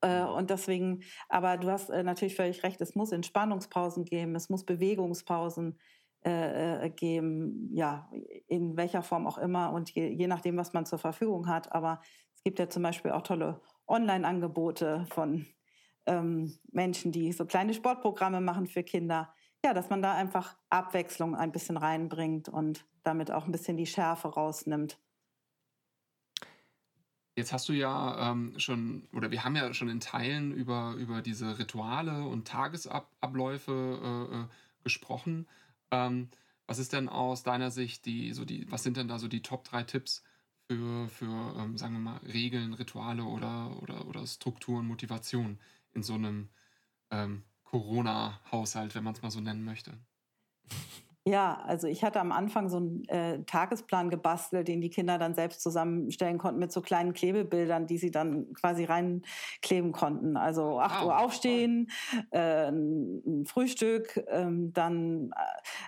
Äh, 0.00 0.22
und 0.24 0.50
deswegen, 0.50 1.02
aber 1.28 1.56
du 1.56 1.70
hast 1.70 1.90
äh, 1.90 2.02
natürlich 2.02 2.36
völlig 2.36 2.62
recht, 2.62 2.80
es 2.80 2.94
muss 2.94 3.12
Entspannungspausen 3.12 4.04
geben, 4.04 4.34
es 4.34 4.48
muss 4.48 4.64
Bewegungspausen 4.64 5.78
äh, 6.22 6.90
geben, 6.90 7.70
ja, 7.72 8.10
in 8.48 8.76
welcher 8.76 9.02
Form 9.02 9.26
auch 9.26 9.38
immer 9.38 9.72
und 9.72 9.90
je, 9.90 10.08
je 10.08 10.26
nachdem, 10.26 10.56
was 10.56 10.72
man 10.72 10.84
zur 10.84 10.98
Verfügung 10.98 11.48
hat. 11.48 11.72
Aber 11.72 12.00
es 12.34 12.42
gibt 12.42 12.58
ja 12.58 12.68
zum 12.68 12.82
Beispiel 12.82 13.12
auch 13.12 13.22
tolle 13.22 13.60
Online-Angebote 13.86 15.06
von 15.10 15.46
ähm, 16.06 16.58
Menschen, 16.72 17.12
die 17.12 17.32
so 17.32 17.46
kleine 17.46 17.74
Sportprogramme 17.74 18.40
machen 18.40 18.66
für 18.66 18.82
Kinder 18.82 19.32
ja, 19.66 19.74
dass 19.74 19.90
man 19.90 20.00
da 20.00 20.14
einfach 20.14 20.56
Abwechslung 20.70 21.34
ein 21.34 21.50
bisschen 21.50 21.76
reinbringt 21.76 22.48
und 22.48 22.86
damit 23.02 23.32
auch 23.32 23.46
ein 23.46 23.52
bisschen 23.52 23.76
die 23.76 23.86
Schärfe 23.86 24.28
rausnimmt. 24.28 24.98
Jetzt 27.34 27.52
hast 27.52 27.68
du 27.68 27.72
ja 27.72 28.30
ähm, 28.30 28.54
schon, 28.58 29.08
oder 29.12 29.30
wir 29.30 29.44
haben 29.44 29.56
ja 29.56 29.74
schon 29.74 29.88
in 29.88 30.00
Teilen 30.00 30.52
über, 30.52 30.94
über 30.94 31.20
diese 31.20 31.58
Rituale 31.58 32.24
und 32.26 32.46
Tagesabläufe 32.46 34.30
äh, 34.32 34.36
äh, 34.36 34.44
gesprochen. 34.84 35.48
Ähm, 35.90 36.30
was 36.66 36.78
ist 36.78 36.92
denn 36.92 37.08
aus 37.08 37.42
deiner 37.42 37.70
Sicht 37.70 38.06
die, 38.06 38.32
so 38.32 38.44
die, 38.44 38.70
was 38.70 38.84
sind 38.84 38.96
denn 38.96 39.08
da 39.08 39.18
so 39.18 39.26
die 39.28 39.42
Top 39.42 39.64
3 39.64 39.82
Tipps 39.82 40.22
für, 40.68 41.08
für 41.08 41.56
ähm, 41.58 41.76
sagen 41.76 41.94
wir 41.94 42.00
mal, 42.00 42.18
Regeln, 42.18 42.72
Rituale 42.72 43.24
oder, 43.24 43.82
oder, 43.82 44.06
oder 44.06 44.26
Strukturen, 44.26 44.86
Motivation 44.86 45.58
in 45.92 46.04
so 46.04 46.14
einem 46.14 46.48
ähm, 47.10 47.42
Corona-Haushalt, 47.70 48.94
wenn 48.94 49.04
man 49.04 49.14
es 49.14 49.22
mal 49.22 49.30
so 49.30 49.40
nennen 49.40 49.64
möchte? 49.64 49.92
Ja, 51.28 51.60
also 51.66 51.88
ich 51.88 52.04
hatte 52.04 52.20
am 52.20 52.30
Anfang 52.30 52.68
so 52.68 52.76
einen 52.76 53.04
äh, 53.08 53.42
Tagesplan 53.46 54.10
gebastelt, 54.10 54.68
den 54.68 54.80
die 54.80 54.90
Kinder 54.90 55.18
dann 55.18 55.34
selbst 55.34 55.60
zusammenstellen 55.60 56.38
konnten 56.38 56.60
mit 56.60 56.70
so 56.70 56.80
kleinen 56.80 57.14
Klebebildern, 57.14 57.88
die 57.88 57.98
sie 57.98 58.12
dann 58.12 58.52
quasi 58.52 58.84
reinkleben 58.84 59.90
konnten. 59.90 60.36
Also 60.36 60.78
8 60.78 61.00
wow. 61.00 61.06
Uhr 61.06 61.18
aufstehen, 61.18 61.90
äh, 62.30 62.68
ein 62.68 63.44
Frühstück, 63.44 64.16
äh, 64.28 64.46
dann 64.48 65.32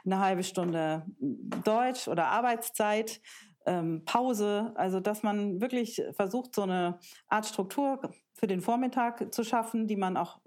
eine 0.04 0.18
halbe 0.18 0.42
Stunde 0.42 1.06
Deutsch 1.20 2.08
oder 2.08 2.26
Arbeitszeit, 2.26 3.20
ähm, 3.64 4.02
Pause, 4.04 4.72
also 4.74 4.98
dass 4.98 5.22
man 5.22 5.60
wirklich 5.60 6.02
versucht, 6.16 6.52
so 6.52 6.62
eine 6.62 6.98
Art 7.28 7.46
Struktur 7.46 8.00
für 8.38 8.46
den 8.46 8.60
Vormittag 8.60 9.34
zu 9.34 9.42
schaffen, 9.42 9.88
die 9.88 9.96
man 9.96 10.16
auch 10.16 10.40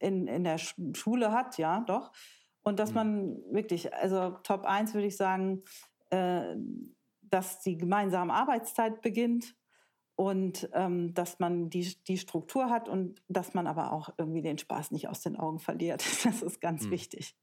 in, 0.00 0.26
in 0.26 0.42
der 0.42 0.58
Schule 0.58 1.30
hat, 1.30 1.58
ja, 1.58 1.80
doch. 1.86 2.10
Und 2.62 2.80
dass 2.80 2.90
mhm. 2.90 2.94
man 2.96 3.36
wirklich, 3.52 3.94
also 3.94 4.30
Top 4.42 4.64
1 4.64 4.94
würde 4.94 5.06
ich 5.06 5.16
sagen, 5.16 5.62
äh, 6.10 6.56
dass 7.22 7.60
die 7.60 7.78
gemeinsame 7.78 8.34
Arbeitszeit 8.34 9.00
beginnt 9.00 9.54
und 10.16 10.68
ähm, 10.72 11.14
dass 11.14 11.38
man 11.38 11.70
die, 11.70 11.94
die 12.08 12.18
Struktur 12.18 12.68
hat 12.68 12.88
und 12.88 13.22
dass 13.28 13.54
man 13.54 13.68
aber 13.68 13.92
auch 13.92 14.10
irgendwie 14.18 14.42
den 14.42 14.58
Spaß 14.58 14.90
nicht 14.90 15.08
aus 15.08 15.20
den 15.20 15.36
Augen 15.36 15.60
verliert. 15.60 16.04
Das 16.24 16.42
ist 16.42 16.60
ganz 16.60 16.86
mhm. 16.86 16.90
wichtig. 16.90 17.36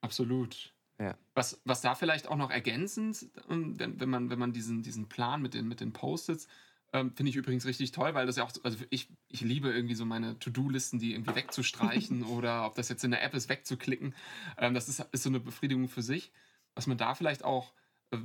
Absolut. 0.00 0.74
Ja. 0.98 1.18
Was, 1.34 1.60
was 1.66 1.82
da 1.82 1.94
vielleicht 1.94 2.28
auch 2.28 2.36
noch 2.36 2.50
ergänzend, 2.50 3.30
ähm, 3.50 3.78
wenn, 3.78 4.00
wenn, 4.00 4.08
man, 4.08 4.30
wenn 4.30 4.38
man 4.38 4.54
diesen, 4.54 4.82
diesen 4.82 5.10
Plan 5.10 5.42
mit 5.42 5.52
den, 5.52 5.68
mit 5.68 5.80
den 5.80 5.92
Post-its, 5.92 6.48
ähm, 6.92 7.12
finde 7.14 7.30
ich 7.30 7.36
übrigens 7.36 7.64
richtig 7.66 7.92
toll, 7.92 8.14
weil 8.14 8.26
das 8.26 8.36
ja 8.36 8.44
auch, 8.44 8.52
also 8.62 8.78
ich, 8.90 9.08
ich 9.28 9.40
liebe 9.40 9.70
irgendwie 9.70 9.94
so 9.94 10.04
meine 10.04 10.38
To-Do-Listen, 10.38 10.98
die 10.98 11.14
irgendwie 11.14 11.34
wegzustreichen 11.34 12.22
oder 12.24 12.66
ob 12.66 12.74
das 12.74 12.88
jetzt 12.88 13.04
in 13.04 13.10
der 13.10 13.22
App 13.22 13.34
ist, 13.34 13.48
wegzuklicken. 13.48 14.14
Ähm, 14.58 14.74
das 14.74 14.88
ist, 14.88 15.00
ist 15.12 15.22
so 15.22 15.28
eine 15.28 15.40
Befriedigung 15.40 15.88
für 15.88 16.02
sich. 16.02 16.32
Was 16.74 16.86
man 16.86 16.98
da 16.98 17.14
vielleicht 17.14 17.44
auch, 17.44 17.72
äh, 18.10 18.18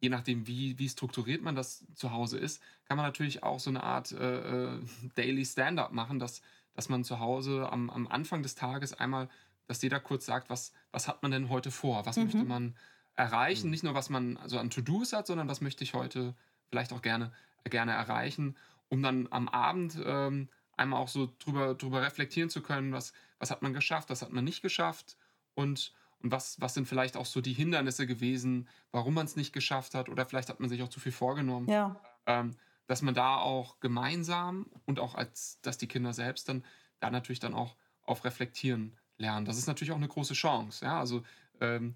je 0.00 0.08
nachdem, 0.08 0.46
wie, 0.46 0.78
wie 0.78 0.88
strukturiert 0.88 1.42
man 1.42 1.54
das 1.54 1.84
zu 1.94 2.10
Hause 2.10 2.38
ist, 2.38 2.62
kann 2.86 2.96
man 2.96 3.06
natürlich 3.06 3.42
auch 3.42 3.60
so 3.60 3.70
eine 3.70 3.82
Art 3.82 4.12
äh, 4.12 4.74
äh 4.74 4.80
Daily 5.14 5.44
Stand-up 5.44 5.92
machen, 5.92 6.18
dass, 6.18 6.42
dass 6.74 6.88
man 6.88 7.04
zu 7.04 7.20
Hause 7.20 7.70
am, 7.70 7.90
am 7.90 8.06
Anfang 8.08 8.42
des 8.42 8.54
Tages 8.54 8.92
einmal 8.94 9.28
dass 9.70 9.82
jeder 9.82 10.00
kurz 10.00 10.26
sagt, 10.26 10.50
was, 10.50 10.72
was 10.90 11.06
hat 11.06 11.22
man 11.22 11.30
denn 11.30 11.48
heute 11.48 11.70
vor? 11.70 12.04
Was 12.04 12.16
mhm. 12.16 12.24
möchte 12.24 12.42
man 12.42 12.74
erreichen? 13.14 13.66
Mhm. 13.66 13.70
Nicht 13.70 13.84
nur, 13.84 13.94
was 13.94 14.10
man 14.10 14.36
also 14.38 14.58
an 14.58 14.68
To-Dos 14.68 15.12
hat, 15.12 15.28
sondern 15.28 15.46
was 15.46 15.60
möchte 15.60 15.84
ich 15.84 15.94
heute 15.94 16.34
vielleicht 16.70 16.92
auch 16.92 17.02
gerne, 17.02 17.32
gerne 17.64 17.92
erreichen, 17.92 18.56
um 18.88 19.02
dann 19.02 19.28
am 19.30 19.48
Abend 19.48 19.98
ähm, 20.04 20.48
einmal 20.76 21.00
auch 21.00 21.08
so 21.08 21.30
drüber, 21.38 21.74
drüber 21.74 22.02
reflektieren 22.02 22.50
zu 22.50 22.62
können, 22.62 22.92
was, 22.92 23.12
was 23.38 23.50
hat 23.50 23.62
man 23.62 23.74
geschafft, 23.74 24.10
was 24.10 24.22
hat 24.22 24.32
man 24.32 24.44
nicht 24.44 24.62
geschafft 24.62 25.16
und, 25.54 25.92
und 26.22 26.32
was, 26.32 26.60
was 26.60 26.74
sind 26.74 26.88
vielleicht 26.88 27.16
auch 27.16 27.26
so 27.26 27.40
die 27.40 27.52
Hindernisse 27.52 28.06
gewesen, 28.06 28.68
warum 28.90 29.14
man 29.14 29.26
es 29.26 29.36
nicht 29.36 29.52
geschafft 29.52 29.94
hat 29.94 30.08
oder 30.08 30.26
vielleicht 30.26 30.48
hat 30.48 30.60
man 30.60 30.68
sich 30.68 30.82
auch 30.82 30.88
zu 30.88 31.00
viel 31.00 31.12
vorgenommen. 31.12 31.68
Ja. 31.68 32.00
Ähm, 32.26 32.56
dass 32.86 33.02
man 33.02 33.14
da 33.14 33.36
auch 33.36 33.78
gemeinsam 33.78 34.66
und 34.84 34.98
auch 34.98 35.14
als, 35.14 35.60
dass 35.62 35.78
die 35.78 35.86
Kinder 35.86 36.12
selbst 36.12 36.48
dann 36.48 36.64
da 36.98 37.10
natürlich 37.10 37.38
dann 37.38 37.54
auch 37.54 37.76
auf 38.02 38.24
reflektieren 38.24 38.96
lernen. 39.16 39.46
Das 39.46 39.58
ist 39.58 39.68
natürlich 39.68 39.92
auch 39.92 39.96
eine 39.96 40.08
große 40.08 40.34
Chance. 40.34 40.84
Ja? 40.84 40.98
Also 40.98 41.22
ähm, 41.60 41.94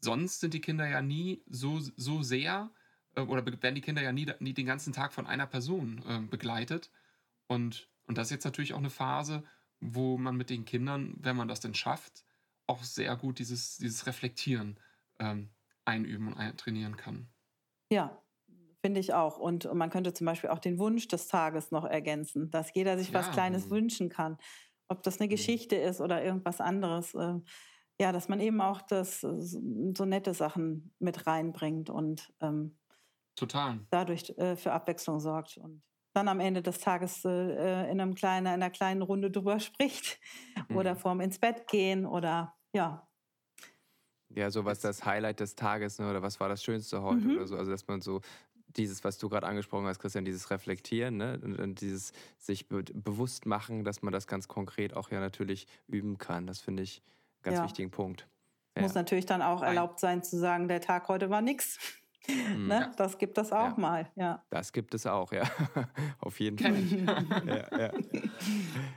sonst 0.00 0.40
sind 0.40 0.54
die 0.54 0.60
Kinder 0.60 0.86
ja 0.86 1.02
nie 1.02 1.42
so, 1.48 1.80
so 1.96 2.22
sehr 2.22 2.70
oder 3.22 3.44
werden 3.46 3.74
die 3.74 3.80
Kinder 3.80 4.02
ja 4.02 4.12
nie, 4.12 4.26
nie 4.40 4.54
den 4.54 4.66
ganzen 4.66 4.92
Tag 4.92 5.12
von 5.12 5.26
einer 5.26 5.46
Person 5.46 6.02
äh, 6.08 6.20
begleitet. 6.20 6.90
Und, 7.46 7.88
und 8.06 8.18
das 8.18 8.28
ist 8.28 8.32
jetzt 8.32 8.44
natürlich 8.44 8.74
auch 8.74 8.78
eine 8.78 8.90
Phase, 8.90 9.44
wo 9.80 10.18
man 10.18 10.36
mit 10.36 10.50
den 10.50 10.64
Kindern, 10.64 11.14
wenn 11.18 11.36
man 11.36 11.48
das 11.48 11.60
denn 11.60 11.74
schafft, 11.74 12.24
auch 12.66 12.82
sehr 12.82 13.14
gut 13.16 13.38
dieses, 13.38 13.78
dieses 13.78 14.06
Reflektieren 14.06 14.78
ähm, 15.18 15.50
einüben 15.84 16.32
und 16.32 16.58
trainieren 16.58 16.96
kann. 16.96 17.28
Ja, 17.90 18.20
finde 18.82 19.00
ich 19.00 19.14
auch. 19.14 19.38
Und 19.38 19.72
man 19.72 19.90
könnte 19.90 20.12
zum 20.12 20.24
Beispiel 20.24 20.50
auch 20.50 20.58
den 20.58 20.78
Wunsch 20.78 21.06
des 21.08 21.28
Tages 21.28 21.70
noch 21.70 21.84
ergänzen, 21.84 22.50
dass 22.50 22.74
jeder 22.74 22.98
sich 22.98 23.10
ja. 23.10 23.14
was 23.14 23.30
Kleines 23.30 23.70
wünschen 23.70 24.08
kann 24.08 24.38
ob 24.88 25.02
das 25.02 25.20
eine 25.20 25.26
mhm. 25.26 25.30
Geschichte 25.30 25.76
ist 25.76 26.00
oder 26.00 26.22
irgendwas 26.22 26.60
anderes. 26.60 27.14
Äh, 27.14 27.40
ja, 27.98 28.12
dass 28.12 28.28
man 28.28 28.40
eben 28.40 28.60
auch 28.60 28.82
das 28.82 29.20
so 29.20 30.04
nette 30.04 30.34
Sachen 30.34 30.92
mit 30.98 31.26
reinbringt 31.26 31.88
und 31.88 32.32
ähm, 32.40 32.76
Total. 33.36 33.78
dadurch 33.90 34.30
äh, 34.38 34.56
für 34.56 34.72
Abwechslung 34.72 35.20
sorgt 35.20 35.58
und 35.58 35.82
dann 36.16 36.28
am 36.28 36.40
Ende 36.40 36.62
des 36.62 36.80
Tages 36.80 37.24
äh, 37.24 37.90
in, 37.90 38.00
einem 38.00 38.14
kleinen, 38.14 38.46
in 38.46 38.52
einer 38.54 38.70
kleinen 38.70 39.02
Runde 39.02 39.30
drüber 39.30 39.60
spricht 39.60 40.18
mhm. 40.68 40.76
oder 40.76 40.96
vorm 40.96 41.20
ins 41.20 41.38
Bett 41.38 41.68
gehen 41.68 42.06
oder 42.06 42.54
ja. 42.72 43.06
Ja, 44.30 44.50
so 44.50 44.64
was 44.64 44.80
das 44.80 45.04
Highlight 45.04 45.40
des 45.40 45.54
Tages 45.54 45.98
ne, 45.98 46.10
oder 46.10 46.22
was 46.22 46.40
war 46.40 46.48
das 46.48 46.62
Schönste 46.62 47.02
heute 47.02 47.26
mhm. 47.26 47.36
oder 47.36 47.46
so. 47.46 47.56
Also, 47.56 47.70
dass 47.70 47.86
man 47.86 48.00
so 48.00 48.20
dieses, 48.76 49.04
was 49.04 49.18
du 49.18 49.28
gerade 49.28 49.46
angesprochen 49.46 49.86
hast, 49.86 49.98
Christian, 50.00 50.24
dieses 50.24 50.50
Reflektieren 50.50 51.16
ne? 51.16 51.38
und, 51.42 51.58
und 51.58 51.80
dieses 51.80 52.12
sich 52.38 52.68
be 52.68 52.82
bewusst 52.82 53.46
machen, 53.46 53.84
dass 53.84 54.02
man 54.02 54.12
das 54.12 54.26
ganz 54.26 54.48
konkret 54.48 54.94
auch 54.94 55.10
ja 55.10 55.20
natürlich 55.20 55.66
üben 55.86 56.18
kann. 56.18 56.46
Das 56.46 56.60
finde 56.60 56.82
ich 56.82 57.02
einen 57.02 57.42
ganz 57.42 57.56
ja. 57.58 57.64
wichtigen 57.64 57.90
Punkt. 57.90 58.26
Ja. 58.74 58.82
Muss 58.82 58.94
natürlich 58.94 59.26
dann 59.26 59.42
auch 59.42 59.62
erlaubt 59.62 60.00
sein 60.00 60.22
zu 60.22 60.38
sagen, 60.38 60.68
der 60.68 60.80
Tag 60.80 61.08
heute 61.08 61.30
war 61.30 61.40
nix. 61.40 61.78
Mhm. 62.28 62.66
Ne? 62.66 62.92
Das 62.96 63.18
gibt 63.18 63.38
es 63.38 63.52
auch 63.52 63.76
ja. 63.76 63.80
mal, 63.80 64.10
ja. 64.16 64.44
Das 64.50 64.72
gibt 64.72 64.94
es 64.94 65.06
auch, 65.06 65.32
ja. 65.32 65.44
Auf 66.20 66.40
jeden 66.40 66.58
Fall. 66.58 67.46
ja, 67.46 67.78
ja. 67.78 67.92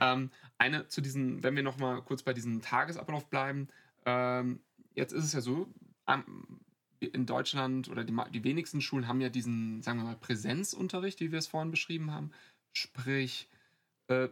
ähm, 0.00 0.30
eine 0.58 0.88
zu 0.88 1.00
diesen, 1.00 1.42
wenn 1.42 1.56
wir 1.56 1.62
noch 1.62 1.78
mal 1.78 2.02
kurz 2.02 2.22
bei 2.22 2.32
diesem 2.32 2.60
Tagesablauf 2.60 3.28
bleiben. 3.28 3.68
Ähm, 4.04 4.60
jetzt 4.94 5.12
ist 5.12 5.24
es 5.24 5.32
ja 5.32 5.40
so, 5.40 5.68
in 7.00 7.26
Deutschland 7.26 7.88
oder 7.88 8.04
die, 8.04 8.14
die 8.32 8.44
wenigsten 8.44 8.80
Schulen 8.80 9.08
haben 9.08 9.20
ja 9.20 9.28
diesen, 9.28 9.82
sagen 9.82 9.98
wir 9.98 10.04
mal, 10.04 10.16
Präsenzunterricht, 10.16 11.20
wie 11.20 11.32
wir 11.32 11.38
es 11.38 11.46
vorhin 11.46 11.70
beschrieben 11.70 12.12
haben. 12.12 12.30
Sprich, 12.72 13.48
äh, 14.08 14.28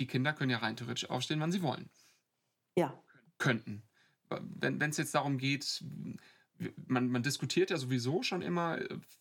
die 0.00 0.06
Kinder 0.06 0.32
können 0.32 0.50
ja 0.50 0.58
rein 0.58 0.76
theoretisch 0.76 1.08
aufstehen, 1.08 1.40
wann 1.40 1.52
sie 1.52 1.62
wollen. 1.62 1.88
Ja. 2.76 2.98
Könnten. 3.38 3.82
Wenn 4.28 4.80
es 4.82 4.96
jetzt 4.96 5.14
darum 5.14 5.38
geht, 5.38 5.84
man, 6.86 7.08
man, 7.08 7.22
diskutiert 7.22 7.70
ja 7.70 7.76
sowieso 7.76 8.22
schon 8.22 8.42
immer, 8.42 8.78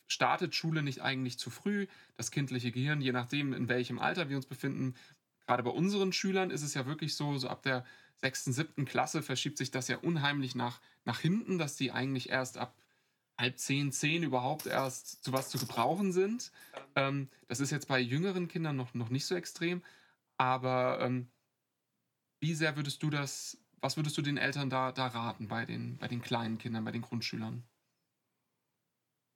startet 0.07 0.55
Schule 0.55 0.83
nicht 0.83 1.01
eigentlich 1.01 1.37
zu 1.37 1.49
früh? 1.49 1.87
Das 2.15 2.31
kindliche 2.31 2.71
Gehirn, 2.71 3.01
je 3.01 3.11
nachdem, 3.11 3.53
in 3.53 3.67
welchem 3.67 3.99
Alter 3.99 4.29
wir 4.29 4.37
uns 4.37 4.45
befinden, 4.45 4.95
gerade 5.45 5.63
bei 5.63 5.71
unseren 5.71 6.13
Schülern 6.13 6.51
ist 6.51 6.63
es 6.63 6.73
ja 6.73 6.85
wirklich 6.85 7.15
so, 7.15 7.37
so 7.37 7.49
ab 7.49 7.63
der 7.63 7.85
sechsten, 8.17 8.53
siebten 8.53 8.85
Klasse 8.85 9.21
verschiebt 9.21 9.57
sich 9.57 9.71
das 9.71 9.87
ja 9.87 9.97
unheimlich 9.97 10.55
nach, 10.55 10.79
nach 11.05 11.19
hinten, 11.19 11.57
dass 11.57 11.75
die 11.75 11.91
eigentlich 11.91 12.29
erst 12.29 12.57
ab 12.57 12.75
halb 13.37 13.57
zehn, 13.57 13.91
zehn 13.91 14.23
überhaupt 14.23 14.65
erst 14.65 15.23
zu 15.23 15.33
was 15.33 15.49
zu 15.49 15.57
gebrauchen 15.57 16.13
sind. 16.13 16.51
Ähm, 16.95 17.29
das 17.47 17.59
ist 17.59 17.71
jetzt 17.71 17.87
bei 17.87 17.99
jüngeren 17.99 18.47
Kindern 18.47 18.75
noch, 18.75 18.93
noch 18.93 19.09
nicht 19.09 19.25
so 19.25 19.35
extrem. 19.35 19.81
Aber 20.37 20.99
ähm, 21.01 21.27
wie 22.39 22.53
sehr 22.53 22.75
würdest 22.75 23.01
du 23.03 23.09
das, 23.09 23.57
was 23.84 23.97
würdest 23.97 24.17
du 24.17 24.21
den 24.21 24.38
Eltern 24.38 24.69
da, 24.69 24.91
da 24.93 25.07
raten 25.07 25.49
bei 25.49 25.65
den, 25.65 25.97
bei 25.97 26.07
den 26.07 26.21
kleinen 26.21 26.57
Kindern, 26.57 26.86
bei 26.86 26.91
den 26.91 27.01
Grundschülern? 27.01 27.63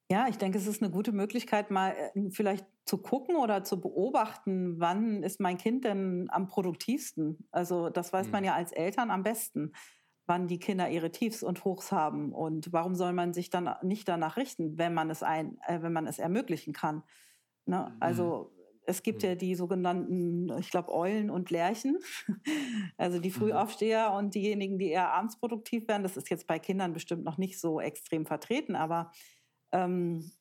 Ja, 0.10 0.28
ich 0.30 0.38
denke, 0.38 0.58
es 0.58 0.68
ist 0.68 0.82
eine 0.82 0.90
gute 0.90 1.12
Möglichkeit, 1.12 1.70
mal 1.70 1.94
äh, 2.16 2.30
vielleicht 2.32 2.66
zu 2.86 2.98
gucken 3.00 3.36
oder 3.36 3.66
zu 3.66 3.82
beobachten, 3.82 4.80
wann 4.80 5.22
ist 5.22 5.42
mein 5.42 5.58
Kind 5.58 5.84
denn 5.84 6.28
am 6.30 6.48
produktivsten. 6.48 7.50
Also 7.52 7.90
das 7.90 8.14
weiß 8.14 8.32
man 8.32 8.42
mhm. 8.42 8.48
ja 8.48 8.56
als 8.56 8.72
Eltern 8.72 9.12
am 9.12 9.24
besten, 9.24 9.74
wann 10.26 10.48
die 10.48 10.60
Kinder 10.60 10.90
ihre 10.90 11.12
Tiefs 11.12 11.44
und 11.44 11.66
Hochs 11.66 11.92
haben 11.92 12.32
und 12.32 12.72
warum 12.72 12.96
soll 12.96 13.12
man 13.12 13.34
sich 13.34 13.50
dann 13.50 13.70
nicht 13.82 14.08
danach 14.08 14.38
richten, 14.38 14.78
wenn 14.78 14.94
man 14.94 15.10
es 15.10 15.24
ein, 15.24 15.58
äh, 15.68 15.82
wenn 15.82 15.92
man 15.92 16.08
es 16.08 16.20
ermöglichen 16.20 16.72
kann. 16.72 17.04
Ne? 17.66 17.94
Also 18.00 18.50
mhm. 18.54 18.57
Es 18.88 19.04
gibt 19.04 19.22
ja 19.22 19.36
die 19.36 19.54
sogenannten, 19.56 20.50
ich 20.60 20.72
glaube, 20.72 20.94
Eulen 20.94 21.30
und 21.30 21.52
Lerchen, 21.52 22.00
also 22.98 23.20
die 23.20 23.30
mhm. 23.30 23.34
Frühaufsteher 23.34 24.14
und 24.14 24.34
diejenigen, 24.34 24.80
die 24.80 24.90
eher 24.90 25.14
abends 25.14 25.38
produktiv 25.38 25.88
werden. 25.88 26.04
Das 26.04 26.18
ist 26.18 26.30
jetzt 26.30 26.48
bei 26.48 26.58
Kindern 26.58 26.94
bestimmt 26.94 27.24
noch 27.24 27.38
nicht 27.38 27.60
so 27.60 27.80
extrem 27.82 28.26
vertreten, 28.26 28.76
aber 28.76 29.12
ähm, 29.74 30.32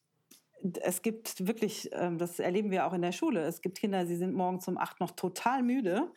es 0.80 1.02
gibt 1.02 1.46
wirklich, 1.46 1.90
ähm, 1.92 2.18
das 2.18 2.38
erleben 2.38 2.70
wir 2.70 2.86
auch 2.86 2.92
in 2.92 3.02
der 3.02 3.12
Schule, 3.12 3.42
es 3.42 3.60
gibt 3.60 3.78
Kinder, 3.78 4.06
sie 4.06 4.16
sind 4.16 4.32
morgens 4.32 4.66
um 4.68 4.78
acht 4.78 5.00
noch 5.00 5.10
total 5.10 5.62
müde 5.62 6.12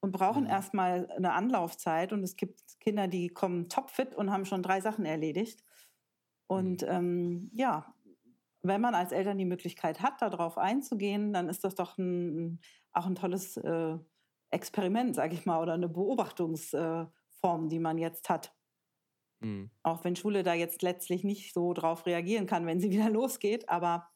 und 0.00 0.12
brauchen 0.12 0.44
mhm. 0.44 0.50
erstmal 0.50 1.10
eine 1.10 1.32
Anlaufzeit. 1.32 2.12
Und 2.12 2.22
es 2.22 2.36
gibt 2.36 2.60
Kinder, 2.80 3.08
die 3.08 3.28
kommen 3.28 3.68
topfit 3.68 4.14
und 4.14 4.30
haben 4.30 4.44
schon 4.44 4.62
drei 4.62 4.80
Sachen 4.80 5.04
erledigt. 5.04 5.64
Und 6.46 6.82
mhm. 6.82 6.88
ähm, 6.88 7.50
ja, 7.54 7.94
wenn 8.62 8.80
man 8.80 8.94
als 8.94 9.12
Eltern 9.12 9.38
die 9.38 9.44
Möglichkeit 9.44 10.00
hat, 10.00 10.22
darauf 10.22 10.56
einzugehen, 10.56 11.32
dann 11.32 11.48
ist 11.48 11.64
das 11.64 11.74
doch 11.74 11.98
ein, 11.98 12.60
auch 12.92 13.06
ein 13.06 13.14
tolles 13.14 13.56
äh, 13.56 13.98
Experiment, 14.50 15.16
sage 15.16 15.34
ich 15.34 15.46
mal, 15.46 15.60
oder 15.60 15.72
eine 15.72 15.88
Beobachtungsform, 15.88 17.64
äh, 17.64 17.68
die 17.68 17.78
man 17.78 17.98
jetzt 17.98 18.28
hat. 18.28 18.54
Mhm. 19.40 19.70
Auch 19.82 20.04
wenn 20.04 20.16
Schule 20.16 20.42
da 20.42 20.54
jetzt 20.54 20.82
letztlich 20.82 21.24
nicht 21.24 21.52
so 21.52 21.72
drauf 21.72 22.06
reagieren 22.06 22.46
kann, 22.46 22.66
wenn 22.66 22.80
sie 22.80 22.90
wieder 22.92 23.10
losgeht. 23.10 23.68
Aber 23.68 24.08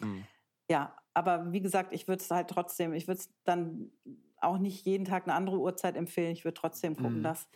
mhm. 0.00 0.24
ja, 0.70 0.96
aber 1.12 1.52
wie 1.52 1.60
gesagt, 1.60 1.92
ich 1.92 2.08
würde 2.08 2.22
es 2.22 2.30
halt 2.30 2.48
trotzdem, 2.48 2.92
ich 2.94 3.06
würde 3.06 3.20
es 3.20 3.30
dann 3.44 3.92
auch 4.40 4.58
nicht 4.58 4.86
jeden 4.86 5.04
Tag 5.04 5.24
eine 5.24 5.34
andere 5.34 5.58
Uhrzeit 5.58 5.96
empfehlen. 5.96 6.32
Ich 6.32 6.44
würde 6.44 6.58
trotzdem 6.58 6.96
gucken, 6.96 7.18
mhm. 7.18 7.24
dass, 7.24 7.48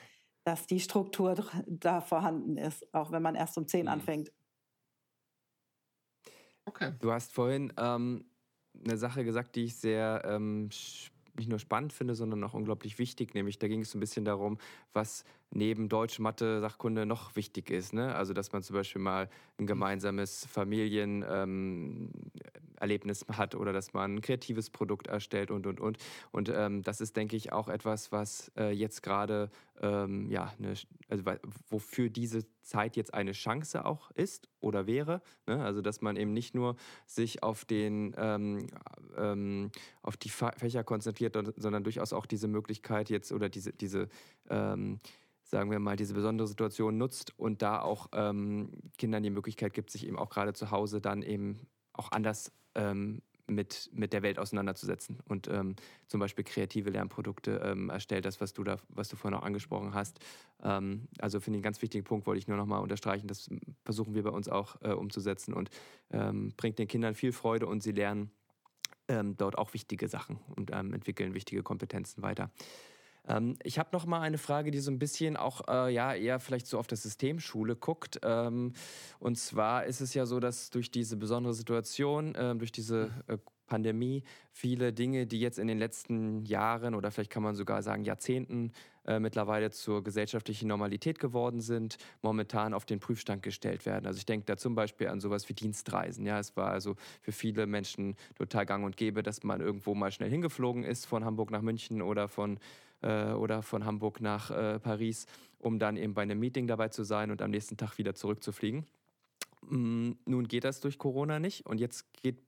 dass 0.45 0.67
die 0.67 0.81
Struktur 0.81 1.35
da 1.67 2.03
vorhanden 2.03 2.59
ist, 2.59 2.93
auch 2.93 3.11
wenn 3.11 3.23
man 3.23 3.37
erst 3.37 3.57
um 3.57 3.67
10 3.67 3.83
mhm. 3.83 3.89
anfängt. 3.89 4.33
Okay. 6.67 6.93
Du 7.01 7.13
hast 7.13 7.33
vorhin 7.33 7.73
ähm, 7.77 8.25
eine 8.85 8.97
Sache 8.97 9.25
gesagt, 9.25 9.57
die 9.57 9.65
ich 9.65 9.77
sehr 9.77 10.23
ähm, 10.25 10.71
nicht 11.37 11.49
nur 11.49 11.59
spannend 11.59 11.93
finde, 11.93 12.15
sondern 12.15 12.43
auch 12.45 12.55
unglaublich 12.55 12.99
wichtig. 12.99 13.35
Nämlich 13.35 13.59
da 13.59 13.69
ging 13.69 13.81
es 13.81 13.91
so 13.91 13.99
ein 13.99 14.01
bisschen 14.01 14.25
darum, 14.25 14.59
was 14.95 15.25
neben 15.55 15.89
Deutsch, 15.89 16.19
Mathe, 16.19 16.61
Sachkunde 16.61 17.07
noch 17.07 17.37
wichtig 17.37 17.71
ist. 17.71 17.95
Ne? 17.95 18.15
Also 18.15 18.35
dass 18.35 18.53
man 18.53 18.63
zum 18.63 18.75
Beispiel 18.75 19.01
mal 19.01 19.31
ein 19.59 19.67
gemeinsames 19.67 20.47
Familienerlebnis 20.47 22.11
ähm, 23.29 23.37
hat 23.37 23.55
oder 23.55 23.73
dass 23.73 23.93
man 23.95 24.17
ein 24.17 24.21
kreatives 24.21 24.71
Produkt 24.71 25.07
erstellt 25.07 25.51
und, 25.51 25.67
und, 25.67 25.81
und. 25.81 25.99
Und 26.33 26.51
ähm, 26.55 26.83
das 26.83 27.01
ist, 27.01 27.17
denke 27.17 27.37
ich, 27.37 27.53
auch 27.53 27.69
etwas, 27.69 28.11
was 28.13 28.51
äh, 28.57 28.73
jetzt 28.73 29.03
gerade, 29.03 29.51
ähm, 29.81 30.29
ja, 30.31 30.53
ne, 30.59 30.75
also 31.09 31.25
wofür 31.71 32.11
diese 32.11 32.45
Zeit 32.63 32.97
jetzt 32.97 33.15
eine 33.15 33.33
Chance 33.33 33.85
auch 33.85 34.11
ist 34.13 34.49
oder 34.61 34.87
wäre. 34.87 35.23
Ne? 35.47 35.63
Also 35.63 35.83
dass 35.83 36.01
man 36.01 36.17
eben 36.17 36.33
nicht 36.33 36.55
nur 36.55 36.77
sich 37.07 37.43
auf, 37.43 37.65
den, 37.65 38.15
ähm, 38.17 38.67
ähm, 39.17 39.71
auf 40.03 40.17
die 40.17 40.31
Fächer 40.31 40.83
konzentriert, 40.83 41.37
sondern 41.57 41.85
durchaus 41.85 42.13
auch 42.13 42.27
diese 42.27 42.49
Möglichkeit 42.49 43.11
jetzt 43.11 43.33
oder 43.33 43.49
diese, 43.49 43.73
diese 43.73 44.09
ähm, 44.51 44.99
sagen 45.43 45.71
wir 45.71 45.79
mal, 45.79 45.97
diese 45.97 46.15
besondere 46.15 46.49
Situation 46.49 46.97
nutzt 46.97 47.39
und 47.39 47.63
da 47.63 47.81
auch 47.81 48.09
ähm, 48.13 48.71
Kindern 48.99 49.23
die 49.23 49.31
Möglichkeit 49.31 49.75
gibt, 49.75 49.91
sich 49.91 50.07
eben 50.07 50.19
auch 50.19 50.31
gerade 50.31 50.53
zu 50.53 50.71
Hause 50.71 51.01
dann 51.01 51.23
eben 51.23 51.67
auch 51.93 52.11
anders 52.13 52.51
ähm, 52.75 53.23
mit, 53.47 53.91
mit 53.93 54.13
der 54.13 54.23
Welt 54.23 54.39
auseinanderzusetzen 54.39 55.19
und 55.29 55.49
ähm, 55.49 55.77
zum 56.07 56.21
Beispiel 56.21 56.45
kreative 56.45 56.91
Lernprodukte 56.91 57.61
ähm, 57.65 57.91
erstellt, 57.91 58.25
das, 58.25 58.41
was 58.41 58.55
du 58.55 58.65
da, 58.65 58.79
was 58.89 59.09
du 59.09 59.17
vorhin 59.17 59.39
auch 59.39 59.45
angesprochen 59.45 59.95
hast. 59.95 60.19
Ähm, 60.63 61.09
also 61.19 61.41
finde 61.41 61.57
ich 61.57 61.59
einen 61.59 61.65
ganz 61.65 61.83
wichtigen 61.83 62.05
Punkt, 62.05 62.27
wollte 62.27 62.39
ich 62.39 62.49
nur 62.49 62.57
nochmal 62.57 62.81
unterstreichen. 62.81 63.29
Das 63.29 63.51
versuchen 63.85 64.15
wir 64.15 64.23
bei 64.23 64.31
uns 64.31 64.49
auch 64.49 64.81
äh, 64.83 64.93
umzusetzen 64.93 65.53
und 65.53 65.71
ähm, 66.11 66.53
bringt 66.57 66.79
den 66.79 66.89
Kindern 66.89 67.15
viel 67.15 67.33
Freude 67.33 67.67
und 67.67 67.83
sie 67.83 67.93
lernen 67.93 68.31
ähm, 69.09 69.37
dort 69.37 69.59
auch 69.59 69.75
wichtige 69.75 70.09
Sachen 70.09 70.39
und 70.57 70.71
ähm, 70.73 70.95
entwickeln 70.95 71.35
wichtige 71.35 71.63
Kompetenzen 71.63 72.23
weiter. 72.23 72.51
Ähm, 73.29 73.57
ich 73.63 73.79
habe 73.79 73.91
noch 73.93 74.07
mal 74.07 74.21
eine 74.21 74.39
Frage, 74.39 74.71
die 74.71 74.81
so 74.81 74.91
ein 74.91 74.99
bisschen 74.99 75.37
auch 75.37 75.63
äh, 75.69 75.93
ja 75.93 76.15
eher 76.15 76.41
vielleicht 76.41 76.67
so 76.67 76.79
auf 76.79 76.87
das 76.87 77.03
System 77.03 77.41
Schule 77.41 77.77
guckt. 77.77 78.21
Ähm, 78.23 78.73
und 79.19 79.39
zwar 79.39 79.87
ist 79.87 80.01
es 80.01 80.15
ja 80.15 80.27
so, 80.27 80.41
dass 80.41 80.71
durch 80.71 80.91
diese 80.91 81.17
besondere 81.17 81.55
Situation, 81.55 82.35
äh, 82.35 82.55
durch 82.57 82.73
diese 82.73 83.11
äh, 83.27 83.39
Pandemie 83.67 84.23
viele 84.53 84.93
Dinge, 84.93 85.27
die 85.27 85.41
jetzt 85.41 85.59
in 85.59 85.67
den 85.67 85.79
letzten 85.79 86.45
Jahren 86.45 86.95
oder 86.95 87.11
vielleicht 87.11 87.31
kann 87.31 87.43
man 87.43 87.55
sogar 87.55 87.83
sagen 87.83 88.05
Jahrzehnten 88.05 88.73
äh, 89.07 89.19
mittlerweile 89.19 89.71
zur 89.71 90.03
gesellschaftlichen 90.05 90.69
Normalität 90.69 91.19
geworden 91.19 91.61
sind, 91.61 91.97
momentan 92.23 92.75
auf 92.75 92.85
den 92.85 93.01
Prüfstand 93.01 93.43
gestellt 93.43 93.87
werden. 93.87 94.07
Also 94.07 94.19
ich 94.19 94.27
denke 94.27 94.47
da 94.47 94.57
zum 94.57 94.75
Beispiel 94.75 95.09
an 95.09 95.21
sowas 95.21 95.49
wie 95.49 95.55
Dienstreisen. 95.55 96.27
Ja, 96.27 96.39
es 96.39 96.57
war 96.57 96.71
also 96.71 96.97
für 97.21 97.33
viele 97.33 97.67
Menschen 97.67 98.17
total 98.37 98.67
gang 98.67 98.85
und 98.85 98.97
gäbe, 98.97 99.23
dass 99.23 99.43
man 99.43 99.61
irgendwo 99.61 99.95
mal 99.95 100.13
schnell 100.13 100.31
hingeflogen 100.31 100.85
ist 100.85 101.07
von 101.07 101.25
Hamburg 101.25 101.51
nach 101.51 101.63
München 101.63 102.03
oder 102.03 102.29
von 102.29 102.59
äh, 103.05 103.33
oder 103.33 103.63
von 103.63 103.85
Hamburg 103.85 104.21
nach 104.21 104.51
äh, 104.51 104.79
Paris, 104.79 105.27
um 105.59 105.79
dann 105.79 105.97
eben 105.97 106.15
bei 106.15 106.23
einem 106.23 106.41
Meeting 106.41 106.67
dabei 106.67 106.89
zu 106.89 107.05
sein 107.05 107.31
und 107.31 107.43
am 107.43 107.51
nächsten 107.51 107.77
Tag 107.77 107.99
wieder 107.99 108.15
zurückzufliegen. 108.15 108.87
Mm, 109.69 110.13
nun 110.25 110.49
geht 110.49 110.65
das 110.65 110.81
durch 110.81 110.99
Corona 110.99 111.39
nicht 111.39 111.67
und 111.67 111.79
jetzt 111.79 112.13
geht 112.23 112.39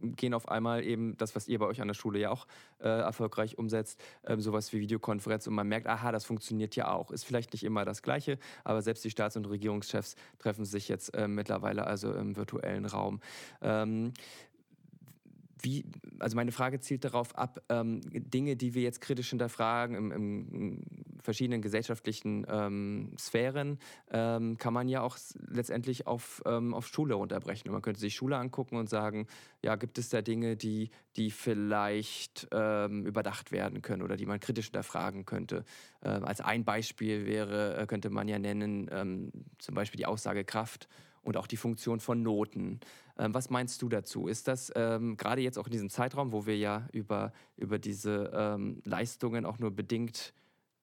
gehen 0.00 0.34
auf 0.34 0.48
einmal 0.48 0.84
eben 0.84 1.16
das, 1.16 1.34
was 1.34 1.48
ihr 1.48 1.58
bei 1.58 1.66
euch 1.66 1.80
an 1.80 1.88
der 1.88 1.94
Schule 1.94 2.18
ja 2.18 2.30
auch 2.30 2.46
äh, 2.78 2.88
erfolgreich 2.88 3.58
umsetzt, 3.58 4.00
ähm, 4.24 4.40
sowas 4.40 4.72
wie 4.72 4.80
Videokonferenz 4.80 5.46
und 5.46 5.54
man 5.54 5.68
merkt, 5.68 5.86
aha, 5.86 6.12
das 6.12 6.24
funktioniert 6.24 6.76
ja 6.76 6.92
auch. 6.92 7.10
Ist 7.10 7.24
vielleicht 7.24 7.52
nicht 7.52 7.64
immer 7.64 7.84
das 7.84 8.02
Gleiche, 8.02 8.38
aber 8.64 8.82
selbst 8.82 9.04
die 9.04 9.10
Staats- 9.10 9.36
und 9.36 9.48
Regierungschefs 9.48 10.16
treffen 10.38 10.64
sich 10.64 10.88
jetzt 10.88 11.14
äh, 11.14 11.28
mittlerweile 11.28 11.86
also 11.86 12.12
im 12.12 12.36
virtuellen 12.36 12.84
Raum. 12.84 13.20
Ähm, 13.62 14.12
wie, 15.62 15.84
also 16.18 16.36
meine 16.36 16.52
Frage 16.52 16.80
zielt 16.80 17.04
darauf 17.04 17.36
ab, 17.36 17.62
ähm, 17.68 18.00
Dinge, 18.04 18.56
die 18.56 18.74
wir 18.74 18.82
jetzt 18.82 19.00
kritisch 19.00 19.30
hinterfragen 19.30 19.96
im, 19.96 20.12
im 20.12 20.82
verschiedenen 21.22 21.62
gesellschaftlichen 21.62 22.46
ähm, 22.48 23.14
Sphären, 23.18 23.78
ähm, 24.10 24.56
kann 24.58 24.72
man 24.72 24.88
ja 24.88 25.02
auch 25.02 25.18
letztendlich 25.48 26.06
auf, 26.06 26.42
ähm, 26.46 26.74
auf 26.74 26.86
Schule 26.86 27.14
runterbrechen. 27.14 27.68
Und 27.68 27.74
man 27.74 27.82
könnte 27.82 28.00
sich 28.00 28.14
Schule 28.14 28.36
angucken 28.36 28.76
und 28.76 28.88
sagen, 28.88 29.26
ja, 29.62 29.76
gibt 29.76 29.98
es 29.98 30.08
da 30.08 30.22
Dinge, 30.22 30.56
die, 30.56 30.90
die 31.16 31.30
vielleicht 31.30 32.48
ähm, 32.52 33.06
überdacht 33.06 33.52
werden 33.52 33.82
können 33.82 34.02
oder 34.02 34.16
die 34.16 34.26
man 34.26 34.40
kritisch 34.40 34.66
hinterfragen 34.66 35.26
könnte. 35.26 35.64
Ähm, 36.02 36.24
als 36.24 36.40
ein 36.40 36.64
Beispiel 36.64 37.26
wäre, 37.26 37.76
äh, 37.76 37.86
könnte 37.86 38.10
man 38.10 38.28
ja 38.28 38.38
nennen, 38.38 39.30
zum 39.58 39.74
Beispiel 39.74 39.98
die 39.98 40.06
Aussagekraft 40.06 40.88
und 41.22 41.36
auch 41.36 41.46
die 41.46 41.56
Funktion 41.56 42.00
von 42.00 42.22
Noten. 42.22 42.80
Ähm, 43.18 43.34
was 43.34 43.50
meinst 43.50 43.82
du 43.82 43.88
dazu? 43.88 44.26
Ist 44.26 44.48
das 44.48 44.72
ähm, 44.74 45.16
gerade 45.16 45.42
jetzt 45.42 45.58
auch 45.58 45.66
in 45.66 45.72
diesem 45.72 45.90
Zeitraum, 45.90 46.32
wo 46.32 46.46
wir 46.46 46.56
ja 46.56 46.86
über, 46.92 47.32
über 47.56 47.78
diese 47.78 48.30
ähm, 48.34 48.80
Leistungen 48.84 49.44
auch 49.44 49.58
nur 49.58 49.70
bedingt, 49.70 50.32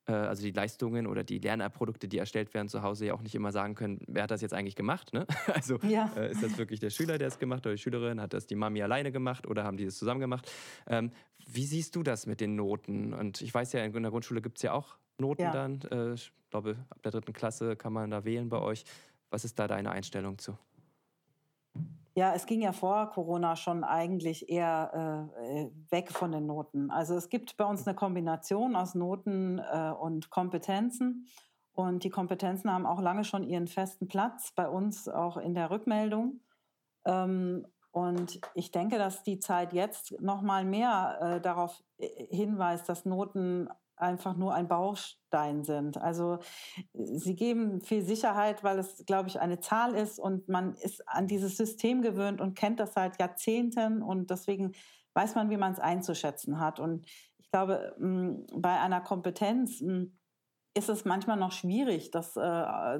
äh, 0.07 0.13
also 0.13 0.43
die 0.43 0.51
Leistungen 0.51 1.07
oder 1.07 1.23
die 1.23 1.39
Lernprodukte, 1.39 2.07
die 2.07 2.17
erstellt 2.17 2.53
werden 2.53 2.69
zu 2.69 2.83
Hause, 2.83 3.07
ja 3.07 3.13
auch 3.13 3.21
nicht 3.21 3.35
immer 3.35 3.51
sagen 3.51 3.75
können, 3.75 3.99
wer 4.07 4.23
hat 4.23 4.31
das 4.31 4.41
jetzt 4.41 4.53
eigentlich 4.53 4.75
gemacht? 4.75 5.13
Ne? 5.13 5.25
Also 5.47 5.79
ja. 5.79 6.11
äh, 6.15 6.31
ist 6.31 6.43
das 6.43 6.57
wirklich 6.57 6.79
der 6.79 6.89
Schüler, 6.89 7.17
der 7.17 7.29
es 7.29 7.39
gemacht 7.39 7.59
hat 7.59 7.67
oder 7.67 7.75
die 7.75 7.81
Schülerin? 7.81 8.21
Hat 8.21 8.33
das 8.33 8.45
die 8.45 8.55
Mami 8.55 8.81
alleine 8.81 9.11
gemacht 9.11 9.47
oder 9.47 9.63
haben 9.63 9.77
die 9.77 9.85
das 9.85 9.97
zusammen 9.97 10.19
gemacht? 10.19 10.51
Ähm, 10.87 11.11
wie 11.47 11.65
siehst 11.65 11.95
du 11.95 12.03
das 12.03 12.27
mit 12.27 12.41
den 12.41 12.55
Noten? 12.55 13.13
Und 13.13 13.41
ich 13.41 13.53
weiß 13.53 13.73
ja, 13.73 13.83
in 13.83 13.93
der 13.93 14.11
Grundschule 14.11 14.41
gibt 14.41 14.57
es 14.57 14.63
ja 14.63 14.73
auch 14.73 14.97
Noten 15.17 15.43
ja. 15.43 15.51
dann. 15.51 15.81
Äh, 15.91 16.13
ich 16.13 16.31
glaube, 16.49 16.77
ab 16.89 17.01
der 17.01 17.11
dritten 17.11 17.33
Klasse 17.33 17.75
kann 17.75 17.93
man 17.93 18.11
da 18.11 18.23
wählen 18.23 18.49
bei 18.49 18.59
euch. 18.59 18.85
Was 19.29 19.45
ist 19.45 19.59
da 19.59 19.67
deine 19.67 19.91
Einstellung 19.91 20.37
zu? 20.37 20.57
Ja, 22.15 22.33
es 22.33 22.47
ging 22.47 22.61
ja 22.61 22.71
vor 22.71 23.11
Corona 23.11 23.55
schon 23.55 23.83
eigentlich 23.83 24.49
eher 24.49 25.29
äh, 25.39 25.69
weg 25.91 26.11
von 26.11 26.31
den 26.31 26.47
Noten. 26.47 26.89
Also 26.89 27.15
es 27.15 27.29
gibt 27.29 27.57
bei 27.57 27.65
uns 27.65 27.85
eine 27.85 27.95
Kombination 27.95 28.75
aus 28.75 28.95
Noten 28.95 29.59
äh, 29.59 29.91
und 29.91 30.31
Kompetenzen. 30.31 31.27
Und 31.73 32.03
die 32.03 32.09
Kompetenzen 32.09 32.73
haben 32.73 32.87
auch 32.87 33.01
lange 33.01 33.23
schon 33.23 33.43
ihren 33.43 33.67
festen 33.67 34.07
Platz 34.07 34.51
bei 34.55 34.67
uns 34.67 35.07
auch 35.07 35.37
in 35.37 35.53
der 35.53 35.69
Rückmeldung. 35.69 36.41
Ähm, 37.05 37.67
und 37.91 38.39
ich 38.55 38.71
denke, 38.71 38.97
dass 38.97 39.21
die 39.21 39.37
Zeit 39.37 39.73
jetzt 39.73 40.19
noch 40.19 40.41
mal 40.41 40.65
mehr 40.65 41.19
äh, 41.21 41.41
darauf 41.41 41.83
äh, 41.99 42.07
hinweist, 42.35 42.89
dass 42.89 43.05
Noten 43.05 43.69
einfach 43.97 44.35
nur 44.37 44.53
ein 44.53 44.67
Baustein 44.67 45.63
sind. 45.63 45.97
Also 45.97 46.39
sie 46.93 47.35
geben 47.35 47.81
viel 47.81 48.03
Sicherheit, 48.03 48.63
weil 48.63 48.79
es, 48.79 49.05
glaube 49.05 49.29
ich, 49.29 49.39
eine 49.39 49.59
Zahl 49.59 49.95
ist 49.95 50.19
und 50.19 50.47
man 50.47 50.73
ist 50.75 51.07
an 51.07 51.27
dieses 51.27 51.57
System 51.57 52.01
gewöhnt 52.01 52.41
und 52.41 52.55
kennt 52.57 52.79
das 52.79 52.93
seit 52.93 53.19
Jahrzehnten 53.19 54.01
und 54.01 54.29
deswegen 54.29 54.73
weiß 55.13 55.35
man, 55.35 55.49
wie 55.49 55.57
man 55.57 55.73
es 55.73 55.79
einzuschätzen 55.79 56.59
hat. 56.59 56.79
Und 56.79 57.05
ich 57.37 57.49
glaube, 57.51 57.95
hm, 57.97 58.45
bei 58.53 58.79
einer 58.79 59.01
Kompetenz 59.01 59.79
hm, 59.79 60.17
ist 60.75 60.89
es 60.89 61.05
manchmal 61.05 61.37
noch 61.37 61.51
schwierig, 61.51 62.11
das 62.11 62.35
äh, 62.37 62.99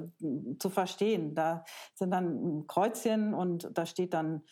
zu 0.58 0.68
verstehen. 0.68 1.34
Da 1.34 1.64
sind 1.94 2.10
dann 2.10 2.66
Kreuzchen 2.66 3.34
und 3.34 3.70
da 3.72 3.86
steht 3.86 4.14
dann 4.14 4.42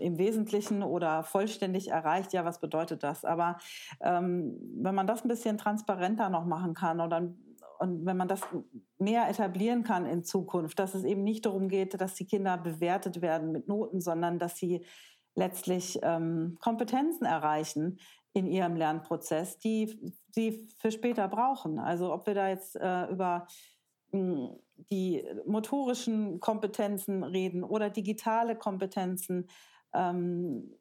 im 0.00 0.18
Wesentlichen 0.18 0.82
oder 0.82 1.22
vollständig 1.22 1.88
erreicht, 1.90 2.32
ja, 2.32 2.44
was 2.44 2.60
bedeutet 2.60 3.02
das? 3.02 3.24
Aber 3.24 3.58
ähm, 4.00 4.56
wenn 4.82 4.94
man 4.94 5.06
das 5.06 5.24
ein 5.24 5.28
bisschen 5.28 5.58
transparenter 5.58 6.28
noch 6.28 6.44
machen 6.44 6.74
kann 6.74 7.00
oder 7.00 7.32
und 7.80 8.04
wenn 8.04 8.18
man 8.18 8.28
das 8.28 8.42
mehr 8.98 9.28
etablieren 9.30 9.84
kann 9.84 10.04
in 10.04 10.22
Zukunft, 10.22 10.78
dass 10.78 10.94
es 10.94 11.02
eben 11.02 11.24
nicht 11.24 11.46
darum 11.46 11.68
geht, 11.68 11.98
dass 11.98 12.14
die 12.14 12.26
Kinder 12.26 12.58
bewertet 12.58 13.22
werden 13.22 13.52
mit 13.52 13.68
Noten, 13.68 14.02
sondern 14.02 14.38
dass 14.38 14.58
sie 14.58 14.84
letztlich 15.34 15.98
ähm, 16.02 16.58
Kompetenzen 16.60 17.24
erreichen 17.24 17.98
in 18.34 18.46
ihrem 18.46 18.76
Lernprozess, 18.76 19.58
die 19.58 19.98
sie 20.30 20.68
für 20.76 20.90
später 20.90 21.26
brauchen. 21.28 21.78
Also 21.78 22.12
ob 22.12 22.26
wir 22.26 22.34
da 22.34 22.48
jetzt 22.48 22.76
äh, 22.76 23.06
über 23.06 23.46
die 24.90 25.24
motorischen 25.46 26.40
Kompetenzen 26.40 27.22
reden 27.22 27.64
oder 27.64 27.90
digitale 27.90 28.56
Kompetenzen. 28.56 29.48
Ähm, 29.92 30.76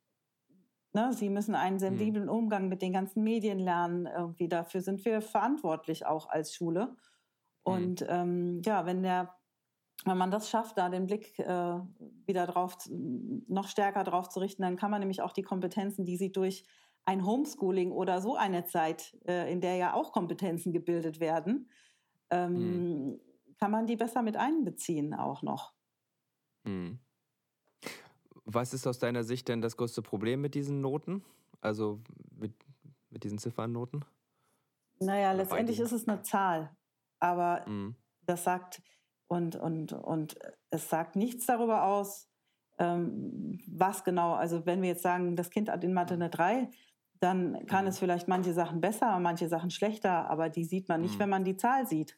ne, 0.93 1.11
sie 1.13 1.29
müssen 1.29 1.55
einen 1.55 1.75
mhm. 1.75 1.79
sensiblen 1.79 2.29
Umgang 2.29 2.69
mit 2.69 2.81
den 2.81 2.93
ganzen 2.93 3.23
Medien 3.23 3.59
lernen. 3.59 4.05
Irgendwie 4.05 4.47
dafür 4.47 4.81
sind 4.81 5.03
wir 5.05 5.21
verantwortlich 5.21 6.05
auch 6.05 6.29
als 6.29 6.53
Schule. 6.53 6.87
Mhm. 6.87 6.95
Und 7.63 8.05
ähm, 8.07 8.61
ja, 8.63 8.85
wenn 8.85 9.03
der 9.03 9.35
wenn 10.05 10.17
man 10.17 10.31
das 10.31 10.49
schafft, 10.49 10.77
da 10.77 10.89
den 10.89 11.07
Blick 11.07 11.37
äh, 11.39 11.79
wieder 12.25 12.47
drauf, 12.47 12.77
noch 12.89 13.67
stärker 13.67 14.03
drauf 14.03 14.29
zu 14.29 14.39
richten, 14.39 14.61
dann 14.61 14.77
kann 14.77 14.91
man 14.91 15.01
nämlich 15.01 15.21
auch 15.21 15.33
die 15.33 15.41
Kompetenzen, 15.41 16.05
die 16.05 16.15
sie 16.15 16.31
durch 16.31 16.63
ein 17.05 17.25
Homeschooling 17.25 17.91
oder 17.91 18.21
so 18.21 18.35
eine 18.35 18.65
Zeit, 18.65 19.17
äh, 19.27 19.51
in 19.51 19.61
der 19.61 19.75
ja 19.75 19.93
auch 19.93 20.11
Kompetenzen 20.11 20.71
gebildet 20.71 21.19
werden, 21.19 21.69
ähm, 22.29 22.53
mhm. 22.53 23.19
Kann 23.59 23.71
man 23.71 23.87
die 23.87 23.95
besser 23.95 24.21
mit 24.21 24.37
einbeziehen 24.37 25.13
auch 25.13 25.41
noch. 25.41 25.73
Mhm. 26.63 26.99
Was 28.45 28.73
ist 28.73 28.87
aus 28.87 28.99
deiner 28.99 29.23
Sicht 29.23 29.47
denn 29.47 29.61
das 29.61 29.77
größte 29.77 30.01
Problem 30.01 30.41
mit 30.41 30.55
diesen 30.55 30.81
Noten? 30.81 31.23
Also 31.61 32.01
mit, 32.31 32.53
mit 33.09 33.23
diesen 33.23 33.37
Ziffernnoten? 33.37 34.05
Naja, 34.99 35.33
letztendlich 35.33 35.79
ist 35.79 35.91
es 35.91 36.07
eine 36.07 36.21
Zahl. 36.21 36.75
Aber 37.19 37.67
mhm. 37.67 37.95
das 38.25 38.43
sagt, 38.43 38.81
und, 39.27 39.55
und, 39.55 39.93
und 39.93 40.39
es 40.69 40.89
sagt 40.89 41.15
nichts 41.15 41.45
darüber 41.45 41.83
aus, 41.83 42.29
ähm, 42.79 43.59
was 43.67 44.03
genau, 44.03 44.33
also 44.33 44.65
wenn 44.65 44.81
wir 44.81 44.89
jetzt 44.89 45.03
sagen, 45.03 45.35
das 45.35 45.49
Kind 45.49 45.69
hat 45.69 45.83
in 45.83 45.93
Mathe 45.93 46.13
eine 46.13 46.29
3, 46.29 46.69
dann 47.19 47.65
kann 47.67 47.83
mhm. 47.83 47.89
es 47.89 47.99
vielleicht 47.99 48.27
manche 48.27 48.53
Sachen 48.53 48.79
besser, 48.79 49.19
manche 49.19 49.49
Sachen 49.49 49.69
schlechter, 49.69 50.29
aber 50.29 50.49
die 50.49 50.63
sieht 50.63 50.87
man 50.87 51.01
nicht, 51.01 51.15
mhm. 51.15 51.19
wenn 51.19 51.29
man 51.29 51.43
die 51.43 51.57
Zahl 51.57 51.85
sieht. 51.85 52.17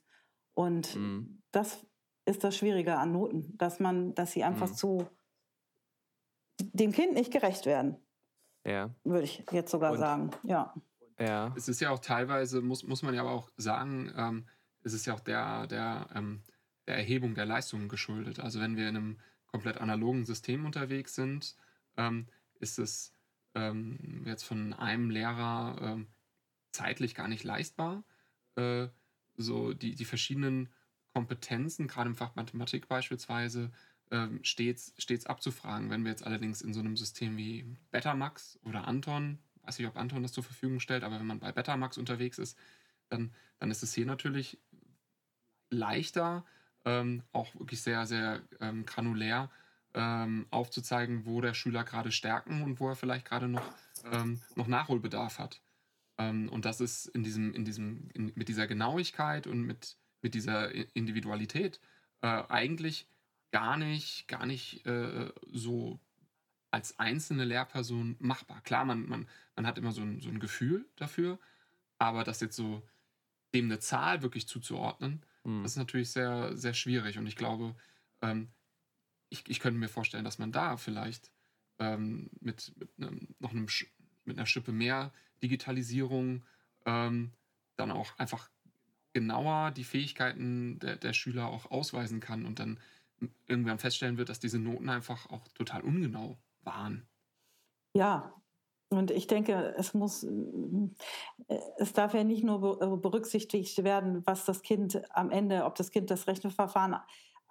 Und 0.53 0.95
mhm. 0.95 1.41
das 1.51 1.85
ist 2.25 2.43
das 2.43 2.55
Schwierige 2.55 2.97
an 2.97 3.11
Noten, 3.11 3.57
dass 3.57 3.79
man, 3.79 4.13
dass 4.15 4.31
sie 4.31 4.43
einfach 4.43 4.69
mhm. 4.69 4.75
zu 4.75 5.07
dem 6.61 6.91
Kind 6.91 7.13
nicht 7.13 7.31
gerecht 7.31 7.65
werden. 7.65 7.97
Ja. 8.65 8.93
Würde 9.03 9.23
ich 9.23 9.43
jetzt 9.51 9.71
sogar 9.71 9.93
Und, 9.93 9.99
sagen. 9.99 10.31
Ja. 10.43 10.73
Ja. 11.19 11.53
Es 11.55 11.67
ist 11.67 11.81
ja 11.81 11.91
auch 11.91 11.99
teilweise, 11.99 12.61
muss, 12.61 12.83
muss 12.83 13.03
man 13.03 13.13
ja 13.13 13.21
aber 13.21 13.31
auch 13.31 13.49
sagen, 13.57 14.11
ähm, 14.15 14.47
es 14.83 14.93
ist 14.93 15.05
ja 15.05 15.13
auch 15.13 15.19
der, 15.19 15.67
der, 15.67 16.07
ähm, 16.15 16.43
der 16.87 16.95
Erhebung 16.97 17.35
der 17.35 17.45
Leistungen 17.45 17.89
geschuldet. 17.89 18.39
Also 18.39 18.59
wenn 18.59 18.75
wir 18.75 18.89
in 18.89 18.97
einem 18.97 19.19
komplett 19.47 19.77
analogen 19.77 20.25
System 20.25 20.65
unterwegs 20.65 21.15
sind, 21.15 21.55
ähm, 21.97 22.27
ist 22.59 22.79
es 22.79 23.13
ähm, 23.53 24.23
jetzt 24.25 24.43
von 24.43 24.73
einem 24.73 25.09
Lehrer 25.09 25.77
ähm, 25.81 26.07
zeitlich 26.71 27.15
gar 27.15 27.27
nicht 27.27 27.43
leistbar, 27.43 28.03
äh, 28.55 28.87
so 29.41 29.73
die, 29.73 29.95
die 29.95 30.05
verschiedenen 30.05 30.69
Kompetenzen, 31.13 31.87
gerade 31.87 32.09
im 32.09 32.15
Fach 32.15 32.35
Mathematik 32.35 32.87
beispielsweise, 32.87 33.71
ähm, 34.11 34.39
stets, 34.43 34.93
stets 34.97 35.25
abzufragen. 35.25 35.89
Wenn 35.89 36.03
wir 36.03 36.11
jetzt 36.11 36.25
allerdings 36.25 36.61
in 36.61 36.73
so 36.73 36.79
einem 36.79 36.97
System 36.97 37.37
wie 37.37 37.65
Betamax 37.91 38.59
oder 38.63 38.87
Anton, 38.87 39.39
weiß 39.63 39.79
nicht, 39.79 39.87
ob 39.87 39.97
Anton 39.97 40.23
das 40.23 40.33
zur 40.33 40.43
Verfügung 40.43 40.79
stellt, 40.79 41.03
aber 41.03 41.19
wenn 41.19 41.27
man 41.27 41.39
bei 41.39 41.51
Betamax 41.51 41.97
unterwegs 41.97 42.37
ist, 42.37 42.57
dann, 43.09 43.33
dann 43.59 43.71
ist 43.71 43.83
es 43.83 43.93
hier 43.93 44.05
natürlich 44.05 44.59
leichter, 45.69 46.45
ähm, 46.85 47.23
auch 47.31 47.53
wirklich 47.55 47.81
sehr, 47.81 48.05
sehr 48.05 48.41
ähm, 48.59 48.85
granulär 48.85 49.49
ähm, 49.93 50.47
aufzuzeigen, 50.49 51.25
wo 51.25 51.41
der 51.41 51.53
Schüler 51.53 51.83
gerade 51.83 52.11
Stärken 52.11 52.63
und 52.63 52.79
wo 52.79 52.89
er 52.89 52.95
vielleicht 52.95 53.25
gerade 53.25 53.47
noch, 53.47 53.73
ähm, 54.11 54.41
noch 54.55 54.67
Nachholbedarf 54.67 55.39
hat. 55.39 55.61
Ähm, 56.17 56.49
und 56.49 56.65
das 56.65 56.81
ist 56.81 57.07
in 57.07 57.23
diesem, 57.23 57.53
in 57.53 57.65
diesem, 57.65 58.09
in, 58.13 58.31
mit 58.35 58.47
dieser 58.47 58.67
Genauigkeit 58.67 59.47
und 59.47 59.61
mit, 59.61 59.97
mit 60.21 60.33
dieser 60.33 60.71
Individualität 60.95 61.79
äh, 62.21 62.43
eigentlich 62.49 63.07
gar 63.51 63.77
nicht, 63.77 64.27
gar 64.27 64.45
nicht 64.45 64.85
äh, 64.85 65.31
so 65.51 65.99
als 66.71 66.97
einzelne 66.99 67.43
Lehrperson 67.43 68.15
machbar. 68.19 68.61
Klar, 68.61 68.85
man, 68.85 69.07
man, 69.07 69.27
man 69.55 69.67
hat 69.67 69.77
immer 69.77 69.91
so 69.91 70.01
ein, 70.01 70.21
so 70.21 70.29
ein 70.29 70.39
Gefühl 70.39 70.85
dafür, 70.95 71.37
aber 71.99 72.23
das 72.23 72.39
jetzt 72.39 72.55
so 72.55 72.87
dem 73.53 73.65
eine 73.65 73.79
Zahl 73.79 74.21
wirklich 74.21 74.47
zuzuordnen, 74.47 75.25
mhm. 75.43 75.63
das 75.63 75.73
ist 75.73 75.77
natürlich 75.77 76.11
sehr, 76.11 76.55
sehr 76.55 76.73
schwierig. 76.73 77.17
Und 77.17 77.27
ich 77.27 77.35
glaube, 77.35 77.75
ähm, 78.21 78.49
ich, 79.29 79.43
ich 79.49 79.59
könnte 79.59 79.79
mir 79.79 79.89
vorstellen, 79.89 80.23
dass 80.23 80.39
man 80.39 80.53
da 80.53 80.77
vielleicht 80.77 81.31
ähm, 81.79 82.29
mit, 82.39 82.73
mit 82.77 82.89
einem, 82.97 83.35
noch 83.39 83.51
einem, 83.51 83.67
mit 84.25 84.37
einer 84.37 84.45
Schippe 84.45 84.71
mehr 84.71 85.11
Digitalisierung 85.43 86.43
ähm, 86.85 87.31
dann 87.75 87.91
auch 87.91 88.17
einfach 88.17 88.49
genauer 89.13 89.71
die 89.71 89.83
Fähigkeiten 89.83 90.79
der, 90.79 90.95
der 90.95 91.13
Schüler 91.13 91.47
auch 91.47 91.69
ausweisen 91.71 92.19
kann 92.19 92.45
und 92.45 92.59
dann 92.59 92.79
irgendwann 93.47 93.79
feststellen 93.79 94.17
wird, 94.17 94.29
dass 94.29 94.39
diese 94.39 94.59
Noten 94.59 94.89
einfach 94.89 95.29
auch 95.29 95.47
total 95.49 95.81
ungenau 95.81 96.37
waren. 96.63 97.07
Ja, 97.93 98.33
und 98.89 99.11
ich 99.11 99.27
denke, 99.27 99.73
es 99.77 99.93
muss, 99.93 100.27
es 101.77 101.93
darf 101.93 102.13
ja 102.13 102.23
nicht 102.23 102.43
nur 102.43 102.81
äh, 102.81 102.97
berücksichtigt 102.97 103.83
werden, 103.83 104.21
was 104.25 104.45
das 104.45 104.61
Kind 104.63 105.01
am 105.15 105.29
Ende, 105.29 105.63
ob 105.65 105.75
das 105.75 105.91
Kind 105.91 106.09
das 106.09 106.27
Rechenverfahren 106.27 106.95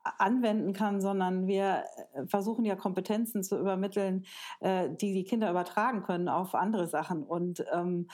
anwenden 0.03 0.73
kann, 0.73 1.01
sondern 1.01 1.47
wir 1.47 1.85
äh, 2.15 2.27
versuchen 2.27 2.65
ja 2.65 2.77
Kompetenzen 2.77 3.43
zu 3.43 3.59
übermitteln, 3.59 4.25
äh, 4.61 4.89
die 4.91 5.13
die 5.13 5.25
Kinder 5.25 5.51
übertragen 5.51 6.03
können 6.03 6.29
auf 6.29 6.55
andere 6.55 6.87
Sachen. 6.87 7.23
Und 7.23 7.65
ähm, 7.73 8.09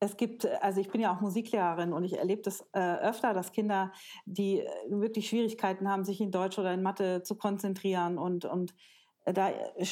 es 0.00 0.16
gibt, 0.16 0.46
also 0.62 0.80
ich 0.80 0.90
bin 0.90 1.00
ja 1.00 1.14
auch 1.14 1.20
Musiklehrerin 1.20 1.92
und 1.92 2.04
ich 2.04 2.18
erlebe 2.18 2.42
das 2.42 2.66
äh, 2.72 2.96
öfter, 2.96 3.32
dass 3.32 3.52
Kinder, 3.52 3.92
die 4.26 4.60
äh, 4.60 4.68
wirklich 4.88 5.28
Schwierigkeiten 5.28 5.88
haben, 5.88 6.04
sich 6.04 6.20
in 6.20 6.30
Deutsch 6.30 6.58
oder 6.58 6.74
in 6.74 6.82
Mathe 6.82 7.22
zu 7.22 7.36
konzentrieren 7.36 8.18
und, 8.18 8.44
und 8.44 8.74
da 9.24 9.50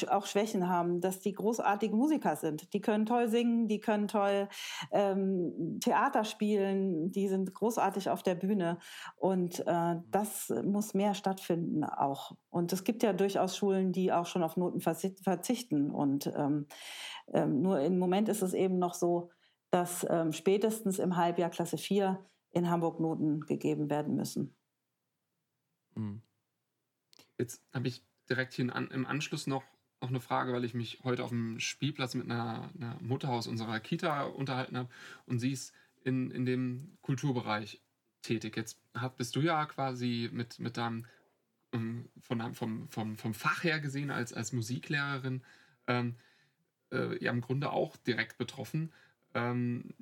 auch 0.09 0.25
Schwächen 0.25 0.69
haben, 0.69 1.01
dass 1.01 1.19
die 1.19 1.33
großartige 1.33 1.95
Musiker 1.95 2.35
sind. 2.35 2.73
Die 2.73 2.81
können 2.81 3.05
toll 3.05 3.27
singen, 3.27 3.67
die 3.67 3.79
können 3.79 4.07
toll 4.07 4.47
ähm, 4.91 5.79
Theater 5.81 6.23
spielen, 6.23 7.11
die 7.11 7.27
sind 7.27 7.53
großartig 7.53 8.09
auf 8.09 8.21
der 8.21 8.35
Bühne. 8.35 8.77
Und 9.15 9.65
äh, 9.65 9.95
das 10.11 10.53
muss 10.63 10.93
mehr 10.93 11.15
stattfinden 11.15 11.83
auch. 11.83 12.33
Und 12.49 12.71
es 12.73 12.83
gibt 12.83 13.01
ja 13.01 13.13
durchaus 13.13 13.57
Schulen, 13.57 13.91
die 13.91 14.11
auch 14.11 14.27
schon 14.27 14.43
auf 14.43 14.55
Noten 14.55 14.81
verzichten. 14.81 15.89
Und 15.89 16.31
ähm, 16.35 16.67
ähm, 17.33 17.61
nur 17.61 17.79
im 17.79 17.97
Moment 17.97 18.29
ist 18.29 18.43
es 18.43 18.53
eben 18.53 18.77
noch 18.77 18.93
so, 18.93 19.31
dass 19.71 20.05
ähm, 20.09 20.31
spätestens 20.31 20.99
im 20.99 21.17
Halbjahr 21.17 21.49
Klasse 21.49 21.77
4 21.77 22.23
in 22.51 22.69
Hamburg 22.69 22.99
Noten 22.99 23.41
gegeben 23.41 23.89
werden 23.89 24.15
müssen. 24.15 24.55
Hm. 25.95 26.21
Jetzt 27.39 27.63
habe 27.73 27.87
ich 27.87 28.03
direkt 28.33 28.53
hier 28.53 28.65
im 28.75 29.05
Anschluss 29.05 29.45
noch, 29.45 29.63
noch 30.01 30.09
eine 30.09 30.19
Frage, 30.19 30.53
weil 30.53 30.65
ich 30.65 30.73
mich 30.73 30.99
heute 31.03 31.23
auf 31.23 31.29
dem 31.29 31.59
Spielplatz 31.59 32.15
mit 32.15 32.29
einer, 32.29 32.71
einer 32.75 32.97
Mutter 32.99 33.29
aus 33.29 33.45
unserer 33.45 33.79
Kita 33.79 34.23
unterhalten 34.23 34.75
habe 34.75 34.89
und 35.27 35.37
sie 35.37 35.51
ist 35.51 35.73
in, 36.03 36.31
in 36.31 36.45
dem 36.45 36.97
Kulturbereich 37.03 37.79
tätig. 38.23 38.57
Jetzt 38.57 38.79
hat, 38.95 39.17
bist 39.17 39.35
du 39.35 39.41
ja 39.41 39.65
quasi 39.67 40.29
mit, 40.33 40.59
mit 40.59 40.77
deinem, 40.77 41.05
ähm, 41.73 42.09
von, 42.21 42.55
vom, 42.55 42.89
vom, 42.89 43.17
vom 43.17 43.33
Fach 43.35 43.63
her 43.63 43.79
gesehen 43.79 44.09
als, 44.09 44.33
als 44.33 44.51
Musiklehrerin 44.51 45.43
ähm, 45.85 46.15
äh, 46.91 47.23
ja 47.23 47.31
im 47.31 47.41
Grunde 47.41 47.71
auch 47.71 47.95
direkt 47.97 48.39
betroffen. 48.39 48.91
Ähm, 49.35 49.93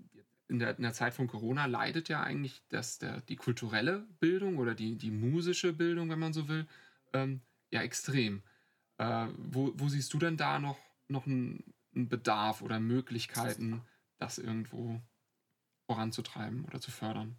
in, 0.47 0.59
der, 0.59 0.77
in 0.77 0.83
der 0.83 0.93
Zeit 0.93 1.13
von 1.13 1.27
Corona 1.27 1.65
leidet 1.65 2.07
ja 2.07 2.23
eigentlich 2.23 2.61
das, 2.69 2.97
der, 2.97 3.19
die 3.21 3.35
kulturelle 3.35 4.05
Bildung 4.21 4.57
oder 4.57 4.73
die, 4.73 4.95
die 4.95 5.11
musische 5.11 5.73
Bildung, 5.73 6.09
wenn 6.09 6.19
man 6.19 6.33
so 6.33 6.47
will, 6.47 6.65
ähm, 7.13 7.41
ja 7.71 7.81
extrem. 7.81 8.43
Äh, 8.97 9.27
wo, 9.37 9.71
wo 9.75 9.89
siehst 9.89 10.13
du 10.13 10.19
denn 10.19 10.37
da 10.37 10.59
noch, 10.59 10.77
noch 11.07 11.25
einen, 11.25 11.73
einen 11.95 12.09
Bedarf 12.09 12.61
oder 12.61 12.79
Möglichkeiten, 12.79 13.81
das 14.19 14.37
irgendwo 14.37 15.01
voranzutreiben 15.87 16.65
oder 16.65 16.79
zu 16.79 16.91
fördern? 16.91 17.37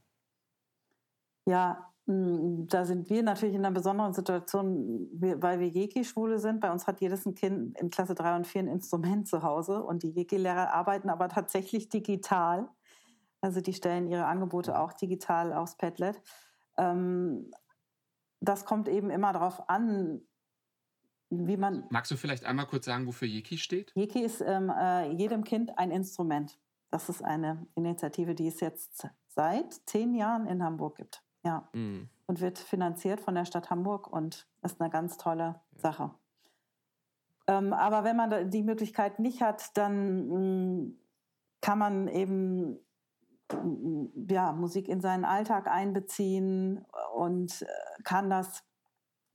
Ja, 1.47 1.93
da 2.07 2.85
sind 2.85 3.09
wir 3.11 3.23
natürlich 3.23 3.55
in 3.55 3.65
einer 3.65 3.75
besonderen 3.75 4.13
Situation, 4.13 5.09
weil 5.13 5.61
wir 5.61 5.69
Jeki-Schwule 5.69 6.41
sind. 6.41 6.61
Bei 6.61 6.73
uns 6.73 6.87
hat 6.87 7.01
jedes 7.01 7.27
ein 7.27 7.35
Kind 7.35 7.79
in 7.79 7.91
Klasse 7.91 8.15
3 8.15 8.37
und 8.37 8.47
4 8.47 8.63
ein 8.63 8.69
Instrument 8.69 9.29
zu 9.29 9.43
Hause 9.43 9.83
und 9.83 10.03
die 10.03 10.11
Jeki-Lehrer 10.11 10.73
arbeiten 10.73 11.11
aber 11.11 11.29
tatsächlich 11.29 11.89
digital. 11.89 12.69
Also 13.41 13.61
die 13.61 13.73
stellen 13.73 14.09
ihre 14.09 14.27
Angebote 14.27 14.79
auch 14.79 14.93
digital 14.93 15.53
aufs 15.53 15.77
Padlet. 15.77 16.21
Ähm, 16.77 17.51
das 18.43 18.65
kommt 18.65 18.89
eben 18.89 19.11
immer 19.11 19.33
darauf 19.33 19.69
an, 19.69 20.21
wie 21.31 21.57
man. 21.57 21.87
Magst 21.91 22.11
du 22.11 22.17
vielleicht 22.17 22.45
einmal 22.45 22.67
kurz 22.67 22.85
sagen, 22.85 23.07
wofür 23.07 23.29
Jeki 23.29 23.57
steht? 23.57 23.93
Jeki 23.95 24.23
ist 24.23 24.41
ähm, 24.41 24.71
äh, 24.71 25.11
jedem 25.13 25.45
Kind 25.45 25.79
ein 25.79 25.91
Instrument. 25.91 26.59
Das 26.91 27.09
ist 27.09 27.25
eine 27.25 27.67
Initiative, 27.75 28.35
die 28.35 28.49
es 28.49 28.61
jetzt 28.61 29.09
seit 29.29 29.73
zehn 29.87 30.15
Jahren 30.15 30.47
in 30.47 30.63
Hamburg 30.63 30.97
gibt. 30.97 31.23
Ja. 31.45 31.69
Mhm. 31.73 32.11
Und 32.27 32.41
wird 32.41 32.59
finanziert 32.59 33.21
von 33.21 33.35
der 33.35 33.45
Stadt 33.45 33.71
Hamburg 33.71 34.13
und 34.13 34.47
ist 34.63 34.81
eine 34.81 34.91
ganz 34.91 35.17
tolle 35.17 35.43
ja. 35.43 35.61
Sache. 35.77 36.11
Ähm, 37.47 37.73
aber 37.73 38.05
wenn 38.05 38.17
man 38.17 38.51
die 38.51 38.63
Möglichkeit 38.63 39.19
nicht 39.19 39.43
hat, 39.43 39.77
dann 39.77 40.29
mh, 40.29 40.39
mm, 40.39 40.99
kann 41.61 41.79
man 41.79 42.09
eben 42.09 42.79
ja, 44.29 44.53
Musik 44.53 44.89
in 44.89 45.01
seinen 45.01 45.25
Alltag 45.25 45.69
einbeziehen 45.69 46.85
und 47.15 47.63
äh, 47.63 48.03
kann 48.05 48.31
das 48.31 48.65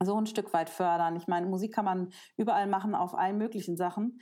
so 0.02 0.16
ein 0.16 0.26
Stück 0.26 0.52
weit 0.52 0.70
fördern. 0.70 1.16
Ich 1.16 1.26
meine, 1.26 1.46
Musik 1.46 1.74
kann 1.74 1.84
man 1.84 2.10
überall 2.36 2.66
machen 2.66 2.94
auf 2.94 3.14
allen 3.14 3.38
möglichen 3.38 3.76
Sachen. 3.76 4.20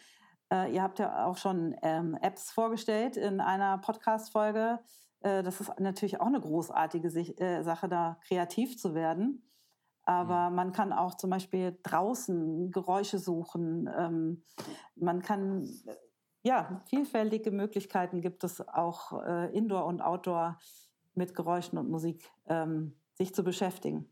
Äh, 0.53 0.75
ihr 0.75 0.83
habt 0.83 0.99
ja 0.99 1.27
auch 1.27 1.37
schon 1.37 1.75
ähm, 1.83 2.17
Apps 2.21 2.51
vorgestellt 2.51 3.17
in 3.17 3.41
einer 3.41 3.79
Podcast-Folge. 3.79 4.81
Äh, 5.21 5.43
das 5.43 5.61
ist 5.61 5.79
natürlich 5.79 6.21
auch 6.21 6.27
eine 6.27 6.41
großartige 6.41 7.11
Sich 7.11 7.41
äh, 7.41 7.63
Sache, 7.63 7.89
da 7.89 8.19
kreativ 8.27 8.79
zu 8.79 8.95
werden. 8.95 9.43
Aber 10.05 10.51
mhm. 10.51 10.57
man 10.57 10.73
kann 10.73 10.93
auch 10.93 11.17
zum 11.17 11.31
Beispiel 11.31 11.79
draußen 11.83 12.71
Geräusche 12.71 13.19
suchen. 13.19 13.91
Ähm, 13.99 14.45
man 14.95 15.21
kann 15.21 15.69
ja, 16.47 16.81
vielfältige 16.89 17.51
Möglichkeiten 17.51 18.21
gibt 18.21 18.45
es 18.45 18.61
auch 18.61 19.21
äh, 19.25 19.53
Indoor 19.53 19.85
und 19.87 20.01
Outdoor 20.01 20.61
mit 21.17 21.35
Geräuschen 21.35 21.77
und 21.77 21.91
Musik 21.91 22.31
ähm, 22.47 22.95
sich 23.15 23.35
zu 23.35 23.43
beschäftigen. 23.43 24.09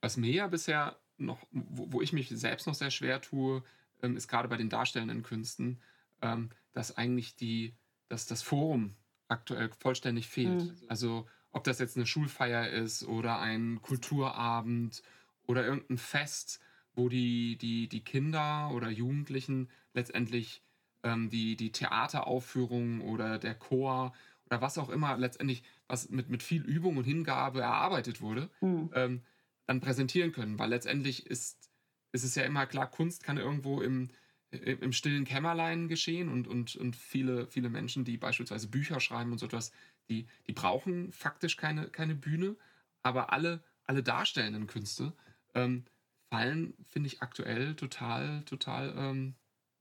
Was 0.00 0.16
mir 0.16 0.30
ja 0.30 0.46
bisher 0.46 0.96
noch, 1.16 1.38
wo, 1.50 1.92
wo 1.92 2.02
ich 2.02 2.12
mich 2.12 2.28
selbst 2.28 2.68
noch 2.68 2.74
sehr 2.74 2.92
schwer 2.92 3.20
tue, 3.20 3.64
ähm, 4.00 4.16
ist 4.16 4.28
gerade 4.28 4.46
bei 4.46 4.56
den 4.56 4.68
darstellenden 4.68 5.24
Künsten, 5.24 5.80
ähm, 6.22 6.50
dass 6.72 6.96
eigentlich 6.96 7.34
die, 7.34 7.74
dass 8.08 8.26
das 8.26 8.42
Forum 8.42 8.94
aktuell 9.26 9.70
vollständig 9.80 10.28
fehlt. 10.28 10.62
Mhm. 10.62 10.86
Also 10.86 11.26
ob 11.50 11.64
das 11.64 11.80
jetzt 11.80 11.96
eine 11.96 12.06
Schulfeier 12.06 12.68
ist 12.68 13.02
oder 13.02 13.40
ein 13.40 13.82
Kulturabend 13.82 15.02
oder 15.48 15.66
irgendein 15.66 15.98
Fest, 15.98 16.60
wo 16.94 17.08
die, 17.08 17.58
die, 17.58 17.88
die 17.88 18.04
Kinder 18.04 18.70
oder 18.72 18.88
Jugendlichen 18.88 19.68
letztendlich 19.92 20.62
ähm, 21.02 21.30
die, 21.30 21.56
die 21.56 21.72
Theateraufführung 21.72 23.00
oder 23.00 23.38
der 23.38 23.54
Chor 23.54 24.14
oder 24.46 24.60
was 24.60 24.78
auch 24.78 24.88
immer 24.88 25.16
letztendlich, 25.16 25.62
was 25.88 26.08
mit, 26.08 26.28
mit 26.28 26.42
viel 26.42 26.62
Übung 26.62 26.96
und 26.96 27.04
Hingabe 27.04 27.60
erarbeitet 27.60 28.20
wurde, 28.20 28.50
mhm. 28.60 28.90
ähm, 28.94 29.22
dann 29.66 29.80
präsentieren 29.80 30.32
können. 30.32 30.58
Weil 30.58 30.70
letztendlich 30.70 31.26
ist, 31.26 31.70
ist 32.12 32.24
es 32.24 32.34
ja 32.34 32.44
immer 32.44 32.66
klar, 32.66 32.90
Kunst 32.90 33.24
kann 33.24 33.38
irgendwo 33.38 33.82
im, 33.82 34.10
im 34.50 34.92
stillen 34.92 35.24
Kämmerlein 35.24 35.88
geschehen 35.88 36.28
und, 36.28 36.46
und, 36.46 36.76
und 36.76 36.96
viele, 36.96 37.46
viele 37.48 37.68
Menschen, 37.68 38.04
die 38.04 38.16
beispielsweise 38.16 38.68
Bücher 38.68 39.00
schreiben 39.00 39.32
und 39.32 39.38
so 39.38 39.46
etwas, 39.46 39.72
die, 40.08 40.26
die 40.46 40.52
brauchen 40.52 41.12
faktisch 41.12 41.56
keine, 41.56 41.88
keine 41.88 42.14
Bühne, 42.14 42.56
aber 43.02 43.32
alle, 43.32 43.62
alle 43.84 44.02
darstellenden 44.02 44.68
Künste 44.68 45.12
ähm, 45.54 45.84
fallen, 46.30 46.74
finde 46.84 47.08
ich, 47.08 47.22
aktuell 47.22 47.74
total, 47.74 48.44
total 48.44 48.94
ähm, 48.96 49.34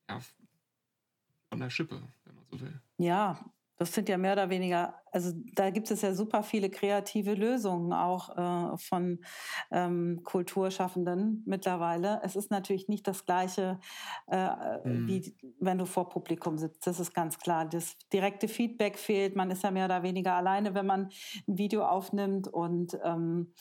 ja, 0.10 0.20
von 1.56 1.62
der 1.62 1.70
Schippe, 1.70 2.02
wenn 2.26 2.36
man 2.36 2.46
so 2.52 2.60
will. 2.62 2.82
Ja, 2.98 3.40
das 3.78 3.94
sind 3.94 4.08
ja 4.08 4.18
mehr 4.18 4.34
oder 4.34 4.50
weniger, 4.50 4.96
also 5.12 5.34
da 5.54 5.70
gibt 5.70 5.92
es 5.92 6.02
ja 6.02 6.14
super 6.14 6.44
viele 6.44 6.70
kreative 6.70 7.34
Lösungen 7.34 7.92
auch 7.92 8.30
äh, 8.38 8.78
von 8.78 9.20
ähm, 9.70 10.22
Kulturschaffenden 10.24 11.44
mittlerweile. 11.46 12.22
Es 12.24 12.38
ist 12.38 12.52
natürlich 12.52 12.88
nicht 12.88 13.06
das 13.06 13.26
Gleiche, 13.26 13.80
äh, 14.28 14.88
mhm. 14.88 15.08
wie 15.08 15.36
wenn 15.60 15.78
du 15.78 15.86
vor 15.86 16.08
Publikum 16.08 16.58
sitzt. 16.58 16.88
Das 16.88 17.02
ist 17.02 17.14
ganz 17.14 17.38
klar. 17.38 17.66
Das 17.66 17.98
direkte 18.14 18.48
Feedback 18.48 18.98
fehlt. 18.98 19.36
Man 19.36 19.52
ist 19.52 19.64
ja 19.64 19.72
mehr 19.72 19.86
oder 19.86 20.04
weniger 20.04 20.36
alleine, 20.36 20.74
wenn 20.74 20.86
man 20.86 21.10
ein 21.48 21.58
Video 21.58 21.86
aufnimmt 21.86 22.48
und 22.48 22.98
ähm, 23.04 23.52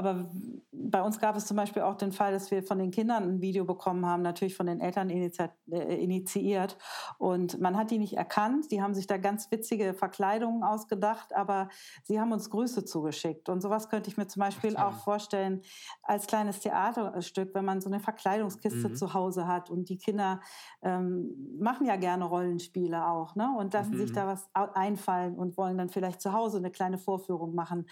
aber 0.00 0.30
bei 0.72 1.02
uns 1.02 1.18
gab 1.18 1.36
es 1.36 1.44
zum 1.44 1.58
Beispiel 1.58 1.82
auch 1.82 1.94
den 1.94 2.10
Fall, 2.10 2.32
dass 2.32 2.50
wir 2.50 2.62
von 2.62 2.78
den 2.78 2.90
Kindern 2.90 3.24
ein 3.24 3.40
Video 3.42 3.66
bekommen 3.66 4.06
haben, 4.06 4.22
natürlich 4.22 4.56
von 4.56 4.64
den 4.64 4.80
Eltern 4.80 5.10
äh, 5.10 5.94
initiiert. 5.96 6.78
Und 7.18 7.60
man 7.60 7.76
hat 7.76 7.90
die 7.90 7.98
nicht 7.98 8.14
erkannt. 8.16 8.70
Die 8.70 8.80
haben 8.80 8.94
sich 8.94 9.06
da 9.06 9.18
ganz 9.18 9.50
witzige 9.50 9.92
Verkleidungen 9.92 10.62
ausgedacht, 10.62 11.34
aber 11.36 11.68
sie 12.02 12.18
haben 12.18 12.32
uns 12.32 12.48
Grüße 12.48 12.86
zugeschickt. 12.86 13.50
Und 13.50 13.60
sowas 13.60 13.90
könnte 13.90 14.08
ich 14.08 14.16
mir 14.16 14.26
zum 14.26 14.40
Beispiel 14.40 14.74
auch 14.78 14.94
vorstellen 14.94 15.60
als 16.02 16.26
kleines 16.26 16.60
Theaterstück, 16.60 17.54
wenn 17.54 17.66
man 17.66 17.82
so 17.82 17.90
eine 17.90 18.00
Verkleidungskiste 18.00 18.88
mhm. 18.88 18.94
zu 18.94 19.12
Hause 19.12 19.46
hat. 19.46 19.68
Und 19.68 19.90
die 19.90 19.98
Kinder 19.98 20.40
ähm, 20.80 21.58
machen 21.60 21.86
ja 21.86 21.96
gerne 21.96 22.24
Rollenspiele 22.24 23.06
auch 23.06 23.34
ne? 23.34 23.54
und 23.58 23.74
lassen 23.74 23.96
mhm. 23.96 23.98
sich 23.98 24.12
da 24.12 24.26
was 24.26 24.48
einfallen 24.54 25.36
und 25.36 25.58
wollen 25.58 25.76
dann 25.76 25.90
vielleicht 25.90 26.22
zu 26.22 26.32
Hause 26.32 26.56
eine 26.56 26.70
kleine 26.70 26.96
Vorführung 26.96 27.54
machen 27.54 27.84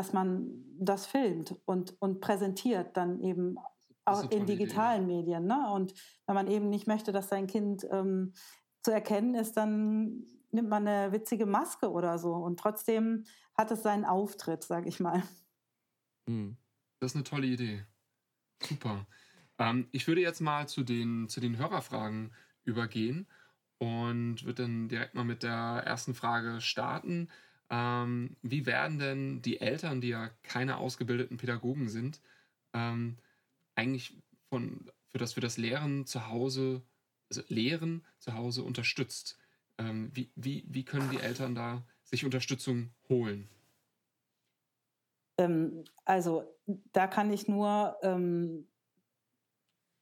dass 0.00 0.14
man 0.14 0.64
das 0.78 1.04
filmt 1.04 1.54
und, 1.66 1.94
und 2.00 2.22
präsentiert 2.22 2.96
dann 2.96 3.20
eben 3.20 3.58
auch 4.06 4.30
in 4.30 4.46
digitalen 4.46 5.04
Idee. 5.04 5.16
Medien. 5.16 5.44
Ne? 5.46 5.70
Und 5.74 5.92
wenn 6.26 6.34
man 6.34 6.46
eben 6.46 6.70
nicht 6.70 6.86
möchte, 6.86 7.12
dass 7.12 7.28
sein 7.28 7.46
Kind 7.46 7.86
ähm, 7.90 8.32
zu 8.82 8.92
erkennen 8.92 9.34
ist, 9.34 9.58
dann 9.58 10.26
nimmt 10.52 10.70
man 10.70 10.88
eine 10.88 11.12
witzige 11.12 11.44
Maske 11.44 11.90
oder 11.90 12.18
so. 12.18 12.32
Und 12.32 12.58
trotzdem 12.58 13.24
hat 13.54 13.70
es 13.72 13.82
seinen 13.82 14.06
Auftritt, 14.06 14.64
sage 14.64 14.88
ich 14.88 15.00
mal. 15.00 15.22
Hm. 16.26 16.56
Das 16.98 17.12
ist 17.12 17.16
eine 17.16 17.24
tolle 17.24 17.48
Idee. 17.48 17.84
Super. 18.62 19.06
Ähm, 19.58 19.86
ich 19.92 20.08
würde 20.08 20.22
jetzt 20.22 20.40
mal 20.40 20.66
zu 20.66 20.82
den, 20.82 21.28
zu 21.28 21.40
den 21.40 21.58
Hörerfragen 21.58 22.32
übergehen 22.64 23.28
und 23.76 24.44
würde 24.44 24.62
dann 24.62 24.88
direkt 24.88 25.14
mal 25.14 25.24
mit 25.24 25.42
der 25.42 25.82
ersten 25.84 26.14
Frage 26.14 26.62
starten. 26.62 27.28
Ähm, 27.70 28.36
wie 28.42 28.66
werden 28.66 28.98
denn 28.98 29.42
die 29.42 29.60
Eltern, 29.60 30.00
die 30.00 30.08
ja 30.08 30.30
keine 30.42 30.78
ausgebildeten 30.78 31.36
Pädagogen 31.36 31.88
sind, 31.88 32.20
ähm, 32.72 33.16
eigentlich 33.76 34.16
von, 34.48 34.90
für, 35.10 35.18
das, 35.18 35.34
für 35.34 35.40
das 35.40 35.56
Lehren 35.56 36.04
zu 36.04 36.28
Hause, 36.28 36.82
also 37.28 37.42
Lehren 37.48 38.04
zu 38.18 38.34
Hause 38.34 38.64
unterstützt? 38.64 39.38
Ähm, 39.78 40.10
wie, 40.12 40.30
wie, 40.34 40.64
wie 40.68 40.84
können 40.84 41.10
die 41.10 41.20
Eltern 41.20 41.54
da 41.54 41.84
sich 42.02 42.24
Unterstützung 42.24 42.90
holen? 43.08 43.48
Ähm, 45.38 45.84
also 46.04 46.44
da 46.92 47.06
kann 47.06 47.32
ich 47.32 47.46
nur 47.46 47.96
ähm, 48.02 48.66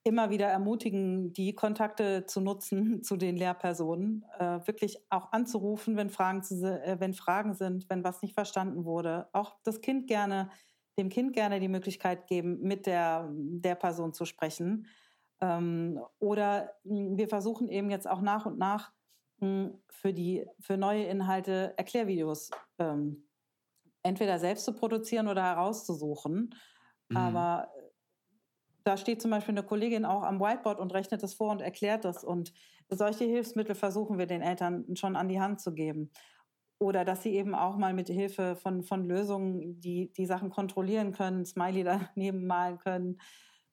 immer 0.09 0.31
wieder 0.31 0.47
ermutigen, 0.47 1.33
die 1.33 1.55
Kontakte 1.55 2.27
zu 2.27 2.41
nutzen 2.41 3.03
zu 3.03 3.17
den 3.17 3.37
Lehrpersonen, 3.37 4.25
äh, 4.39 4.67
wirklich 4.67 4.99
auch 5.11 5.33
anzurufen, 5.33 5.97
wenn 5.97 6.11
Fragen, 6.11 6.43
zu, 6.43 6.55
äh, 6.65 6.99
wenn 6.99 7.15
Fragen 7.15 7.55
sind, 7.55 7.89
wenn 7.89 8.03
was 8.03 8.23
nicht 8.23 8.35
verstanden 8.35 8.85
wurde. 8.85 9.29
Auch 9.33 9.57
das 9.65 9.81
Kind 9.81 10.07
gerne, 10.07 10.51
dem 10.99 11.09
Kind 11.09 11.33
gerne 11.33 11.61
die 11.61 11.69
Möglichkeit 11.69 12.27
geben, 12.27 12.61
mit 12.61 12.87
der, 12.87 13.29
der 13.33 13.75
Person 13.75 14.13
zu 14.13 14.25
sprechen. 14.25 14.87
Ähm, 15.41 16.01
oder 16.19 16.73
hm, 16.85 17.17
wir 17.17 17.29
versuchen 17.29 17.69
eben 17.69 17.91
jetzt 17.91 18.09
auch 18.09 18.21
nach 18.21 18.47
und 18.47 18.59
nach 18.59 18.93
hm, 19.41 19.79
für, 19.89 20.13
die, 20.13 20.47
für 20.59 20.77
neue 20.77 21.05
Inhalte 21.05 21.75
Erklärvideos 21.77 22.51
ähm, 22.79 23.29
entweder 24.03 24.39
selbst 24.39 24.65
zu 24.65 24.73
produzieren 24.73 25.29
oder 25.29 25.45
herauszusuchen. 25.45 26.55
Mhm. 27.09 27.17
Aber 27.17 27.69
da 28.89 28.97
steht 28.97 29.21
zum 29.21 29.31
Beispiel 29.31 29.53
eine 29.53 29.67
Kollegin 29.67 30.07
auch 30.07 30.23
am 30.23 30.41
Whiteboard 30.41 30.81
und 30.81 30.95
rechnet 30.95 31.23
das 31.23 31.35
vor 31.35 31.51
und 31.51 31.61
erklärt 31.61 32.07
das. 32.07 32.25
Und 32.25 32.55
solche 32.89 33.25
Hilfsmittel 33.25 33.75
versuchen 33.75 34.17
wir 34.17 34.27
den 34.27 34.41
Eltern 34.41 34.97
schon 34.97 35.15
an 35.15 35.29
die 35.29 35.39
Hand 35.39 35.61
zu 35.61 35.75
geben. 35.75 36.11
Oder 36.79 37.05
dass 37.05 37.23
sie 37.23 37.35
eben 37.35 37.55
auch 37.55 37.77
mal 37.77 37.93
mit 37.93 38.09
Hilfe 38.09 38.57
von, 38.57 38.83
von 38.83 39.07
Lösungen 39.07 39.79
die, 39.79 40.11
die 40.15 40.25
Sachen 40.25 40.49
kontrollieren 40.49 41.13
können, 41.13 41.45
Smiley 41.45 41.85
daneben 42.15 42.47
malen 42.47 42.79
können. 42.79 43.21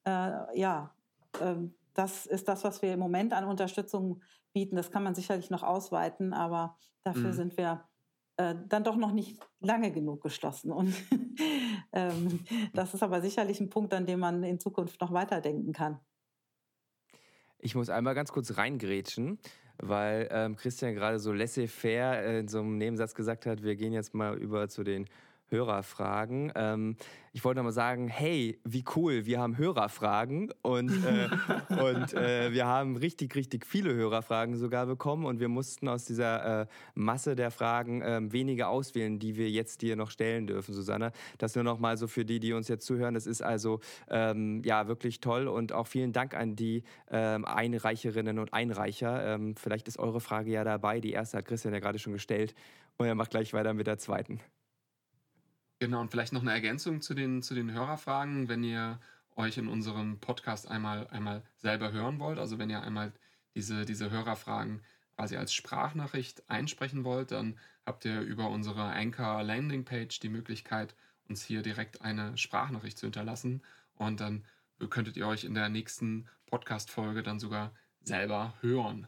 Äh, 0.03 0.59
ja, 0.59 0.93
äh, 1.39 1.55
das 1.93 2.25
ist 2.25 2.49
das, 2.49 2.65
was 2.65 2.81
wir 2.81 2.91
im 2.91 2.99
Moment 2.99 3.31
an 3.31 3.45
Unterstützung 3.45 4.21
bieten. 4.51 4.75
Das 4.75 4.91
kann 4.91 5.03
man 5.03 5.15
sicherlich 5.15 5.49
noch 5.49 5.63
ausweiten, 5.63 6.33
aber 6.33 6.77
dafür 7.03 7.29
mhm. 7.29 7.33
sind 7.33 7.57
wir 7.57 7.85
äh, 8.37 8.55
dann 8.67 8.83
doch 8.83 8.95
noch 8.95 9.11
nicht 9.11 9.39
lange 9.59 9.91
genug 9.91 10.21
geschlossen. 10.21 10.71
Und 10.71 10.93
ähm, 11.93 12.41
das 12.73 12.93
ist 12.93 13.03
aber 13.03 13.21
sicherlich 13.21 13.59
ein 13.59 13.69
Punkt, 13.69 13.93
an 13.93 14.05
dem 14.05 14.19
man 14.19 14.43
in 14.43 14.59
Zukunft 14.59 14.99
noch 15.01 15.13
weiterdenken 15.13 15.73
kann. 15.73 15.99
Ich 17.59 17.75
muss 17.75 17.89
einmal 17.89 18.13
ganz 18.13 18.31
kurz 18.31 18.57
reingrätschen, 18.57 19.39
weil 19.77 20.27
ähm, 20.31 20.55
Christian 20.55 20.93
gerade 20.93 21.19
so 21.19 21.33
laissez-faire 21.33 22.39
in 22.39 22.47
so 22.47 22.59
einem 22.59 22.77
Nebensatz 22.77 23.15
gesagt 23.15 23.45
hat, 23.45 23.63
wir 23.63 23.75
gehen 23.75 23.93
jetzt 23.93 24.13
mal 24.13 24.37
über 24.37 24.69
zu 24.69 24.83
den 24.83 25.07
Hörerfragen. 25.55 26.51
Ähm, 26.55 26.97
ich 27.31 27.43
wollte 27.43 27.59
noch 27.59 27.65
mal 27.65 27.71
sagen, 27.71 28.07
hey, 28.07 28.59
wie 28.63 28.85
cool, 28.95 29.25
wir 29.25 29.39
haben 29.39 29.57
Hörerfragen 29.57 30.53
und, 30.61 30.89
äh, 31.03 31.27
und 31.83 32.13
äh, 32.13 32.53
wir 32.53 32.65
haben 32.65 32.95
richtig, 32.95 33.35
richtig 33.35 33.65
viele 33.65 33.93
Hörerfragen 33.93 34.55
sogar 34.55 34.85
bekommen 34.85 35.25
und 35.25 35.39
wir 35.39 35.49
mussten 35.49 35.89
aus 35.89 36.05
dieser 36.05 36.61
äh, 36.61 36.65
Masse 36.93 37.35
der 37.35 37.51
Fragen 37.51 38.01
ähm, 38.05 38.31
wenige 38.31 38.67
auswählen, 38.67 39.19
die 39.19 39.35
wir 39.35 39.49
jetzt 39.49 39.81
dir 39.81 39.97
noch 39.97 40.11
stellen 40.11 40.47
dürfen, 40.47 40.73
Susanne. 40.73 41.11
Das 41.37 41.55
nur 41.55 41.63
noch 41.63 41.79
mal 41.79 41.97
so 41.97 42.07
für 42.07 42.23
die, 42.23 42.39
die 42.39 42.53
uns 42.53 42.67
jetzt 42.67 42.85
zuhören. 42.85 43.13
Das 43.13 43.27
ist 43.27 43.41
also 43.41 43.79
ähm, 44.09 44.61
ja 44.63 44.87
wirklich 44.87 45.19
toll 45.19 45.47
und 45.47 45.73
auch 45.73 45.87
vielen 45.87 46.13
Dank 46.13 46.35
an 46.35 46.55
die 46.55 46.83
ähm, 47.11 47.43
Einreicherinnen 47.43 48.39
und 48.39 48.53
Einreicher. 48.53 49.35
Ähm, 49.35 49.55
vielleicht 49.57 49.87
ist 49.87 49.99
eure 49.99 50.21
Frage 50.21 50.51
ja 50.51 50.63
dabei. 50.63 51.01
Die 51.01 51.11
erste 51.11 51.39
hat 51.39 51.45
Christian 51.45 51.73
ja 51.73 51.81
gerade 51.81 51.99
schon 51.99 52.13
gestellt 52.13 52.55
und 52.97 53.07
er 53.07 53.15
macht 53.15 53.31
gleich 53.31 53.53
weiter 53.53 53.73
mit 53.73 53.87
der 53.87 53.97
zweiten. 53.97 54.39
Genau, 55.85 56.01
und 56.01 56.09
vielleicht 56.09 56.33
noch 56.33 56.41
eine 56.41 56.51
Ergänzung 56.51 56.99
zu 56.99 57.13
den, 57.13 57.43
zu 57.43 57.53
den 57.53 57.71
Hörerfragen, 57.71 58.49
wenn 58.49 58.63
ihr 58.63 58.99
euch 59.35 59.59
in 59.59 59.67
unserem 59.67 60.19
Podcast 60.19 60.67
einmal, 60.67 61.05
einmal 61.09 61.43
selber 61.57 61.91
hören 61.91 62.17
wollt, 62.17 62.39
also 62.39 62.57
wenn 62.57 62.71
ihr 62.71 62.81
einmal 62.81 63.13
diese, 63.53 63.85
diese 63.85 64.09
Hörerfragen 64.09 64.81
quasi 65.15 65.37
als 65.37 65.53
Sprachnachricht 65.53 66.49
einsprechen 66.49 67.03
wollt, 67.03 67.29
dann 67.29 67.59
habt 67.85 68.03
ihr 68.03 68.21
über 68.21 68.49
unsere 68.49 68.81
Anchor 68.81 69.43
Landing 69.43 69.85
Page 69.85 70.19
die 70.19 70.29
Möglichkeit, 70.29 70.95
uns 71.29 71.43
hier 71.43 71.61
direkt 71.61 72.01
eine 72.01 72.35
Sprachnachricht 72.35 72.97
zu 72.97 73.05
hinterlassen 73.05 73.61
und 73.93 74.21
dann 74.21 74.43
könntet 74.89 75.17
ihr 75.17 75.27
euch 75.27 75.43
in 75.43 75.53
der 75.53 75.69
nächsten 75.69 76.27
Podcast-Folge 76.47 77.21
dann 77.21 77.39
sogar 77.39 77.75
selber 78.01 78.55
hören. 78.61 79.05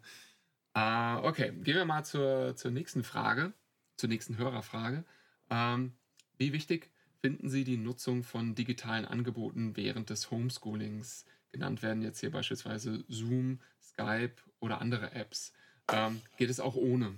Äh, 0.75 1.15
okay, 1.23 1.53
gehen 1.53 1.75
wir 1.75 1.85
mal 1.85 2.05
zur, 2.05 2.55
zur 2.55 2.69
nächsten 2.69 3.03
Frage, 3.03 3.53
zur 3.95 4.09
nächsten 4.09 4.37
Hörerfrage. 4.37 5.05
Ähm, 5.49 5.93
wie 6.37 6.53
wichtig 6.53 6.89
finden 7.19 7.49
Sie 7.49 7.63
die 7.63 7.77
Nutzung 7.77 8.23
von 8.23 8.55
digitalen 8.55 9.05
Angeboten 9.05 9.75
während 9.75 10.09
des 10.09 10.31
Homeschoolings? 10.31 11.25
Genannt 11.51 11.81
werden 11.81 12.01
jetzt 12.01 12.19
hier 12.19 12.31
beispielsweise 12.31 13.03
Zoom, 13.07 13.59
Skype 13.81 14.35
oder 14.59 14.81
andere 14.81 15.13
Apps. 15.13 15.53
Ähm, 15.91 16.21
geht 16.37 16.49
es 16.49 16.59
auch 16.59 16.75
ohne? 16.75 17.15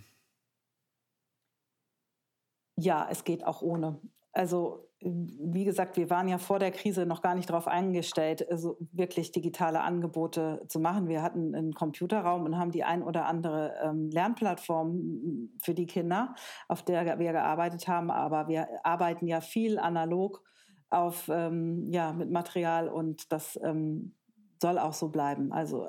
Ja, 2.77 3.07
es 3.09 3.23
geht 3.23 3.43
auch 3.43 3.61
ohne. 3.61 3.99
Also 4.31 4.88
wie 5.01 5.63
gesagt, 5.63 5.95
wir 5.95 6.09
waren 6.09 6.27
ja 6.27 6.37
vor 6.37 6.59
der 6.59 6.71
Krise 6.71 7.05
noch 7.05 7.21
gar 7.21 7.33
nicht 7.33 7.49
darauf 7.49 7.67
eingestellt, 7.67 8.49
also 8.51 8.77
wirklich 8.91 9.31
digitale 9.31 9.81
Angebote 9.81 10.61
zu 10.67 10.79
machen. 10.79 11.07
Wir 11.07 11.21
hatten 11.21 11.55
einen 11.55 11.73
Computerraum 11.73 12.43
und 12.43 12.57
haben 12.57 12.71
die 12.71 12.83
ein 12.83 13.01
oder 13.01 13.25
andere 13.25 13.75
ähm, 13.81 14.09
Lernplattform 14.09 15.49
für 15.63 15.73
die 15.73 15.85
Kinder, 15.85 16.35
auf 16.67 16.83
der 16.83 17.17
wir 17.17 17.31
gearbeitet 17.31 17.87
haben. 17.87 18.11
Aber 18.11 18.49
wir 18.49 18.67
arbeiten 18.83 19.25
ja 19.25 19.39
viel 19.39 19.79
analog 19.79 20.43
auf 20.89 21.29
ähm, 21.29 21.89
ja 21.91 22.11
mit 22.11 22.29
Material 22.29 22.89
und 22.89 23.31
das 23.31 23.57
ähm, 23.63 24.15
soll 24.61 24.77
auch 24.77 24.93
so 24.93 25.07
bleiben. 25.09 25.53
Also 25.53 25.87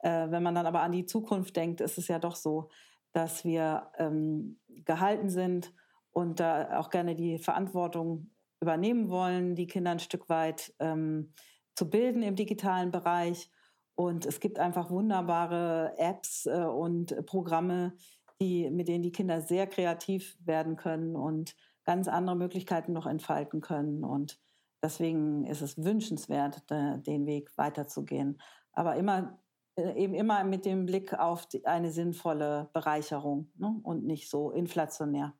äh, 0.00 0.30
wenn 0.30 0.42
man 0.42 0.54
dann 0.54 0.66
aber 0.66 0.82
an 0.82 0.92
die 0.92 1.06
Zukunft 1.06 1.56
denkt, 1.56 1.80
ist 1.80 1.96
es 1.96 2.08
ja 2.08 2.18
doch 2.18 2.36
so, 2.36 2.68
dass 3.12 3.42
wir 3.44 3.90
ähm, 3.96 4.58
gehalten 4.84 5.30
sind 5.30 5.72
und 6.12 6.40
da 6.40 6.78
auch 6.78 6.90
gerne 6.90 7.14
die 7.14 7.38
Verantwortung 7.38 8.30
übernehmen 8.60 9.08
wollen, 9.08 9.54
die 9.54 9.66
Kinder 9.66 9.92
ein 9.92 9.98
Stück 9.98 10.28
weit 10.28 10.74
ähm, 10.78 11.32
zu 11.74 11.88
bilden 11.88 12.22
im 12.22 12.36
digitalen 12.36 12.90
Bereich. 12.90 13.50
Und 13.94 14.26
es 14.26 14.40
gibt 14.40 14.58
einfach 14.58 14.90
wunderbare 14.90 15.94
Apps 15.98 16.46
äh, 16.46 16.64
und 16.64 17.26
Programme, 17.26 17.94
die, 18.40 18.70
mit 18.70 18.88
denen 18.88 19.02
die 19.02 19.12
Kinder 19.12 19.40
sehr 19.40 19.66
kreativ 19.66 20.36
werden 20.40 20.76
können 20.76 21.16
und 21.16 21.54
ganz 21.84 22.08
andere 22.08 22.36
Möglichkeiten 22.36 22.92
noch 22.92 23.06
entfalten 23.06 23.60
können. 23.60 24.04
Und 24.04 24.38
deswegen 24.82 25.44
ist 25.46 25.60
es 25.60 25.76
wünschenswert, 25.76 26.62
den 26.70 27.26
Weg 27.26 27.50
weiterzugehen. 27.56 28.40
Aber 28.72 28.96
immer 28.96 29.38
äh, 29.80 29.94
eben 29.94 30.14
immer 30.14 30.44
mit 30.44 30.64
dem 30.64 30.86
Blick 30.86 31.14
auf 31.14 31.48
eine 31.64 31.90
sinnvolle 31.90 32.70
Bereicherung 32.72 33.50
ne? 33.56 33.80
und 33.82 34.04
nicht 34.04 34.28
so 34.28 34.50
inflationär. 34.50 35.34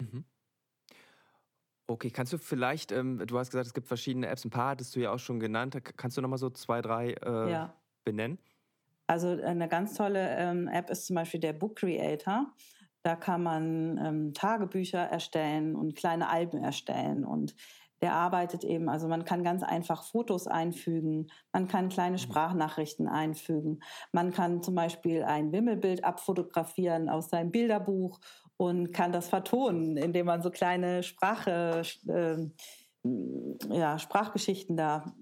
Mhm. 0.00 0.24
Okay, 1.86 2.10
kannst 2.10 2.32
du 2.32 2.38
vielleicht, 2.38 2.92
ähm, 2.92 3.22
du 3.26 3.38
hast 3.38 3.50
gesagt, 3.50 3.66
es 3.66 3.74
gibt 3.74 3.86
verschiedene 3.86 4.26
Apps, 4.26 4.44
ein 4.44 4.50
paar 4.50 4.70
hattest 4.70 4.96
du 4.96 5.00
ja 5.00 5.12
auch 5.12 5.18
schon 5.18 5.38
genannt. 5.38 5.76
Kannst 5.96 6.16
du 6.16 6.22
nochmal 6.22 6.38
so 6.38 6.48
zwei, 6.50 6.80
drei 6.80 7.12
äh, 7.12 7.50
ja. 7.50 7.74
benennen? 8.04 8.38
Also 9.06 9.28
eine 9.28 9.68
ganz 9.68 9.94
tolle 9.94 10.36
ähm, 10.38 10.66
App 10.68 10.88
ist 10.88 11.06
zum 11.06 11.16
Beispiel 11.16 11.40
der 11.40 11.52
Book 11.52 11.76
Creator. 11.76 12.46
Da 13.02 13.16
kann 13.16 13.42
man 13.42 13.98
ähm, 13.98 14.32
Tagebücher 14.32 15.00
erstellen 15.00 15.76
und 15.76 15.94
kleine 15.94 16.30
Alben 16.30 16.56
erstellen 16.56 17.26
und 17.26 17.54
der 18.00 18.14
arbeitet 18.14 18.64
eben, 18.64 18.88
also 18.88 19.08
man 19.08 19.24
kann 19.24 19.44
ganz 19.44 19.62
einfach 19.62 20.04
Fotos 20.04 20.46
einfügen, 20.46 21.28
man 21.52 21.68
kann 21.68 21.88
kleine 21.88 22.16
mhm. 22.16 22.18
Sprachnachrichten 22.18 23.08
einfügen, 23.08 23.80
man 24.12 24.32
kann 24.32 24.62
zum 24.62 24.74
Beispiel 24.74 25.22
ein 25.22 25.52
Wimmelbild 25.52 26.04
abfotografieren 26.04 27.08
aus 27.08 27.30
seinem 27.30 27.50
Bilderbuch 27.50 28.20
und 28.56 28.92
kann 28.92 29.12
das 29.12 29.28
vertonen, 29.28 29.96
indem 29.96 30.26
man 30.26 30.42
so 30.42 30.50
kleine 30.50 31.02
Sprache, 31.02 31.82
äh, 32.08 32.36
ja, 33.70 33.98
Sprachgeschichten 33.98 34.76
da 34.76 35.14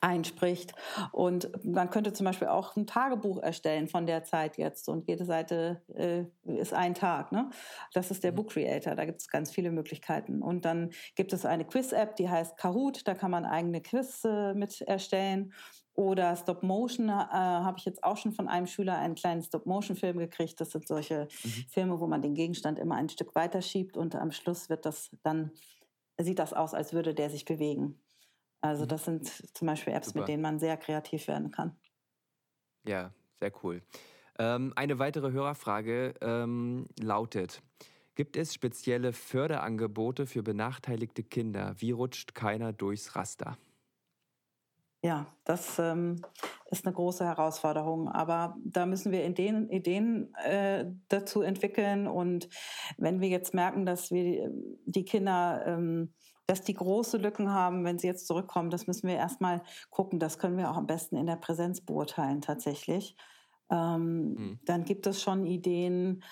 einspricht. 0.00 0.74
Und 1.10 1.50
man 1.64 1.90
könnte 1.90 2.12
zum 2.12 2.24
Beispiel 2.24 2.48
auch 2.48 2.76
ein 2.76 2.86
Tagebuch 2.86 3.42
erstellen 3.42 3.88
von 3.88 4.06
der 4.06 4.24
Zeit 4.24 4.56
jetzt 4.56 4.88
und 4.88 5.08
jede 5.08 5.24
Seite 5.24 5.82
äh, 5.94 6.24
ist 6.44 6.72
ein 6.72 6.94
Tag. 6.94 7.32
Ne? 7.32 7.50
Das 7.92 8.10
ist 8.10 8.24
der 8.24 8.32
mhm. 8.32 8.36
Book 8.36 8.50
Creator, 8.50 8.94
da 8.94 9.04
gibt 9.04 9.20
es 9.20 9.28
ganz 9.28 9.50
viele 9.50 9.70
Möglichkeiten. 9.70 10.42
Und 10.42 10.64
dann 10.64 10.90
gibt 11.14 11.32
es 11.32 11.44
eine 11.44 11.64
Quiz-App, 11.64 12.16
die 12.16 12.28
heißt 12.28 12.56
Kahoot, 12.56 13.06
da 13.06 13.14
kann 13.14 13.30
man 13.30 13.44
eigene 13.44 13.80
Quiz 13.80 14.24
äh, 14.24 14.54
mit 14.54 14.80
erstellen. 14.82 15.52
Oder 15.94 16.34
Stop 16.36 16.62
Motion 16.62 17.08
äh, 17.08 17.12
habe 17.12 17.78
ich 17.78 17.84
jetzt 17.84 18.02
auch 18.02 18.16
schon 18.16 18.32
von 18.32 18.48
einem 18.48 18.66
Schüler 18.66 18.96
einen 18.96 19.14
kleinen 19.14 19.42
Stop 19.42 19.66
Motion 19.66 19.96
Film 19.96 20.18
gekriegt. 20.18 20.60
Das 20.60 20.70
sind 20.70 20.88
solche 20.88 21.28
mhm. 21.44 21.48
Filme, 21.68 22.00
wo 22.00 22.06
man 22.06 22.22
den 22.22 22.34
Gegenstand 22.34 22.78
immer 22.78 22.94
ein 22.96 23.10
Stück 23.10 23.34
weiter 23.34 23.60
schiebt 23.60 23.96
und 23.96 24.14
am 24.14 24.32
Schluss 24.32 24.68
wird 24.68 24.86
das 24.86 25.10
dann 25.22 25.52
sieht 26.18 26.38
das 26.38 26.52
aus, 26.52 26.74
als 26.74 26.92
würde 26.92 27.14
der 27.14 27.30
sich 27.30 27.44
bewegen. 27.44 28.00
Also 28.60 28.84
mhm. 28.84 28.88
das 28.88 29.04
sind 29.04 29.56
zum 29.56 29.66
Beispiel 29.66 29.92
Apps, 29.92 30.08
Super. 30.08 30.20
mit 30.20 30.28
denen 30.28 30.42
man 30.42 30.58
sehr 30.58 30.76
kreativ 30.76 31.28
werden 31.28 31.50
kann. 31.50 31.76
Ja, 32.86 33.12
sehr 33.40 33.52
cool. 33.62 33.82
Ähm, 34.38 34.72
eine 34.76 34.98
weitere 34.98 35.32
Hörerfrage 35.32 36.14
ähm, 36.20 36.86
lautet, 37.00 37.62
gibt 38.14 38.36
es 38.36 38.54
spezielle 38.54 39.12
Förderangebote 39.12 40.26
für 40.26 40.42
benachteiligte 40.42 41.22
Kinder? 41.22 41.74
Wie 41.78 41.90
rutscht 41.90 42.34
keiner 42.34 42.72
durchs 42.72 43.14
Raster? 43.14 43.56
Ja, 45.04 45.26
das 45.44 45.80
ähm, 45.80 46.22
ist 46.70 46.86
eine 46.86 46.94
große 46.94 47.24
Herausforderung, 47.24 48.08
aber 48.08 48.56
da 48.64 48.86
müssen 48.86 49.10
wir 49.10 49.26
Ideen, 49.26 49.68
Ideen 49.68 50.32
äh, 50.36 50.86
dazu 51.08 51.42
entwickeln. 51.42 52.06
Und 52.06 52.48
wenn 52.98 53.20
wir 53.20 53.28
jetzt 53.28 53.52
merken, 53.52 53.84
dass 53.84 54.12
wir 54.12 54.50
die 54.86 55.04
Kinder 55.04 55.64
ähm, 55.66 56.12
dass 56.46 56.62
die 56.62 56.74
große 56.74 57.18
Lücken 57.18 57.52
haben, 57.52 57.84
wenn 57.84 57.98
sie 57.98 58.06
jetzt 58.08 58.26
zurückkommen, 58.26 58.70
das 58.70 58.86
müssen 58.86 59.08
wir 59.08 59.16
erstmal 59.16 59.62
gucken. 59.90 60.18
Das 60.18 60.38
können 60.38 60.58
wir 60.58 60.70
auch 60.70 60.76
am 60.76 60.86
besten 60.86 61.16
in 61.16 61.26
der 61.26 61.36
Präsenz 61.36 61.80
beurteilen 61.80 62.40
tatsächlich. 62.40 63.16
Ähm, 63.70 64.34
mhm. 64.34 64.60
Dann 64.64 64.84
gibt 64.84 65.06
es 65.06 65.22
schon 65.22 65.46
Ideen 65.46 66.22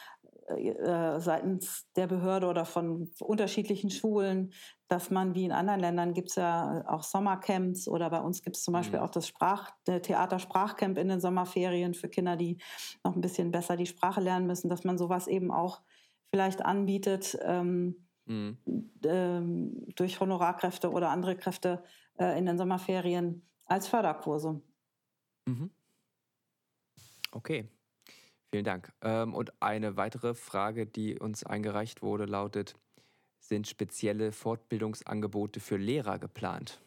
äh, 0.56 1.20
seitens 1.20 1.86
der 1.96 2.06
Behörde 2.06 2.46
oder 2.46 2.64
von 2.64 3.10
unterschiedlichen 3.20 3.90
Schulen, 3.90 4.52
dass 4.88 5.10
man 5.10 5.34
wie 5.34 5.44
in 5.44 5.52
anderen 5.52 5.80
Ländern 5.80 6.14
gibt 6.14 6.30
es 6.30 6.36
ja 6.36 6.84
auch 6.86 7.02
Sommercamps 7.02 7.88
oder 7.88 8.10
bei 8.10 8.20
uns 8.20 8.42
gibt 8.42 8.56
es 8.56 8.64
zum 8.64 8.72
Beispiel 8.72 8.98
mhm. 8.98 9.04
auch 9.04 9.10
das 9.10 9.28
Sprach, 9.28 9.70
Theater-Sprachcamp 9.84 10.98
in 10.98 11.08
den 11.08 11.20
Sommerferien 11.20 11.94
für 11.94 12.08
Kinder, 12.08 12.36
die 12.36 12.58
noch 13.04 13.14
ein 13.14 13.20
bisschen 13.20 13.50
besser 13.50 13.76
die 13.76 13.86
Sprache 13.86 14.20
lernen 14.20 14.46
müssen, 14.46 14.68
dass 14.68 14.84
man 14.84 14.98
sowas 14.98 15.26
eben 15.26 15.50
auch 15.50 15.80
vielleicht 16.30 16.64
anbietet. 16.64 17.38
Ähm, 17.42 17.96
mhm. 18.30 18.58
ähm, 19.04 19.86
durch 19.94 20.20
Honorarkräfte 20.20 20.90
oder 20.90 21.10
andere 21.10 21.36
Kräfte 21.36 21.82
äh, 22.18 22.38
in 22.38 22.46
den 22.46 22.56
Sommerferien 22.56 23.42
als 23.66 23.88
Förderkurse. 23.88 24.60
Mhm. 25.46 25.70
Okay, 27.32 27.68
vielen 28.50 28.64
Dank. 28.64 28.92
Ähm, 29.02 29.34
und 29.34 29.52
eine 29.60 29.96
weitere 29.96 30.34
Frage, 30.34 30.86
die 30.86 31.18
uns 31.18 31.44
eingereicht 31.44 32.02
wurde, 32.02 32.26
lautet, 32.26 32.74
sind 33.38 33.66
spezielle 33.66 34.32
Fortbildungsangebote 34.32 35.60
für 35.60 35.76
Lehrer 35.76 36.18
geplant? 36.18 36.80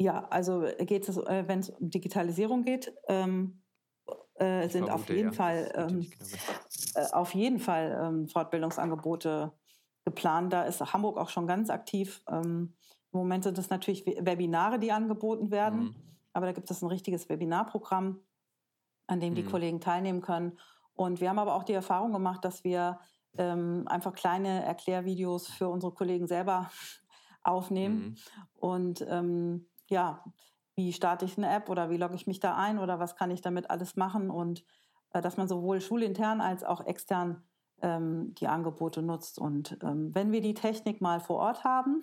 Ja, 0.00 0.26
also 0.30 0.64
geht 0.78 1.08
es, 1.08 1.16
äh, 1.18 1.44
wenn 1.46 1.60
es 1.60 1.70
um 1.70 1.90
Digitalisierung 1.90 2.64
geht, 2.64 2.92
ähm, 3.08 3.60
äh, 4.34 4.68
sind 4.68 4.86
vermute, 4.86 4.94
auf 4.94 5.08
jeden 5.10 5.28
ja. 5.28 5.32
Fall 5.32 5.72
ähm, 5.74 6.10
äh, 6.94 7.12
auf 7.12 7.34
jeden 7.34 7.58
Fall 7.58 8.00
ähm, 8.02 8.28
Fortbildungsangebote 8.28 9.52
geplant. 10.04 10.52
Da 10.52 10.62
ist 10.62 10.80
Hamburg 10.92 11.18
auch 11.18 11.28
schon 11.28 11.46
ganz 11.46 11.68
aktiv. 11.68 12.22
Ähm, 12.28 12.74
Im 13.12 13.18
Moment 13.18 13.44
sind 13.44 13.58
es 13.58 13.68
natürlich 13.68 14.06
Webinare, 14.06 14.78
die 14.78 14.92
angeboten 14.92 15.50
werden, 15.50 15.80
mhm. 15.80 15.94
aber 16.32 16.46
da 16.46 16.52
gibt 16.52 16.70
es 16.70 16.80
ein 16.80 16.88
richtiges 16.88 17.28
Webinarprogramm, 17.28 18.20
an 19.10 19.20
dem 19.20 19.34
die 19.34 19.42
mhm. 19.42 19.50
Kollegen 19.50 19.80
teilnehmen 19.80 20.20
können. 20.20 20.58
Und 20.94 21.20
wir 21.20 21.28
haben 21.28 21.38
aber 21.38 21.54
auch 21.54 21.64
die 21.64 21.72
Erfahrung 21.72 22.12
gemacht, 22.12 22.44
dass 22.44 22.64
wir 22.64 23.00
ähm, 23.36 23.84
einfach 23.86 24.12
kleine 24.12 24.64
Erklärvideos 24.64 25.48
für 25.48 25.68
unsere 25.68 25.92
Kollegen 25.92 26.26
selber 26.26 26.70
aufnehmen. 27.42 27.96
Mhm. 27.96 28.16
Und 28.54 29.06
ähm, 29.08 29.68
ja, 29.88 30.24
wie 30.76 30.92
starte 30.92 31.24
ich 31.24 31.36
eine 31.36 31.50
App 31.52 31.68
oder 31.68 31.90
wie 31.90 31.96
logge 31.96 32.14
ich 32.14 32.26
mich 32.26 32.40
da 32.40 32.56
ein 32.56 32.78
oder 32.78 32.98
was 32.98 33.16
kann 33.16 33.30
ich 33.30 33.40
damit 33.40 33.70
alles 33.70 33.96
machen 33.96 34.30
und 34.30 34.64
äh, 35.12 35.20
dass 35.20 35.36
man 35.36 35.48
sowohl 35.48 35.80
schulintern 35.80 36.40
als 36.40 36.64
auch 36.64 36.84
extern 36.86 37.42
ähm, 37.82 38.34
die 38.34 38.48
Angebote 38.48 39.02
nutzt. 39.02 39.38
Und 39.38 39.78
ähm, 39.82 40.14
wenn 40.14 40.32
wir 40.32 40.40
die 40.40 40.54
Technik 40.54 41.00
mal 41.00 41.20
vor 41.20 41.38
Ort 41.38 41.64
haben, 41.64 42.02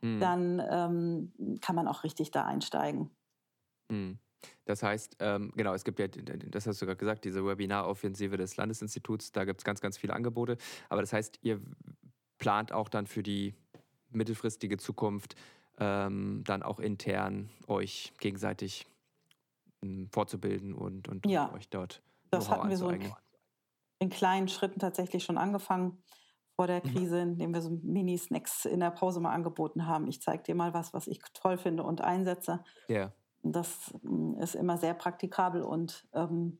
mhm. 0.00 0.20
dann 0.20 0.62
ähm, 0.70 1.58
kann 1.60 1.76
man 1.76 1.88
auch 1.88 2.04
richtig 2.04 2.30
da 2.30 2.44
einsteigen. 2.44 3.10
Mhm. 3.88 4.18
Das 4.64 4.82
heißt, 4.82 5.16
ähm, 5.20 5.52
genau, 5.56 5.74
es 5.74 5.84
gibt 5.84 5.98
ja, 5.98 6.08
das 6.08 6.66
hast 6.66 6.80
du 6.80 6.86
gerade 6.86 6.98
gesagt, 6.98 7.24
diese 7.24 7.44
Webinaro-Offensive 7.44 8.36
des 8.36 8.56
Landesinstituts, 8.56 9.32
da 9.32 9.44
gibt 9.44 9.60
es 9.60 9.64
ganz, 9.64 9.80
ganz 9.80 9.98
viele 9.98 10.14
Angebote. 10.14 10.56
Aber 10.88 11.00
das 11.00 11.12
heißt, 11.12 11.38
ihr 11.42 11.60
plant 12.38 12.72
auch 12.72 12.88
dann 12.88 13.06
für 13.06 13.22
die 13.22 13.54
mittelfristige 14.10 14.76
Zukunft 14.76 15.36
ähm, 15.78 16.42
dann 16.44 16.62
auch 16.62 16.80
intern 16.80 17.50
euch 17.66 18.12
gegenseitig 18.18 18.86
ähm, 19.82 20.08
fortzubilden 20.10 20.74
und, 20.74 21.08
und 21.08 21.26
ja. 21.26 21.52
euch 21.54 21.68
dort 21.68 22.02
das 22.32 22.50
hatten 22.50 22.68
wir 22.68 22.76
so 22.76 22.88
in, 22.88 23.12
in, 23.98 24.08
kleinen 24.08 24.48
Schritten 24.48 24.80
tatsächlich 24.80 25.22
schon 25.22 25.38
angefangen 25.38 26.02
vor 26.56 26.66
der 26.66 26.84
mhm. 26.84 26.90
Krise, 26.90 27.24
mhm. 27.24 27.32
indem 27.32 27.54
wir 27.54 27.62
so 27.62 27.70
Mini-Snacks 27.82 28.64
in 28.64 28.80
der 28.80 28.90
Pause 28.90 29.20
mal 29.20 29.32
angeboten 29.32 29.86
haben. 29.86 30.06
Ich 30.08 30.22
zeige 30.22 30.42
dir 30.42 30.54
mal 30.54 30.74
was, 30.74 30.94
was 30.94 31.06
ich 31.06 31.20
toll 31.34 31.58
finde 31.58 31.82
und 31.82 32.00
einsetze. 32.00 32.64
Ja. 32.88 33.12
Das 33.42 33.92
mm, 34.02 34.34
ist 34.40 34.54
immer 34.54 34.78
sehr 34.78 34.94
praktikabel 34.94 35.62
und 35.62 36.06
ähm, 36.12 36.58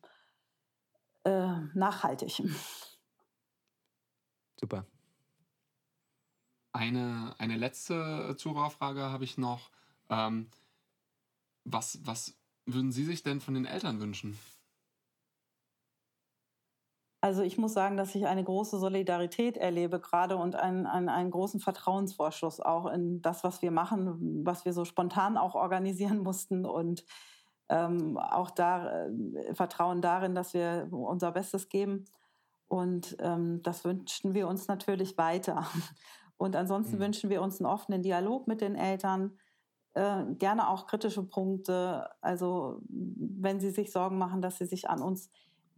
äh, 1.24 1.60
nachhaltig. 1.74 2.42
Super. 4.56 4.86
Eine, 6.72 7.34
eine 7.38 7.56
letzte 7.56 8.34
Zuhörerfrage 8.38 9.02
habe 9.02 9.24
ich 9.24 9.36
noch. 9.36 9.70
Ähm, 10.08 10.48
was, 11.64 12.00
was 12.04 12.34
würden 12.66 12.92
Sie 12.92 13.04
sich 13.04 13.22
denn 13.22 13.40
von 13.40 13.54
den 13.54 13.66
Eltern 13.66 14.00
wünschen? 14.00 14.38
Also 17.24 17.42
ich 17.42 17.56
muss 17.56 17.72
sagen, 17.72 17.96
dass 17.96 18.16
ich 18.16 18.26
eine 18.26 18.42
große 18.42 18.80
Solidarität 18.80 19.56
erlebe 19.56 20.00
gerade 20.00 20.36
und 20.36 20.56
einen, 20.56 20.86
einen, 20.86 21.08
einen 21.08 21.30
großen 21.30 21.60
Vertrauensvorschuss 21.60 22.58
auch 22.58 22.86
in 22.86 23.22
das, 23.22 23.44
was 23.44 23.62
wir 23.62 23.70
machen, 23.70 24.44
was 24.44 24.64
wir 24.64 24.72
so 24.72 24.84
spontan 24.84 25.36
auch 25.36 25.54
organisieren 25.54 26.18
mussten 26.24 26.66
und 26.66 27.04
ähm, 27.68 28.18
auch 28.18 28.50
da 28.50 29.06
äh, 29.06 29.54
Vertrauen 29.54 30.02
darin, 30.02 30.34
dass 30.34 30.52
wir 30.52 30.88
unser 30.90 31.30
Bestes 31.30 31.68
geben. 31.68 32.06
Und 32.66 33.16
ähm, 33.20 33.62
das 33.62 33.84
wünschen 33.84 34.34
wir 34.34 34.48
uns 34.48 34.66
natürlich 34.66 35.16
weiter. 35.16 35.66
Und 36.38 36.56
ansonsten 36.56 36.96
mhm. 36.96 37.02
wünschen 37.02 37.30
wir 37.30 37.40
uns 37.40 37.60
einen 37.60 37.70
offenen 37.70 38.02
Dialog 38.02 38.48
mit 38.48 38.60
den 38.60 38.74
Eltern, 38.74 39.38
äh, 39.94 40.24
gerne 40.38 40.68
auch 40.68 40.86
kritische 40.88 41.22
Punkte. 41.22 42.10
Also 42.20 42.80
wenn 42.88 43.60
Sie 43.60 43.70
sich 43.70 43.92
Sorgen 43.92 44.18
machen, 44.18 44.42
dass 44.42 44.58
Sie 44.58 44.66
sich 44.66 44.90
an 44.90 45.02
uns 45.02 45.30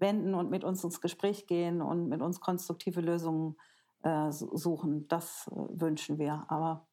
wenden 0.04 0.34
und 0.34 0.50
mit 0.50 0.62
uns 0.62 0.84
ins 0.84 1.00
Gespräch 1.00 1.46
gehen 1.46 1.80
und 1.80 2.08
mit 2.08 2.20
uns 2.20 2.40
konstruktive 2.40 3.00
Lösungen 3.00 3.56
äh, 4.02 4.30
suchen. 4.30 5.08
Das 5.08 5.48
äh, 5.50 5.80
wünschen 5.80 6.18
wir. 6.18 6.44
Aber 6.48 6.86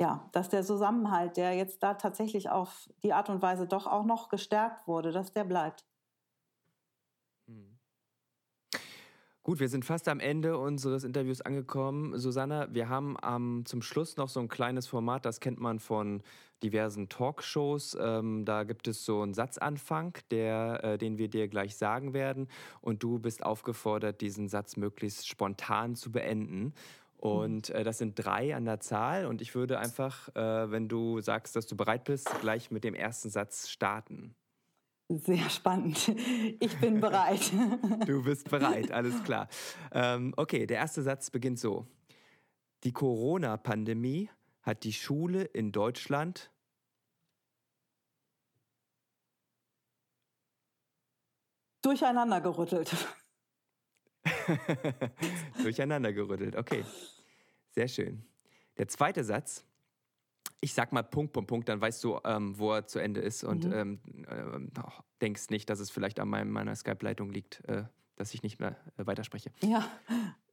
ja, 0.00 0.28
dass 0.32 0.48
der 0.48 0.64
Zusammenhalt, 0.64 1.36
der 1.36 1.54
jetzt 1.54 1.82
da 1.82 1.94
tatsächlich 1.94 2.50
auf 2.50 2.88
die 3.02 3.12
Art 3.12 3.30
und 3.30 3.42
Weise 3.42 3.66
doch 3.66 3.86
auch 3.86 4.04
noch 4.04 4.28
gestärkt 4.28 4.86
wurde, 4.88 5.12
dass 5.12 5.32
der 5.32 5.44
bleibt. 5.44 5.87
Gut, 9.42 9.60
wir 9.60 9.68
sind 9.68 9.84
fast 9.84 10.08
am 10.08 10.20
Ende 10.20 10.58
unseres 10.58 11.04
Interviews 11.04 11.40
angekommen. 11.40 12.18
Susanna, 12.18 12.68
wir 12.74 12.88
haben 12.90 13.16
ähm, 13.26 13.62
zum 13.64 13.80
Schluss 13.80 14.16
noch 14.18 14.28
so 14.28 14.40
ein 14.40 14.48
kleines 14.48 14.86
Format, 14.86 15.24
das 15.24 15.40
kennt 15.40 15.58
man 15.58 15.78
von 15.78 16.22
diversen 16.62 17.08
Talkshows. 17.08 17.96
Ähm, 17.98 18.44
da 18.44 18.64
gibt 18.64 18.88
es 18.88 19.04
so 19.04 19.22
einen 19.22 19.32
Satzanfang, 19.32 20.18
der, 20.30 20.84
äh, 20.84 20.98
den 20.98 21.16
wir 21.16 21.28
dir 21.28 21.48
gleich 21.48 21.76
sagen 21.76 22.12
werden. 22.12 22.48
Und 22.80 23.02
du 23.02 23.18
bist 23.18 23.42
aufgefordert, 23.42 24.20
diesen 24.20 24.48
Satz 24.48 24.76
möglichst 24.76 25.26
spontan 25.28 25.94
zu 25.94 26.12
beenden. 26.12 26.74
Und 27.16 27.70
äh, 27.70 27.84
das 27.84 27.98
sind 27.98 28.14
drei 28.14 28.54
an 28.54 28.64
der 28.64 28.80
Zahl. 28.80 29.26
Und 29.26 29.40
ich 29.40 29.54
würde 29.54 29.78
einfach, 29.78 30.28
äh, 30.36 30.70
wenn 30.70 30.88
du 30.88 31.20
sagst, 31.20 31.56
dass 31.56 31.66
du 31.66 31.76
bereit 31.76 32.04
bist, 32.04 32.28
gleich 32.40 32.70
mit 32.70 32.84
dem 32.84 32.94
ersten 32.94 33.30
Satz 33.30 33.68
starten. 33.68 34.34
Sehr 35.08 35.48
spannend. 35.48 36.08
Ich 36.60 36.78
bin 36.80 37.00
bereit. 37.00 37.50
Du 38.06 38.22
bist 38.22 38.50
bereit, 38.50 38.92
alles 38.92 39.22
klar. 39.24 39.48
Ähm, 39.90 40.34
okay, 40.36 40.66
der 40.66 40.76
erste 40.76 41.02
Satz 41.02 41.30
beginnt 41.30 41.58
so. 41.58 41.86
Die 42.84 42.92
Corona-Pandemie 42.92 44.28
hat 44.62 44.84
die 44.84 44.92
Schule 44.92 45.44
in 45.44 45.72
Deutschland 45.72 46.50
durcheinander 51.80 52.42
gerüttelt. 52.42 52.94
durcheinander 55.62 56.12
gerüttelt, 56.12 56.54
okay. 56.54 56.84
Sehr 57.70 57.88
schön. 57.88 58.24
Der 58.76 58.88
zweite 58.88 59.24
Satz 59.24 59.64
ich 60.60 60.74
sag 60.74 60.92
mal 60.92 61.02
Punkt, 61.02 61.32
Punkt, 61.32 61.48
Punkt, 61.48 61.68
dann 61.68 61.80
weißt 61.80 62.02
du, 62.02 62.18
ähm, 62.24 62.58
wo 62.58 62.72
er 62.72 62.86
zu 62.86 62.98
Ende 62.98 63.20
ist 63.20 63.44
und 63.44 63.64
mhm. 63.64 63.72
ähm, 63.72 64.00
äh, 64.28 64.90
denkst 65.20 65.50
nicht, 65.50 65.70
dass 65.70 65.80
es 65.80 65.90
vielleicht 65.90 66.18
an 66.20 66.28
meinem, 66.28 66.50
meiner 66.50 66.74
Skype-Leitung 66.74 67.30
liegt, 67.30 67.64
äh, 67.68 67.84
dass 68.16 68.34
ich 68.34 68.42
nicht 68.42 68.58
mehr 68.58 68.76
äh, 68.96 69.06
weiterspreche. 69.06 69.52
Ja. 69.60 69.88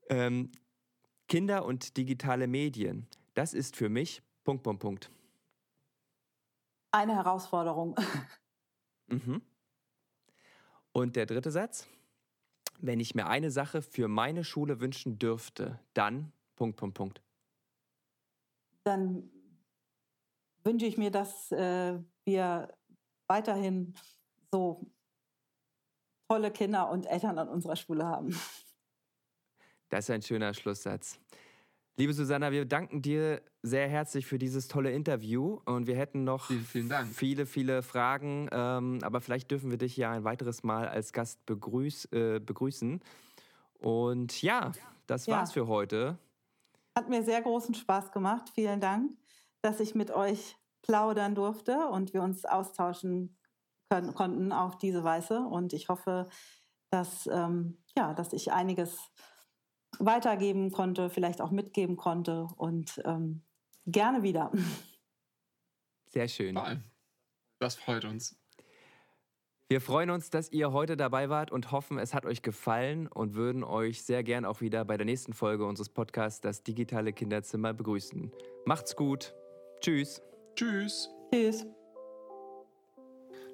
Ähm, 0.10 0.52
Kinder 1.28 1.66
und 1.66 1.98
digitale 1.98 2.48
Medien, 2.48 3.08
das 3.34 3.54
ist 3.54 3.76
für 3.76 3.90
mich 3.90 4.22
Punkt, 4.44 4.64
Punkt, 4.64 4.82
Punkt. 4.82 5.12
Eine 6.92 7.16
Herausforderung. 7.16 7.96
Mhm. 9.08 9.42
Und 10.94 11.16
der 11.16 11.26
dritte 11.26 11.52
Satz, 11.52 11.88
wenn 12.80 13.00
ich 13.00 13.16
mir 13.16 13.28
eine 13.28 13.52
Sache 13.52 13.82
für 13.82 14.08
meine 14.08 14.44
Schule 14.44 14.80
wünschen 14.80 15.20
dürfte, 15.20 15.80
dann 15.94 16.32
Punkt, 16.56 16.78
Punkt, 16.78 16.96
Punkt. 16.96 17.22
Dann 18.84 19.30
wünsche 20.66 20.86
ich 20.86 20.98
mir, 20.98 21.12
dass 21.12 21.52
äh, 21.52 22.00
wir 22.26 22.74
weiterhin 23.28 23.94
so 24.52 24.86
tolle 26.28 26.52
Kinder 26.52 26.90
und 26.90 27.06
Eltern 27.06 27.38
an 27.38 27.48
unserer 27.48 27.76
Schule 27.76 28.06
haben. 28.06 28.38
Das 29.90 30.06
ist 30.06 30.10
ein 30.10 30.24
schöner 30.24 30.54
Schlusssatz. 30.54 31.20
Liebe 31.98 32.14
Susanna, 32.14 32.52
wir 32.52 32.66
danken 32.66 33.02
dir 33.02 33.42
sehr 33.62 33.88
herzlich 33.88 34.26
für 34.26 34.38
dieses 34.38 34.68
tolle 34.68 34.92
Interview 34.92 35.62
und 35.66 35.88
wir 35.88 35.96
hätten 35.96 36.26
noch 36.26 36.48
vielen, 36.48 36.66
vielen 36.66 37.06
viele, 37.06 37.46
viele 37.46 37.84
Fragen, 37.84 38.50
ähm, 38.52 39.00
aber 39.02 39.22
vielleicht 39.22 39.50
dürfen 39.52 39.72
wir 39.72 39.78
dich 39.78 39.96
ja 39.96 40.12
ein 40.12 40.24
weiteres 40.26 40.64
Mal 40.64 40.90
als 40.90 41.14
Gast 41.14 41.46
begrüß, 41.46 42.06
äh, 42.12 42.40
begrüßen. 42.40 43.00
Und 43.80 44.42
ja, 44.42 44.74
das 45.08 45.28
war's 45.28 45.56
ja. 45.56 45.62
für 45.62 45.68
heute. 45.68 46.18
Hat 46.98 47.08
mir 47.08 47.24
sehr 47.24 47.42
großen 47.42 47.76
Spaß 47.76 48.12
gemacht. 48.12 48.50
Vielen 48.54 48.82
Dank 48.82 49.12
dass 49.66 49.80
ich 49.80 49.96
mit 49.96 50.12
euch 50.12 50.56
plaudern 50.84 51.34
durfte 51.34 51.88
und 51.88 52.14
wir 52.14 52.22
uns 52.22 52.46
austauschen 52.46 53.36
können, 53.90 54.14
konnten 54.14 54.52
auf 54.52 54.78
diese 54.78 55.04
Weise. 55.04 55.40
Und 55.40 55.74
ich 55.74 55.90
hoffe, 55.90 56.30
dass, 56.92 57.28
ähm, 57.28 57.84
ja, 57.98 58.14
dass 58.14 58.32
ich 58.32 58.52
einiges 58.52 59.00
weitergeben 59.98 60.72
konnte, 60.72 61.10
vielleicht 61.10 61.42
auch 61.42 61.50
mitgeben 61.50 61.98
konnte 61.98 62.48
und 62.58 63.02
ähm, 63.06 63.44
gerne 63.88 64.22
wieder. 64.22 64.52
Sehr 66.10 66.28
schön. 66.28 66.60
Das 67.60 67.76
freut 67.76 68.06
uns. 68.06 68.38
Wir 69.68 69.82
freuen 69.82 70.12
uns, 70.12 70.30
dass 70.30 70.52
ihr 70.52 70.72
heute 70.74 70.96
dabei 70.96 71.30
wart 71.30 71.52
und 71.52 71.72
hoffen, 71.72 71.98
es 71.98 72.14
hat 72.14 72.28
euch 72.28 72.44
gefallen 72.44 73.08
und 73.08 73.34
würden 73.34 73.64
euch 73.64 74.04
sehr 74.04 74.24
gern 74.24 74.46
auch 74.46 74.62
wieder 74.62 74.86
bei 74.86 74.96
der 74.96 75.08
nächsten 75.08 75.34
Folge 75.34 75.66
unseres 75.66 75.90
Podcasts 75.90 76.40
Das 76.40 76.62
digitale 76.62 77.14
Kinderzimmer 77.14 77.74
begrüßen. 77.74 78.32
Macht's 78.66 78.96
gut. 78.96 79.34
Tschüss. 79.82 80.22
Tschüss. 80.56 81.10
Tschüss. 81.32 81.66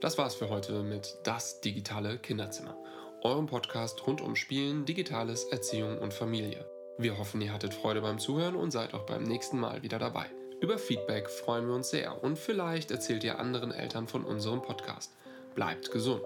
Das 0.02 0.18
war's 0.18 0.36
für 0.36 0.50
heute 0.50 0.82
mit 0.84 1.18
Das 1.24 1.62
digitale 1.62 2.18
Kinderzimmer, 2.18 2.76
eurem 3.22 3.46
Podcast 3.46 4.06
rund 4.08 4.22
um 4.22 4.36
Spielen, 4.36 4.86
Digitales, 4.86 5.44
Erziehung 5.46 6.00
und 6.00 6.14
Familie. 6.14 6.66
Wir 6.98 7.18
hoffen, 7.18 7.42
ihr 7.42 7.54
hattet 7.54 7.74
Freude 7.74 8.02
beim 8.02 8.20
Zuhören 8.20 8.56
und 8.56 8.72
seid 8.72 8.94
auch 8.94 9.06
beim 9.06 9.24
nächsten 9.24 9.60
Mal 9.60 9.84
wieder 9.84 10.00
dabei. 10.00 10.26
Über 10.60 10.78
Feedback 10.78 11.30
freuen 11.30 11.68
wir 11.68 11.76
uns 11.76 11.90
sehr 11.90 12.24
und 12.24 12.38
vielleicht 12.38 12.92
erzählt 12.92 13.24
ihr 13.24 13.40
anderen 13.40 13.72
Eltern 13.72 14.08
von 14.08 14.24
unserem 14.26 14.62
Podcast. 14.62 15.12
Bleibt 15.56 15.92
gesund. 15.92 16.26